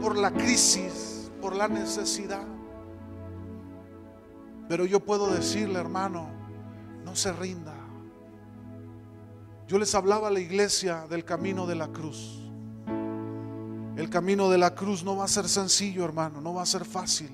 por 0.00 0.16
la 0.16 0.30
crisis, 0.30 1.32
por 1.40 1.56
la 1.56 1.66
necesidad. 1.66 2.55
Pero 4.68 4.84
yo 4.84 5.00
puedo 5.00 5.32
decirle, 5.32 5.78
hermano, 5.78 6.28
no 7.04 7.14
se 7.14 7.32
rinda. 7.32 7.74
Yo 9.68 9.78
les 9.78 9.94
hablaba 9.94 10.28
a 10.28 10.30
la 10.30 10.40
iglesia 10.40 11.06
del 11.08 11.24
camino 11.24 11.66
de 11.66 11.74
la 11.74 11.88
cruz. 11.88 12.40
El 13.96 14.10
camino 14.10 14.50
de 14.50 14.58
la 14.58 14.74
cruz 14.74 15.02
no 15.02 15.16
va 15.16 15.24
a 15.24 15.28
ser 15.28 15.48
sencillo, 15.48 16.04
hermano, 16.04 16.40
no 16.40 16.54
va 16.54 16.62
a 16.62 16.66
ser 16.66 16.84
fácil. 16.84 17.30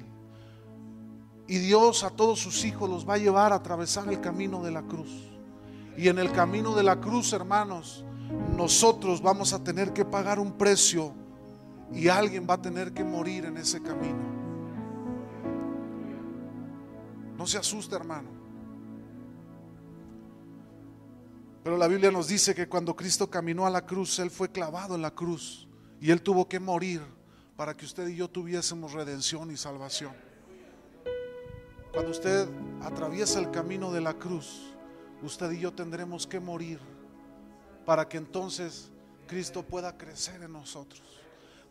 Y 1.47 1.59
Dios 1.59 2.05
a 2.05 2.11
todos 2.11 2.39
sus 2.39 2.65
hijos 2.65 2.89
los 2.89 3.09
va 3.09 3.15
a 3.15 3.19
llevar 3.19 3.53
a 3.53 3.57
atravesar 3.57 4.09
el 4.09 4.21
camino 4.21 4.63
de 4.63 4.71
la 4.71 4.83
cruz. 4.83 5.11
Y 5.97 6.09
en 6.09 6.19
el 6.19 6.33
camino 6.33 6.75
de 6.75 6.83
la 6.83 7.01
cruz, 7.01 7.33
hermanos, 7.33 8.05
nosotros 8.57 9.21
vamos 9.21 9.53
a 9.53 9.63
tener 9.63 9.93
que 9.93 10.05
pagar 10.05 10.39
un 10.39 10.53
precio 10.53 11.13
y 11.93 12.09
alguien 12.09 12.47
va 12.49 12.55
a 12.55 12.63
tener 12.63 12.93
que 12.93 13.05
morir 13.05 13.45
en 13.45 13.57
ese 13.57 13.83
camino. 13.83 14.42
No 17.43 17.49
se 17.49 17.59
asuste, 17.59 17.97
hermano. 17.97 18.29
Pero 21.65 21.77
la 21.77 21.89
Biblia 21.89 22.13
nos 22.13 22.29
dice 22.29 22.55
que 22.55 22.69
cuando 22.69 22.95
Cristo 22.95 23.29
caminó 23.29 23.67
a 23.67 23.71
la 23.71 23.85
cruz, 23.85 24.21
Él 24.21 24.31
fue 24.31 24.53
clavado 24.53 24.95
en 24.95 25.03
la 25.03 25.11
cruz 25.11 25.67
y 26.01 26.13
Él 26.13 26.23
tuvo 26.23 26.49
que 26.49 26.61
morir 26.61 27.03
para 27.57 27.77
que 27.77 27.85
usted 27.85 28.07
y 28.07 28.15
yo 28.15 28.29
tuviésemos 28.31 28.93
redención 28.93 29.51
y 29.51 29.57
salvación. 29.57 30.13
Cuando 31.93 32.13
usted 32.13 32.47
atraviesa 32.81 33.41
el 33.41 33.51
camino 33.51 33.91
de 33.91 34.03
la 34.03 34.15
cruz, 34.15 34.73
usted 35.21 35.51
y 35.51 35.59
yo 35.59 35.73
tendremos 35.73 36.29
que 36.29 36.39
morir 36.39 36.79
para 37.85 38.09
que 38.09 38.19
entonces 38.19 38.89
Cristo 39.27 39.65
pueda 39.65 39.99
crecer 39.99 40.45
en 40.45 40.53
nosotros. 40.53 41.03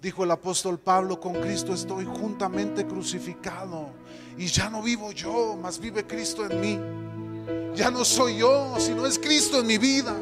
Dijo 0.01 0.23
el 0.23 0.31
apóstol 0.31 0.79
Pablo, 0.79 1.19
con 1.19 1.33
Cristo 1.33 1.75
estoy 1.75 2.05
juntamente 2.05 2.87
crucificado 2.87 3.89
y 4.35 4.47
ya 4.47 4.67
no 4.67 4.81
vivo 4.81 5.11
yo, 5.11 5.55
mas 5.61 5.79
vive 5.79 6.07
Cristo 6.07 6.43
en 6.49 6.59
mí. 6.59 7.75
Ya 7.75 7.91
no 7.91 8.03
soy 8.03 8.37
yo, 8.37 8.75
sino 8.79 9.05
es 9.05 9.19
Cristo 9.19 9.59
en 9.59 9.67
mi 9.67 9.77
vida. 9.77 10.15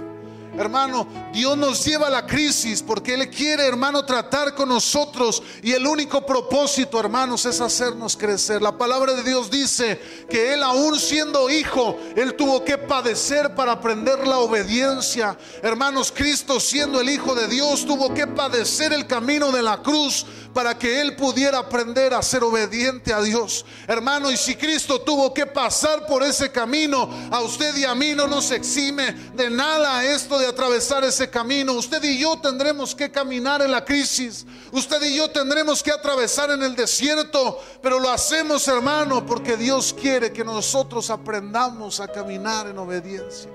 Hermano, 0.59 1.07
Dios 1.31 1.57
nos 1.57 1.85
lleva 1.85 2.07
a 2.07 2.09
la 2.09 2.27
crisis 2.27 2.83
porque 2.83 3.13
Él 3.13 3.29
quiere, 3.29 3.65
hermano, 3.65 4.03
tratar 4.03 4.53
con 4.55 4.67
nosotros. 4.67 5.41
Y 5.63 5.71
el 5.71 5.87
único 5.87 6.25
propósito, 6.25 6.99
hermanos, 6.99 7.45
es 7.45 7.61
hacernos 7.61 8.17
crecer. 8.17 8.61
La 8.61 8.77
palabra 8.77 9.13
de 9.13 9.23
Dios 9.23 9.49
dice 9.49 9.97
que 10.29 10.53
Él, 10.53 10.61
aún 10.61 10.99
siendo 10.99 11.49
hijo, 11.49 11.97
Él 12.13 12.33
tuvo 12.35 12.65
que 12.65 12.77
padecer 12.77 13.55
para 13.55 13.71
aprender 13.71 14.27
la 14.27 14.39
obediencia. 14.39 15.37
Hermanos, 15.63 16.11
Cristo 16.13 16.59
siendo 16.59 16.99
el 16.99 17.09
Hijo 17.09 17.35
de 17.35 17.47
Dios, 17.47 17.85
tuvo 17.85 18.13
que 18.13 18.27
padecer 18.27 18.91
el 18.91 19.07
camino 19.07 19.53
de 19.53 19.63
la 19.63 19.81
cruz 19.81 20.25
para 20.53 20.77
que 20.77 20.99
Él 20.99 21.15
pudiera 21.15 21.59
aprender 21.59 22.13
a 22.13 22.21
ser 22.21 22.43
obediente 22.43 23.13
a 23.13 23.21
Dios. 23.21 23.65
Hermano, 23.87 24.29
y 24.29 24.35
si 24.35 24.55
Cristo 24.55 24.99
tuvo 24.99 25.33
que 25.33 25.45
pasar 25.45 26.05
por 26.05 26.21
ese 26.21 26.51
camino, 26.51 27.09
a 27.31 27.39
usted 27.39 27.77
y 27.77 27.85
a 27.85 27.95
mí 27.95 28.13
no 28.13 28.27
nos 28.27 28.51
exime 28.51 29.13
de 29.33 29.49
nada 29.49 30.03
esto 30.03 30.37
de 30.37 30.48
atravesar 30.49 31.03
ese 31.03 31.29
camino. 31.29 31.73
Usted 31.73 32.03
y 32.03 32.19
yo 32.19 32.39
tendremos 32.39 32.93
que 32.93 33.09
caminar 33.09 33.61
en 33.61 33.71
la 33.71 33.85
crisis. 33.85 34.45
Usted 34.71 35.01
y 35.03 35.15
yo 35.15 35.29
tendremos 35.31 35.81
que 35.81 35.91
atravesar 35.91 36.51
en 36.51 36.63
el 36.63 36.75
desierto, 36.75 37.59
pero 37.81 37.99
lo 37.99 38.09
hacemos, 38.09 38.67
hermano, 38.67 39.25
porque 39.25 39.55
Dios 39.55 39.95
quiere 39.99 40.33
que 40.33 40.43
nosotros 40.43 41.09
aprendamos 41.09 41.99
a 41.99 42.07
caminar 42.07 42.67
en 42.67 42.77
obediencia. 42.77 43.49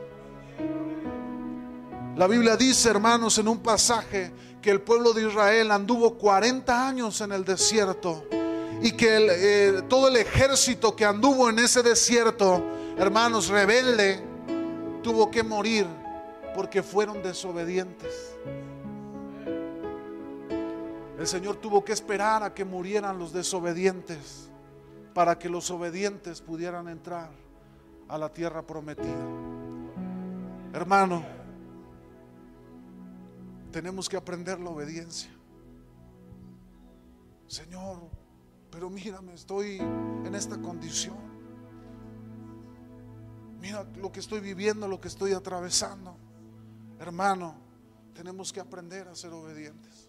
La 2.16 2.26
Biblia 2.26 2.56
dice, 2.56 2.88
hermanos, 2.88 3.38
en 3.38 3.48
un 3.48 3.58
pasaje 3.58 4.32
que 4.62 4.70
el 4.70 4.80
pueblo 4.80 5.12
de 5.12 5.28
Israel 5.28 5.70
anduvo 5.72 6.14
40 6.16 6.88
años 6.88 7.20
en 7.20 7.32
el 7.32 7.44
desierto 7.44 8.24
y 8.80 8.92
que 8.92 9.26
eh, 9.30 9.82
todo 9.88 10.08
el 10.08 10.16
ejército 10.16 10.94
que 10.94 11.04
anduvo 11.04 11.50
en 11.50 11.58
ese 11.58 11.82
desierto, 11.82 12.62
hermanos, 12.96 13.48
rebelde, 13.48 14.22
tuvo 15.02 15.30
que 15.30 15.42
morir 15.42 15.86
porque 16.54 16.82
fueron 16.82 17.22
desobedientes. 17.22 18.36
El 21.18 21.26
Señor 21.26 21.56
tuvo 21.56 21.84
que 21.84 21.92
esperar 21.92 22.42
a 22.42 22.54
que 22.54 22.64
murieran 22.64 23.18
los 23.18 23.32
desobedientes 23.32 24.48
para 25.14 25.38
que 25.38 25.48
los 25.48 25.70
obedientes 25.70 26.40
pudieran 26.40 26.88
entrar 26.88 27.30
a 28.08 28.18
la 28.18 28.32
tierra 28.32 28.62
prometida. 28.62 29.26
Hermano, 30.72 31.24
tenemos 33.70 34.08
que 34.08 34.16
aprender 34.16 34.58
la 34.60 34.70
obediencia. 34.70 35.30
Señor, 37.46 38.00
pero 38.70 38.90
mírame, 38.90 39.34
estoy 39.34 39.78
en 39.78 40.34
esta 40.34 40.60
condición. 40.60 41.16
Mira 43.60 43.86
lo 43.96 44.10
que 44.10 44.20
estoy 44.20 44.40
viviendo, 44.40 44.88
lo 44.88 45.00
que 45.00 45.08
estoy 45.08 45.32
atravesando. 45.32 46.16
Hermano, 46.98 47.54
tenemos 48.14 48.52
que 48.52 48.60
aprender 48.60 49.08
a 49.08 49.14
ser 49.14 49.32
obedientes. 49.32 50.08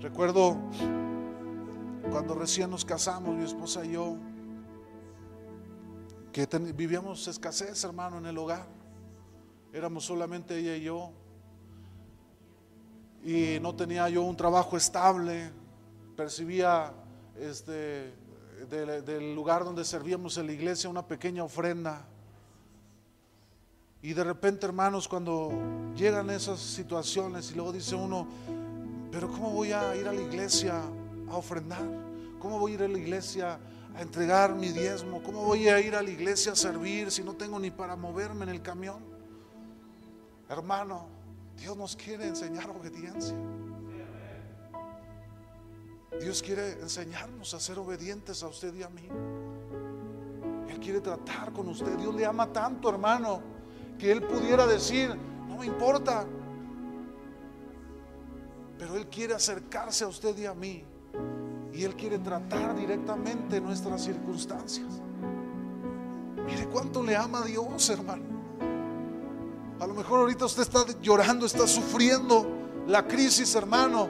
Recuerdo 0.00 0.56
cuando 2.10 2.34
recién 2.34 2.70
nos 2.70 2.84
casamos, 2.84 3.34
mi 3.34 3.44
esposa 3.44 3.84
y 3.84 3.92
yo, 3.92 4.16
que 6.32 6.46
vivíamos 6.74 7.28
escasez, 7.28 7.84
hermano, 7.84 8.18
en 8.18 8.26
el 8.26 8.38
hogar. 8.38 8.66
Éramos 9.72 10.04
solamente 10.04 10.58
ella 10.58 10.76
y 10.76 10.82
yo. 10.82 11.12
Y 13.22 13.58
no 13.60 13.74
tenía 13.76 14.08
yo 14.08 14.22
un 14.22 14.36
trabajo 14.36 14.76
estable. 14.76 15.52
Percibía 16.16 16.92
este, 17.38 18.14
del 18.68 19.34
lugar 19.34 19.64
donde 19.64 19.84
servíamos 19.84 20.36
en 20.38 20.46
la 20.46 20.52
iglesia 20.52 20.90
una 20.90 21.06
pequeña 21.06 21.44
ofrenda. 21.44 22.06
Y 24.02 24.14
de 24.14 24.24
repente, 24.24 24.66
hermanos, 24.66 25.06
cuando 25.06 25.52
llegan 25.94 26.28
esas 26.30 26.58
situaciones 26.58 27.52
y 27.52 27.54
luego 27.54 27.72
dice 27.72 27.94
uno, 27.94 28.26
pero 29.12 29.30
¿cómo 29.30 29.52
voy 29.52 29.70
a 29.70 29.94
ir 29.94 30.08
a 30.08 30.12
la 30.12 30.20
iglesia 30.20 30.82
a 31.30 31.36
ofrendar? 31.36 31.86
¿Cómo 32.40 32.58
voy 32.58 32.72
a 32.72 32.74
ir 32.74 32.82
a 32.82 32.88
la 32.88 32.98
iglesia 32.98 33.60
a 33.94 34.02
entregar 34.02 34.56
mi 34.56 34.70
diezmo? 34.70 35.22
¿Cómo 35.22 35.44
voy 35.44 35.68
a 35.68 35.78
ir 35.78 35.94
a 35.94 36.02
la 36.02 36.10
iglesia 36.10 36.50
a 36.50 36.56
servir 36.56 37.12
si 37.12 37.22
no 37.22 37.34
tengo 37.34 37.60
ni 37.60 37.70
para 37.70 37.94
moverme 37.94 38.42
en 38.42 38.48
el 38.48 38.60
camión? 38.60 39.04
Hermano, 40.48 41.06
Dios 41.56 41.76
nos 41.76 41.94
quiere 41.94 42.26
enseñar 42.26 42.70
obediencia. 42.70 43.36
Dios 46.20 46.42
quiere 46.42 46.72
enseñarnos 46.80 47.54
a 47.54 47.60
ser 47.60 47.78
obedientes 47.78 48.42
a 48.42 48.48
usted 48.48 48.74
y 48.74 48.82
a 48.82 48.88
mí. 48.88 49.08
Él 50.68 50.80
quiere 50.80 51.00
tratar 51.00 51.52
con 51.52 51.68
usted. 51.68 51.96
Dios 51.98 52.12
le 52.16 52.26
ama 52.26 52.52
tanto, 52.52 52.90
hermano, 52.90 53.51
que 54.02 54.10
Él 54.10 54.20
pudiera 54.20 54.66
decir, 54.66 55.16
no 55.48 55.58
me 55.58 55.66
importa. 55.66 56.26
Pero 58.76 58.96
Él 58.96 59.06
quiere 59.06 59.32
acercarse 59.32 60.02
a 60.02 60.08
usted 60.08 60.36
y 60.38 60.44
a 60.44 60.54
mí. 60.54 60.84
Y 61.72 61.84
Él 61.84 61.94
quiere 61.94 62.18
tratar 62.18 62.74
directamente 62.74 63.60
nuestras 63.60 64.02
circunstancias. 64.02 64.88
Mire 66.44 66.66
cuánto 66.66 67.00
le 67.04 67.14
ama 67.14 67.42
a 67.42 67.44
Dios, 67.44 67.88
hermano. 67.90 68.24
A 69.78 69.86
lo 69.86 69.94
mejor 69.94 70.18
ahorita 70.18 70.46
usted 70.46 70.62
está 70.62 70.84
llorando, 71.00 71.46
está 71.46 71.68
sufriendo 71.68 72.44
la 72.88 73.06
crisis, 73.06 73.54
hermano. 73.54 74.08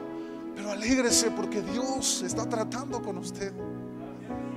Pero 0.55 0.71
alégrese 0.71 1.29
porque 1.29 1.61
Dios 1.61 2.23
está 2.23 2.49
tratando 2.49 2.99
con 2.99 3.19
usted. 3.19 3.53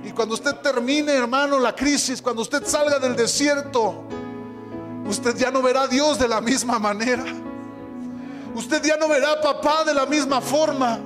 Y 0.03 0.09
cuando 0.13 0.33
usted 0.33 0.55
termine, 0.63 1.13
hermano, 1.13 1.59
la 1.59 1.75
crisis, 1.75 2.23
cuando 2.23 2.41
usted 2.41 2.65
salga 2.65 2.97
del 2.97 3.15
desierto, 3.15 4.03
usted 5.07 5.35
ya 5.37 5.51
no 5.51 5.61
verá 5.61 5.83
a 5.83 5.87
Dios 5.87 6.19
de 6.19 6.27
la 6.27 6.41
misma 6.41 6.79
manera. 6.79 7.25
Usted 8.55 8.83
ya 8.83 8.97
no 8.97 9.07
verá 9.07 9.33
a 9.33 9.41
papá 9.41 9.83
de 9.83 9.93
la 9.93 10.05
misma 10.05 10.41
forma 10.41 10.99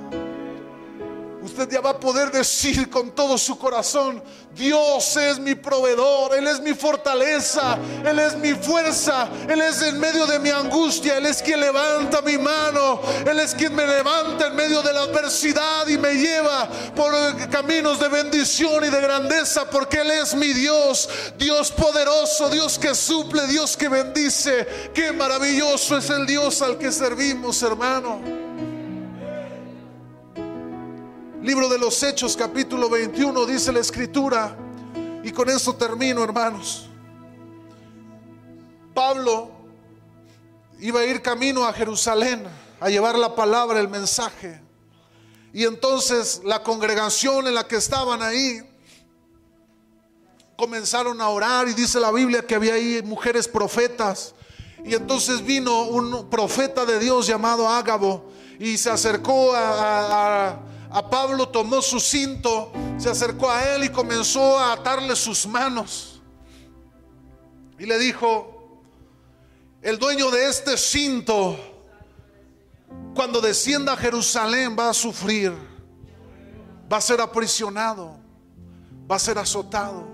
usted 1.42 1.68
ya 1.70 1.80
va 1.80 1.90
a 1.90 2.00
poder 2.00 2.30
decir 2.30 2.88
con 2.88 3.10
todo 3.10 3.36
su 3.36 3.58
corazón, 3.58 4.22
Dios 4.54 5.16
es 5.16 5.38
mi 5.38 5.54
proveedor, 5.54 6.34
Él 6.36 6.46
es 6.46 6.60
mi 6.60 6.74
fortaleza, 6.74 7.78
Él 8.04 8.18
es 8.18 8.36
mi 8.36 8.52
fuerza, 8.54 9.28
Él 9.48 9.60
es 9.60 9.80
en 9.82 9.98
medio 9.98 10.26
de 10.26 10.38
mi 10.38 10.50
angustia, 10.50 11.16
Él 11.16 11.26
es 11.26 11.42
quien 11.42 11.60
levanta 11.60 12.20
mi 12.22 12.38
mano, 12.38 13.00
Él 13.26 13.40
es 13.40 13.54
quien 13.54 13.74
me 13.74 13.86
levanta 13.86 14.48
en 14.48 14.56
medio 14.56 14.82
de 14.82 14.92
la 14.92 15.02
adversidad 15.02 15.86
y 15.88 15.98
me 15.98 16.14
lleva 16.14 16.68
por 16.94 17.12
caminos 17.50 17.98
de 17.98 18.08
bendición 18.08 18.84
y 18.84 18.88
de 18.88 19.00
grandeza, 19.00 19.68
porque 19.68 20.00
Él 20.00 20.10
es 20.10 20.34
mi 20.34 20.52
Dios, 20.52 21.08
Dios 21.38 21.70
poderoso, 21.72 22.50
Dios 22.50 22.78
que 22.78 22.94
suple, 22.94 23.46
Dios 23.46 23.76
que 23.76 23.88
bendice. 23.88 24.66
Qué 24.94 25.12
maravilloso 25.12 25.96
es 25.96 26.10
el 26.10 26.26
Dios 26.26 26.62
al 26.62 26.78
que 26.78 26.92
servimos, 26.92 27.62
hermano. 27.62 28.41
Libro 31.42 31.68
de 31.68 31.76
los 31.76 32.00
Hechos, 32.04 32.36
capítulo 32.36 32.88
21, 32.88 33.46
dice 33.46 33.72
la 33.72 33.80
escritura. 33.80 34.56
Y 35.24 35.32
con 35.32 35.50
eso 35.50 35.74
termino, 35.74 36.22
hermanos. 36.22 36.88
Pablo 38.94 39.50
iba 40.78 41.00
a 41.00 41.04
ir 41.04 41.20
camino 41.20 41.64
a 41.64 41.72
Jerusalén 41.72 42.44
a 42.78 42.88
llevar 42.88 43.18
la 43.18 43.34
palabra, 43.34 43.80
el 43.80 43.88
mensaje. 43.88 44.60
Y 45.52 45.64
entonces 45.64 46.42
la 46.44 46.62
congregación 46.62 47.48
en 47.48 47.56
la 47.56 47.66
que 47.66 47.74
estaban 47.74 48.22
ahí 48.22 48.60
comenzaron 50.56 51.20
a 51.20 51.28
orar 51.28 51.66
y 51.66 51.74
dice 51.74 51.98
la 51.98 52.12
Biblia 52.12 52.46
que 52.46 52.54
había 52.54 52.74
ahí 52.74 53.02
mujeres 53.02 53.48
profetas. 53.48 54.36
Y 54.84 54.94
entonces 54.94 55.44
vino 55.44 55.86
un 55.86 56.30
profeta 56.30 56.86
de 56.86 57.00
Dios 57.00 57.26
llamado 57.26 57.68
Ágabo 57.68 58.30
y 58.60 58.78
se 58.78 58.90
acercó 58.90 59.52
a 59.56 60.58
a 60.58 60.71
Pablo 61.08 61.48
tomó 61.48 61.80
su 61.80 61.98
cinto, 61.98 62.70
se 62.98 63.08
acercó 63.08 63.50
a 63.50 63.74
él 63.74 63.84
y 63.84 63.88
comenzó 63.88 64.58
a 64.58 64.74
atarle 64.74 65.16
sus 65.16 65.46
manos. 65.46 66.20
Y 67.78 67.86
le 67.86 67.98
dijo, 67.98 68.82
el 69.80 69.98
dueño 69.98 70.30
de 70.30 70.48
este 70.48 70.76
cinto, 70.76 71.56
cuando 73.14 73.40
descienda 73.40 73.94
a 73.94 73.96
Jerusalén 73.96 74.76
va 74.78 74.90
a 74.90 74.94
sufrir, 74.94 75.52
va 76.92 76.98
a 76.98 77.00
ser 77.00 77.20
aprisionado, 77.20 78.18
va 79.10 79.16
a 79.16 79.18
ser 79.18 79.38
azotado, 79.38 80.06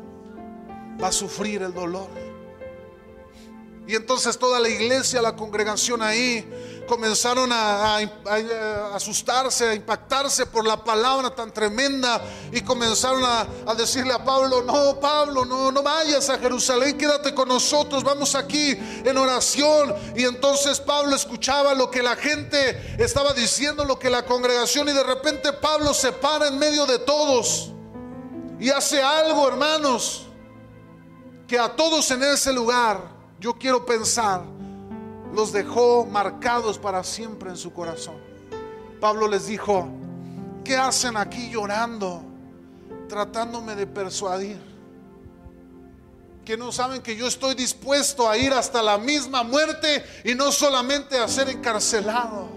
va 1.03 1.09
a 1.09 1.13
sufrir 1.13 1.63
el 1.63 1.75
dolor. 1.75 2.09
Y 3.89 3.95
entonces 3.95 4.39
toda 4.39 4.61
la 4.61 4.69
iglesia, 4.69 5.21
la 5.21 5.35
congregación 5.35 6.03
ahí, 6.03 6.49
comenzaron 6.89 7.53
a, 7.53 7.99
asustarse, 8.95 9.69
a 9.69 9.75
impactarse 9.75 10.47
por 10.47 10.67
la 10.67 10.83
palabra 10.83 11.31
tan 11.31 11.53
tremenda 11.53 12.21
y 12.51 12.63
comenzaron 12.63 13.23
a, 13.25 13.47
a, 13.67 13.75
decirle 13.75 14.13
a 14.13 14.25
Pablo, 14.25 14.63
no, 14.63 14.99
Pablo, 14.99 15.45
no, 15.45 15.71
no 15.71 15.83
vayas 15.83 16.29
a 16.31 16.39
Jerusalén, 16.39 16.99
quédate 16.99 17.33
con 17.33 17.49
nosotros, 17.49 18.03
vamos 18.03 18.35
aquí 18.35 18.71
en 19.05 19.17
oración. 19.17 19.95
Y 20.17 20.25
entonces 20.25 20.81
Pablo 20.81 21.15
escuchaba 21.15 21.75
lo 21.75 21.89
que 21.91 22.03
la 22.03 22.17
gente 22.17 22.97
estaba 23.01 23.33
diciendo, 23.33 23.85
lo 23.85 23.99
que 23.99 24.11
la 24.11 24.25
congregación 24.25 24.89
y 24.89 24.93
de 24.93 25.05
repente 25.05 25.53
Pablo 25.53 25.95
se 25.95 26.11
para 26.11 26.49
en 26.49 26.59
medio 26.59 26.85
de 26.87 26.99
todos 26.99 27.71
y 28.61 28.71
hace 28.71 29.01
algo, 29.01 29.47
hermanos, 29.47 30.27
que 31.47 31.59
a 31.59 31.75
todos 31.75 32.11
en 32.11 32.23
ese 32.25 32.53
lugar, 32.53 33.01
yo 33.39 33.55
quiero 33.55 33.87
pensar, 33.87 34.43
los 35.35 35.53
dejó 35.53 36.07
marcados 36.07 36.79
para 36.79 37.05
siempre 37.05 37.51
en 37.51 37.57
su 37.57 37.73
corazón. 37.73 38.17
Pablo 39.01 39.29
les 39.29 39.47
dijo, 39.47 39.89
¿qué 40.65 40.77
hacen 40.77 41.17
aquí 41.17 41.51
llorando, 41.51 42.23
tratándome 43.09 43.75
de 43.75 43.87
persuadir? 43.87 44.59
Que 46.45 46.57
no 46.57 46.73
saben 46.73 47.03
que 47.03 47.15
yo 47.15 47.27
estoy 47.27 47.55
dispuesto 47.55 48.29
a 48.29 48.37
ir 48.37 48.53
hasta 48.53 48.83
la 48.83 48.99
misma 48.99 49.43
muerte 49.43 50.05
y 50.25 50.35
no 50.35 50.51
solamente 50.51 51.19
a 51.19 51.29
ser 51.29 51.51
encarcelado. 51.51 52.49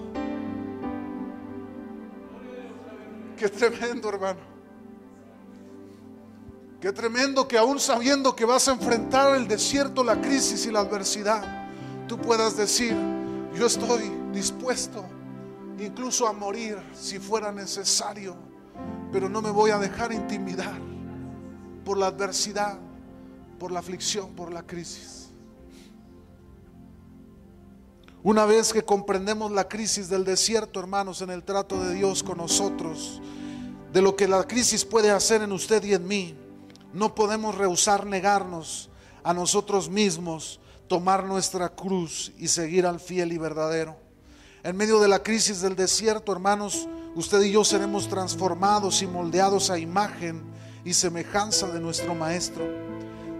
Qué 3.37 3.49
tremendo, 3.49 4.09
hermano. 4.09 4.51
Qué 6.79 6.91
tremendo 6.91 7.47
que 7.47 7.59
aún 7.59 7.79
sabiendo 7.79 8.35
que 8.35 8.43
vas 8.43 8.67
a 8.67 8.71
enfrentar 8.71 9.35
el 9.35 9.47
desierto, 9.47 10.03
la 10.03 10.19
crisis 10.19 10.65
y 10.65 10.71
la 10.71 10.79
adversidad, 10.79 11.60
tú 12.11 12.17
puedas 12.17 12.57
decir, 12.57 12.93
yo 13.55 13.67
estoy 13.67 14.11
dispuesto 14.33 15.05
incluso 15.79 16.27
a 16.27 16.33
morir 16.33 16.77
si 16.93 17.19
fuera 17.19 17.53
necesario, 17.53 18.35
pero 19.13 19.29
no 19.29 19.41
me 19.41 19.49
voy 19.49 19.71
a 19.71 19.77
dejar 19.77 20.11
intimidar 20.11 20.77
por 21.85 21.97
la 21.97 22.07
adversidad, 22.07 22.77
por 23.57 23.71
la 23.71 23.79
aflicción, 23.79 24.35
por 24.35 24.51
la 24.51 24.61
crisis. 24.61 25.29
Una 28.23 28.45
vez 28.45 28.73
que 28.73 28.83
comprendemos 28.83 29.49
la 29.49 29.69
crisis 29.69 30.09
del 30.09 30.25
desierto, 30.25 30.81
hermanos, 30.81 31.21
en 31.21 31.29
el 31.29 31.43
trato 31.45 31.81
de 31.81 31.93
Dios 31.93 32.23
con 32.23 32.39
nosotros, 32.39 33.21
de 33.93 34.01
lo 34.01 34.17
que 34.17 34.27
la 34.27 34.43
crisis 34.43 34.83
puede 34.83 35.11
hacer 35.11 35.43
en 35.43 35.53
usted 35.53 35.81
y 35.85 35.93
en 35.93 36.05
mí, 36.05 36.35
no 36.91 37.15
podemos 37.15 37.55
rehusar 37.55 38.05
negarnos 38.05 38.89
a 39.23 39.33
nosotros 39.33 39.89
mismos 39.89 40.60
tomar 40.91 41.23
nuestra 41.23 41.69
cruz 41.69 42.33
y 42.37 42.49
seguir 42.49 42.85
al 42.85 42.99
fiel 42.99 43.31
y 43.31 43.37
verdadero. 43.37 43.95
En 44.61 44.75
medio 44.75 44.99
de 44.99 45.07
la 45.07 45.23
crisis 45.23 45.61
del 45.61 45.73
desierto, 45.73 46.33
hermanos, 46.33 46.85
usted 47.15 47.41
y 47.43 47.51
yo 47.53 47.63
seremos 47.63 48.09
transformados 48.09 49.01
y 49.01 49.07
moldeados 49.07 49.69
a 49.69 49.79
imagen 49.79 50.43
y 50.83 50.93
semejanza 50.93 51.67
de 51.67 51.79
nuestro 51.79 52.13
Maestro. 52.13 52.67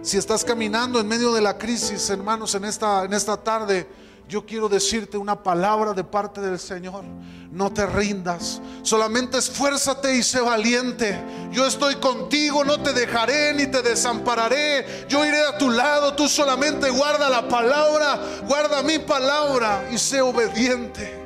Si 0.00 0.16
estás 0.16 0.46
caminando 0.46 0.98
en 0.98 1.06
medio 1.06 1.30
de 1.34 1.42
la 1.42 1.58
crisis, 1.58 2.08
hermanos, 2.08 2.54
en 2.54 2.64
esta, 2.64 3.04
en 3.04 3.12
esta 3.12 3.36
tarde, 3.36 3.86
yo 4.28 4.44
quiero 4.46 4.68
decirte 4.68 5.16
una 5.16 5.42
palabra 5.42 5.92
de 5.92 6.04
parte 6.04 6.40
del 6.40 6.58
Señor. 6.58 7.04
No 7.50 7.70
te 7.70 7.84
rindas, 7.84 8.62
solamente 8.82 9.38
esfuérzate 9.38 10.16
y 10.16 10.22
sé 10.22 10.40
valiente. 10.40 11.22
Yo 11.50 11.66
estoy 11.66 11.96
contigo, 11.96 12.64
no 12.64 12.80
te 12.80 12.92
dejaré 12.92 13.52
ni 13.52 13.66
te 13.66 13.82
desampararé. 13.82 15.06
Yo 15.08 15.24
iré 15.24 15.40
a 15.44 15.58
tu 15.58 15.70
lado, 15.70 16.14
tú 16.14 16.28
solamente 16.28 16.88
guarda 16.88 17.28
la 17.28 17.46
palabra, 17.48 18.18
guarda 18.46 18.82
mi 18.82 18.98
palabra 18.98 19.86
y 19.92 19.98
sé 19.98 20.22
obediente 20.22 21.21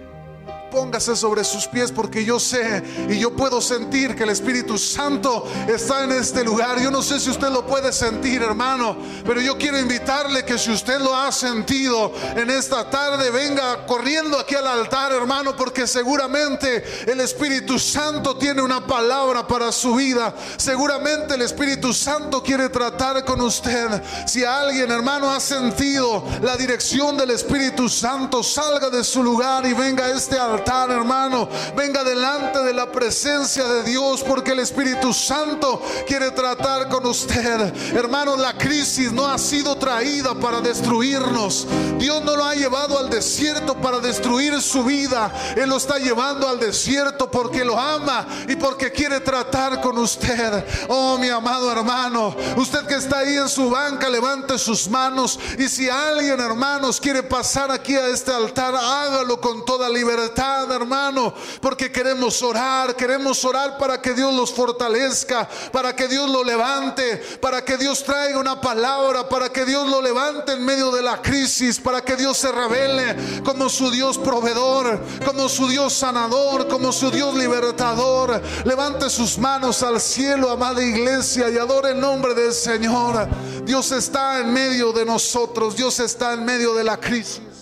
póngase 0.71 1.17
sobre 1.17 1.45
sus 1.45 1.67
pies 1.67 1.93
porque 1.93 2.25
yo 2.25 2.39
sé 2.41 2.83
y 3.09 3.19
yo 3.19 3.35
puedo 3.35 3.61
sentir 3.61 4.14
que 4.14 4.25
el 4.25 4.31
Espíritu 4.31 4.79
Santo 4.79 5.47
está 5.69 6.05
en 6.05 6.12
este 6.12 6.45
lugar. 6.45 6.81
Yo 6.81 6.91
no 6.91 7.03
sé 7.03 7.21
si 7.21 7.31
usted 7.31 7.49
lo 7.49 7.67
puede 7.67 7.93
sentir, 7.93 8.43
hermano, 8.43 8.97
pero 9.25 9.41
yo 9.41 9.57
quiero 9.57 9.79
invitarle 9.79 10.45
que 10.45 10.59
si 10.59 10.71
usted 10.71 10.99
lo 10.99 11.17
ha 11.17 11.31
sentido 11.33 12.12
en 12.35 12.51
esta 12.51 12.89
tarde, 12.91 13.31
venga 13.31 13.87
corriendo 13.87 14.39
aquí 14.39 14.55
al 14.55 14.67
altar, 14.67 15.12
hermano, 15.12 15.57
porque 15.57 15.87
seguramente 15.87 16.85
el 17.07 17.21
Espíritu 17.21 17.79
Santo 17.79 18.37
tiene 18.37 18.62
una 18.62 18.87
palabra 18.87 19.47
para 19.47 19.73
su 19.73 19.95
vida. 19.95 20.35
Seguramente 20.57 21.35
el 21.35 21.43
Espíritu 21.43 21.93
Santo 21.93 22.43
quiere 22.43 22.69
tratar 22.69 23.25
con 23.25 23.41
usted. 23.41 24.03
Si 24.27 24.45
alguien, 24.45 24.91
hermano, 24.91 25.31
ha 25.31 25.41
sentido 25.41 26.25
la 26.43 26.57
dirección 26.57 27.17
del 27.17 27.31
Espíritu 27.31 27.89
Santo, 27.89 28.43
salga 28.43 28.91
de 28.91 29.05
su 29.05 29.23
lugar 29.23 29.67
y 29.67 29.73
venga 29.73 30.05
a 30.05 30.11
este 30.11 30.39
altar 30.39 30.55
hermano. 30.64 31.48
Venga 31.76 32.04
delante 32.04 32.62
de 32.62 32.72
la 32.72 32.90
presencia 32.90 33.64
de 33.64 33.82
Dios 33.82 34.22
porque 34.22 34.52
el 34.52 34.61
Espíritu 34.61 35.12
Santo 35.12 35.82
quiere 36.07 36.30
tratar 36.30 36.88
con 36.88 37.07
usted. 37.07 37.72
Hermano, 37.94 38.36
la 38.36 38.57
crisis 38.57 39.12
no 39.12 39.26
ha 39.26 39.38
sido 39.38 39.76
traída 39.76 40.34
para 40.34 40.61
destruirnos. 40.61 41.66
Dios 41.98 42.22
no 42.24 42.36
lo 42.36 42.44
ha 42.44 42.54
llevado 42.54 42.98
al 42.98 43.11
desierto 43.11 43.74
para 43.74 43.98
destruir 44.00 44.61
su 44.61 44.84
vida. 44.84 45.32
Él 45.57 45.68
lo 45.68 45.76
está 45.76 45.98
llevando 45.98 46.48
al 46.48 46.59
desierto 46.59 47.30
porque 47.30 47.64
lo 47.64 47.78
ama 47.78 48.26
y 48.48 48.57
porque 48.57 48.92
quiere 48.92 49.20
tratar 49.20 49.80
con 49.80 49.98
usted. 49.98 50.64
Oh, 50.88 51.18
mi 51.18 51.28
amado 51.28 51.70
hermano, 51.70 52.34
usted 52.57 52.86
que 52.86 52.94
está 52.94 53.18
ahí 53.18 53.36
en 53.36 53.48
su 53.48 53.70
banca, 53.70 54.09
levante 54.09 54.59
sus 54.59 54.88
manos. 54.88 55.38
Y 55.59 55.68
si 55.68 55.88
alguien, 55.88 56.40
hermanos, 56.40 57.00
quiere 57.00 57.22
pasar 57.22 57.70
aquí 57.70 57.94
a 57.94 58.09
este 58.09 58.32
altar, 58.32 58.74
hágalo 58.74 59.40
con 59.40 59.64
toda 59.64 59.88
libertad 59.88 60.45
hermano, 60.70 61.34
porque 61.61 61.90
queremos 61.90 62.42
orar, 62.42 62.94
queremos 62.97 63.44
orar 63.44 63.78
para 63.78 64.01
que 64.01 64.14
Dios 64.14 64.32
los 64.34 64.53
fortalezca, 64.53 65.49
para 65.72 65.94
que 65.94 66.09
Dios 66.09 66.28
lo 66.30 66.44
levante, 66.44 67.16
para 67.40 67.64
que 67.64 67.76
Dios 67.76 68.03
traiga 68.03 68.38
una 68.38 68.61
palabra, 68.61 69.28
para 69.28 69.51
que 69.51 69.64
Dios 69.64 69.88
lo 69.88 70.01
levante 70.01 70.53
en 70.53 70.64
medio 70.64 70.90
de 70.90 71.03
la 71.03 71.20
crisis, 71.20 71.78
para 71.78 72.03
que 72.03 72.16
Dios 72.16 72.36
se 72.36 72.53
revele 72.53 73.42
como 73.42 73.68
su 73.68 73.90
Dios 73.90 74.18
proveedor, 74.18 75.01
como 75.24 75.49
su 75.49 75.68
Dios 75.68 75.92
sanador, 75.92 76.68
como 76.68 76.92
su 76.92 77.11
Dios 77.11 77.34
libertador. 77.34 78.40
Levante 78.64 79.11
sus 79.11 79.38
manos 79.38 79.82
al 79.82 80.01
cielo, 80.01 80.51
amada 80.51 80.82
iglesia, 80.82 81.49
y 81.51 81.59
adore 81.59 81.90
el 81.90 82.01
nombre 82.01 82.34
del 82.34 82.53
Señor. 82.53 83.28
Dios 83.64 83.90
está 83.92 84.40
en 84.40 84.53
medio 84.53 84.92
de 84.92 85.05
nosotros, 85.05 85.76
Dios 85.76 85.99
está 86.01 86.34
en 86.34 86.44
medio 86.44 86.74
de 86.74 86.84
la 86.84 86.99
crisis. 86.99 87.55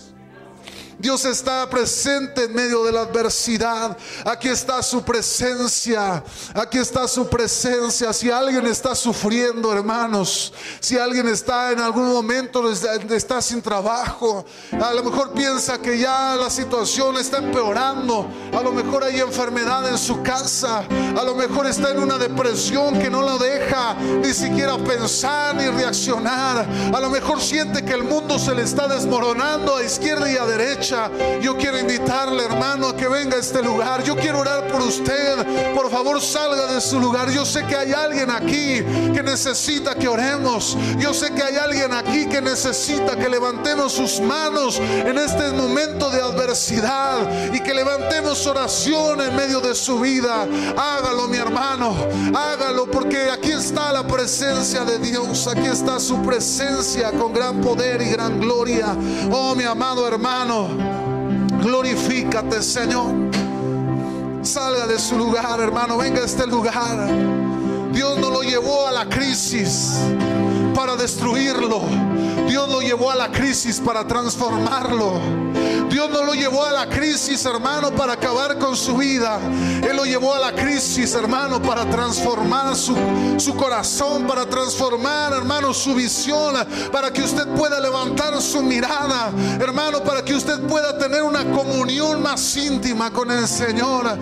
Dios 0.97 1.25
está 1.25 1.69
presente 1.69 2.45
en 2.45 2.53
medio 2.53 2.83
de 2.83 2.91
la 2.91 3.01
adversidad. 3.01 3.97
Aquí 4.23 4.47
está 4.47 4.81
su 4.81 5.03
presencia. 5.03 6.23
Aquí 6.53 6.77
está 6.77 7.07
su 7.07 7.27
presencia. 7.27 8.13
Si 8.13 8.31
alguien 8.31 8.65
está 8.65 8.95
sufriendo, 8.95 9.73
hermanos, 9.73 10.53
si 10.79 10.97
alguien 10.97 11.27
está 11.27 11.71
en 11.71 11.79
algún 11.79 12.11
momento, 12.11 12.71
está 12.71 13.41
sin 13.41 13.61
trabajo, 13.61 14.45
a 14.71 14.93
lo 14.93 15.03
mejor 15.03 15.33
piensa 15.33 15.77
que 15.79 15.99
ya 15.99 16.35
la 16.35 16.49
situación 16.49 17.17
está 17.17 17.37
empeorando. 17.37 18.27
A 18.53 18.61
lo 18.61 18.71
mejor 18.71 19.03
hay 19.03 19.19
enfermedad 19.19 19.87
en 19.89 19.97
su 19.97 20.21
casa. 20.23 20.83
A 21.17 21.23
lo 21.23 21.35
mejor 21.35 21.67
está 21.67 21.91
en 21.91 21.99
una 21.99 22.17
depresión 22.17 22.99
que 22.99 23.09
no 23.09 23.21
lo 23.21 23.37
deja 23.37 23.95
ni 23.95 24.33
siquiera 24.33 24.77
pensar 24.77 25.55
ni 25.55 25.67
reaccionar. 25.67 26.65
A 26.93 26.99
lo 26.99 27.09
mejor 27.09 27.41
siente 27.41 27.83
que 27.83 27.93
el 27.93 28.03
mundo 28.03 28.39
se 28.39 28.55
le 28.55 28.63
está 28.63 28.87
desmoronando 28.87 29.75
a 29.75 29.83
izquierda 29.83 30.31
y 30.31 30.37
a 30.37 30.45
derecha. 30.45 30.84
Yo 31.41 31.57
quiero 31.57 31.79
invitarle, 31.79 32.43
hermano, 32.43 32.89
a 32.89 32.95
que 32.95 33.07
venga 33.07 33.37
a 33.37 33.39
este 33.39 33.63
lugar. 33.63 34.03
Yo 34.03 34.15
quiero 34.15 34.39
orar 34.39 34.67
por 34.67 34.81
usted. 34.81 35.73
Por 35.73 35.89
favor, 35.89 36.21
salga 36.21 36.67
de 36.67 36.79
su 36.79 36.99
lugar. 36.99 37.31
Yo 37.31 37.43
sé 37.43 37.65
que 37.65 37.75
hay 37.75 37.91
alguien 37.91 38.29
aquí 38.29 38.83
que 39.13 39.23
necesita 39.23 39.95
que 39.95 40.07
oremos. 40.07 40.77
Yo 40.99 41.11
sé 41.11 41.31
que 41.33 41.41
hay 41.41 41.55
alguien 41.55 41.91
aquí 41.91 42.27
que 42.27 42.39
necesita 42.39 43.15
que 43.15 43.27
levantemos 43.29 43.93
sus 43.93 44.19
manos 44.19 44.77
en 44.79 45.17
este 45.17 45.49
momento 45.53 46.11
de 46.11 46.21
adversidad 46.21 47.51
y 47.51 47.59
que 47.61 47.73
levantemos 47.73 48.45
oración 48.45 49.21
en 49.21 49.35
medio 49.35 49.61
de 49.61 49.73
su 49.73 49.99
vida. 49.99 50.47
Hágalo, 50.77 51.27
mi 51.27 51.37
hermano. 51.37 51.95
Hágalo 52.35 52.85
porque 52.91 53.31
aquí 53.31 53.51
está 53.51 53.91
la 53.91 54.05
presencia 54.05 54.85
de 54.85 54.99
Dios. 54.99 55.47
Aquí 55.47 55.65
está 55.65 55.99
su 55.99 56.21
presencia 56.21 57.11
con 57.11 57.33
gran 57.33 57.59
poder 57.61 58.03
y 58.03 58.09
gran 58.11 58.39
gloria. 58.39 58.95
Oh, 59.31 59.55
mi 59.55 59.63
amado 59.63 60.07
hermano. 60.07 60.74
Glorifícate, 61.65 62.61
Señor. 62.61 63.11
Salga 64.43 64.85
de 64.85 64.99
su 64.99 65.17
lugar, 65.17 65.59
hermano. 65.59 65.97
Venga 65.97 66.21
a 66.21 66.25
este 66.25 66.45
lugar. 66.45 67.09
Dios 67.91 68.19
no 68.19 68.29
lo 68.29 68.43
llevó 68.43 68.87
a 68.87 68.91
la 68.91 69.09
crisis 69.09 69.97
para 70.75 70.95
destruirlo. 70.95 71.81
Dios 72.47 72.69
lo 72.69 72.81
llevó 72.81 73.11
a 73.11 73.15
la 73.15 73.31
crisis 73.31 73.79
para 73.79 74.05
transformarlo. 74.07 75.19
Dios 75.89 76.09
no 76.09 76.23
lo 76.23 76.33
llevó 76.33 76.65
a 76.65 76.71
la 76.71 76.89
crisis, 76.89 77.45
hermano, 77.45 77.91
para 77.91 78.13
acabar 78.13 78.57
con 78.57 78.75
su 78.75 78.97
vida. 78.97 79.39
Él 79.87 79.95
lo 79.95 80.05
llevó 80.05 80.33
a 80.33 80.39
la 80.39 80.51
crisis, 80.51 81.13
hermano, 81.13 81.61
para 81.61 81.89
transformar 81.89 82.75
su, 82.75 82.95
su 83.37 83.55
corazón, 83.55 84.27
para 84.27 84.45
transformar, 84.45 85.33
hermano, 85.33 85.73
su 85.73 85.93
visión, 85.93 86.55
para 86.91 87.11
que 87.13 87.21
usted 87.21 87.47
pueda 87.55 87.79
levantar 87.79 88.41
su 88.41 88.61
mirada, 88.61 89.31
hermano, 89.59 90.03
para 90.03 90.23
que 90.23 90.33
usted 90.33 90.59
pueda 90.61 90.97
tener 90.97 91.23
una 91.23 91.45
comunión 91.51 92.21
más 92.21 92.57
íntima 92.57 93.11
con 93.11 93.31
el 93.31 93.47
Señor. 93.47 94.17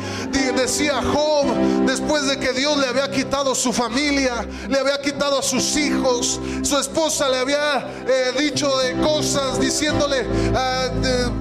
Decía 0.55 1.01
Job, 1.01 1.47
después 1.85 2.27
de 2.27 2.39
que 2.39 2.53
Dios 2.53 2.77
le 2.77 2.87
había 2.87 3.09
quitado 3.11 3.55
su 3.55 3.73
familia, 3.73 4.47
le 4.69 4.79
había 4.79 5.01
quitado 5.01 5.39
a 5.39 5.41
sus 5.41 5.75
hijos, 5.75 6.39
su 6.61 6.77
esposa 6.77 7.27
le 7.27 7.37
había 7.37 7.85
eh, 8.13 8.31
dicho 8.37 8.77
de 8.77 8.93
cosas, 9.01 9.59
diciéndole, 9.59 10.25
ah, 10.55 10.89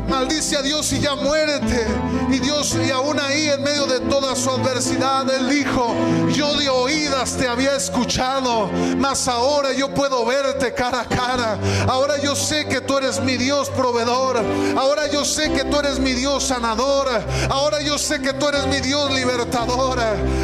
maldice 0.08 0.56
a 0.56 0.62
Dios 0.62 0.92
y 0.92 1.00
ya 1.00 1.14
muérete. 1.14 1.86
Y 2.30 2.38
Dios, 2.38 2.74
y 2.74 2.90
aún 2.90 3.20
ahí 3.20 3.48
en 3.48 3.62
medio 3.62 3.86
de 3.86 4.00
toda 4.00 4.34
su 4.34 4.50
adversidad, 4.50 5.28
Él 5.30 5.48
dijo, 5.50 5.94
yo 6.32 6.54
de 6.56 6.68
oídas 6.68 7.36
te 7.36 7.46
había 7.46 7.76
escuchado, 7.76 8.70
mas 8.96 9.28
ahora 9.28 9.72
yo 9.72 9.92
puedo 9.92 10.24
verte 10.24 10.72
cara 10.72 11.00
a 11.00 11.04
cara. 11.04 11.58
Ahora 11.88 12.18
yo 12.18 12.34
sé 12.34 12.66
que 12.66 12.80
tú 12.80 12.98
eres 12.98 13.20
mi 13.20 13.36
Dios 13.36 13.68
proveedor. 13.70 14.42
Ahora 14.76 15.10
yo 15.10 15.24
sé 15.24 15.52
que 15.52 15.64
tú 15.64 15.78
eres 15.78 15.98
mi 15.98 16.12
Dios 16.12 16.44
sanador. 16.44 17.08
Ahora 17.50 17.80
yo 17.82 17.98
sé 17.98 18.20
que 18.20 18.32
tú 18.32 18.48
eres 18.48 18.66
mi 18.66 18.80
Dios 18.80 19.12
libertador. 19.12 19.98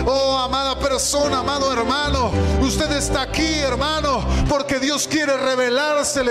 Oh, 0.06 0.36
amada 0.36 0.78
persona, 0.78 1.38
amado 1.38 1.72
hermano, 1.72 2.30
usted 2.60 2.90
está 2.92 3.22
aquí, 3.22 3.60
hermano, 3.60 4.24
porque 4.48 4.78
Dios 4.78 5.06
quiere 5.08 5.36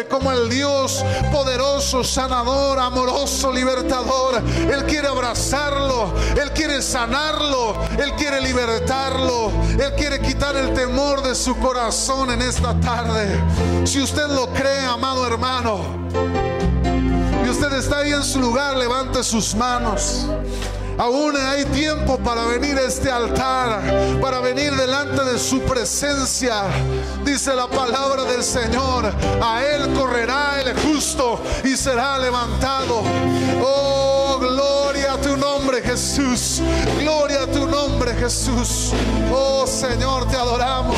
como 0.09 0.31
el 0.31 0.49
Dios 0.49 1.03
poderoso, 1.31 2.03
sanador, 2.03 2.77
amoroso, 2.77 3.51
libertador. 3.53 4.41
Él 4.69 4.85
quiere 4.85 5.07
abrazarlo, 5.07 6.13
Él 6.39 6.51
quiere 6.51 6.81
sanarlo, 6.81 7.75
Él 7.97 8.11
quiere 8.17 8.41
libertarlo, 8.41 9.49
Él 9.79 9.93
quiere 9.95 10.19
quitar 10.19 10.55
el 10.57 10.73
temor 10.73 11.23
de 11.23 11.33
su 11.35 11.55
corazón 11.57 12.31
en 12.31 12.41
esta 12.41 12.77
tarde. 12.81 13.27
Si 13.85 14.01
usted 14.01 14.27
lo 14.27 14.47
cree, 14.49 14.85
amado 14.85 15.25
hermano, 15.25 15.79
y 17.45 17.49
usted 17.49 17.71
está 17.73 17.99
ahí 17.99 18.11
en 18.11 18.23
su 18.23 18.39
lugar, 18.41 18.75
levante 18.75 19.23
sus 19.23 19.55
manos. 19.55 20.25
Aún 20.97 21.37
hay 21.37 21.63
tiempo 21.65 22.17
para 22.17 22.45
venir 22.45 22.77
a 22.77 22.81
este 22.81 23.11
altar, 23.11 23.81
para 24.19 24.39
venir 24.39 24.75
delante 24.75 25.23
de 25.23 25.37
su 25.37 25.61
presencia. 25.61 26.63
Dice 27.23 27.53
la 27.53 27.67
palabra 27.67 28.23
del 28.23 28.43
Señor, 28.43 29.05
a 29.41 29.63
Él 29.63 29.93
correrá 29.93 30.59
el 30.59 30.75
justo 30.79 31.39
y 31.63 31.77
será 31.77 32.17
levantado. 32.17 33.03
Oh, 33.61 34.39
gloria 34.39 35.13
a 35.13 35.17
tu 35.21 35.37
nombre 35.37 35.81
Jesús. 35.81 36.61
Gloria 36.99 37.43
a 37.43 37.47
tu 37.47 37.67
nombre 37.67 38.15
Jesús. 38.15 38.91
Oh 39.31 39.67
Señor, 39.67 40.27
te 40.27 40.35
adoramos. 40.35 40.97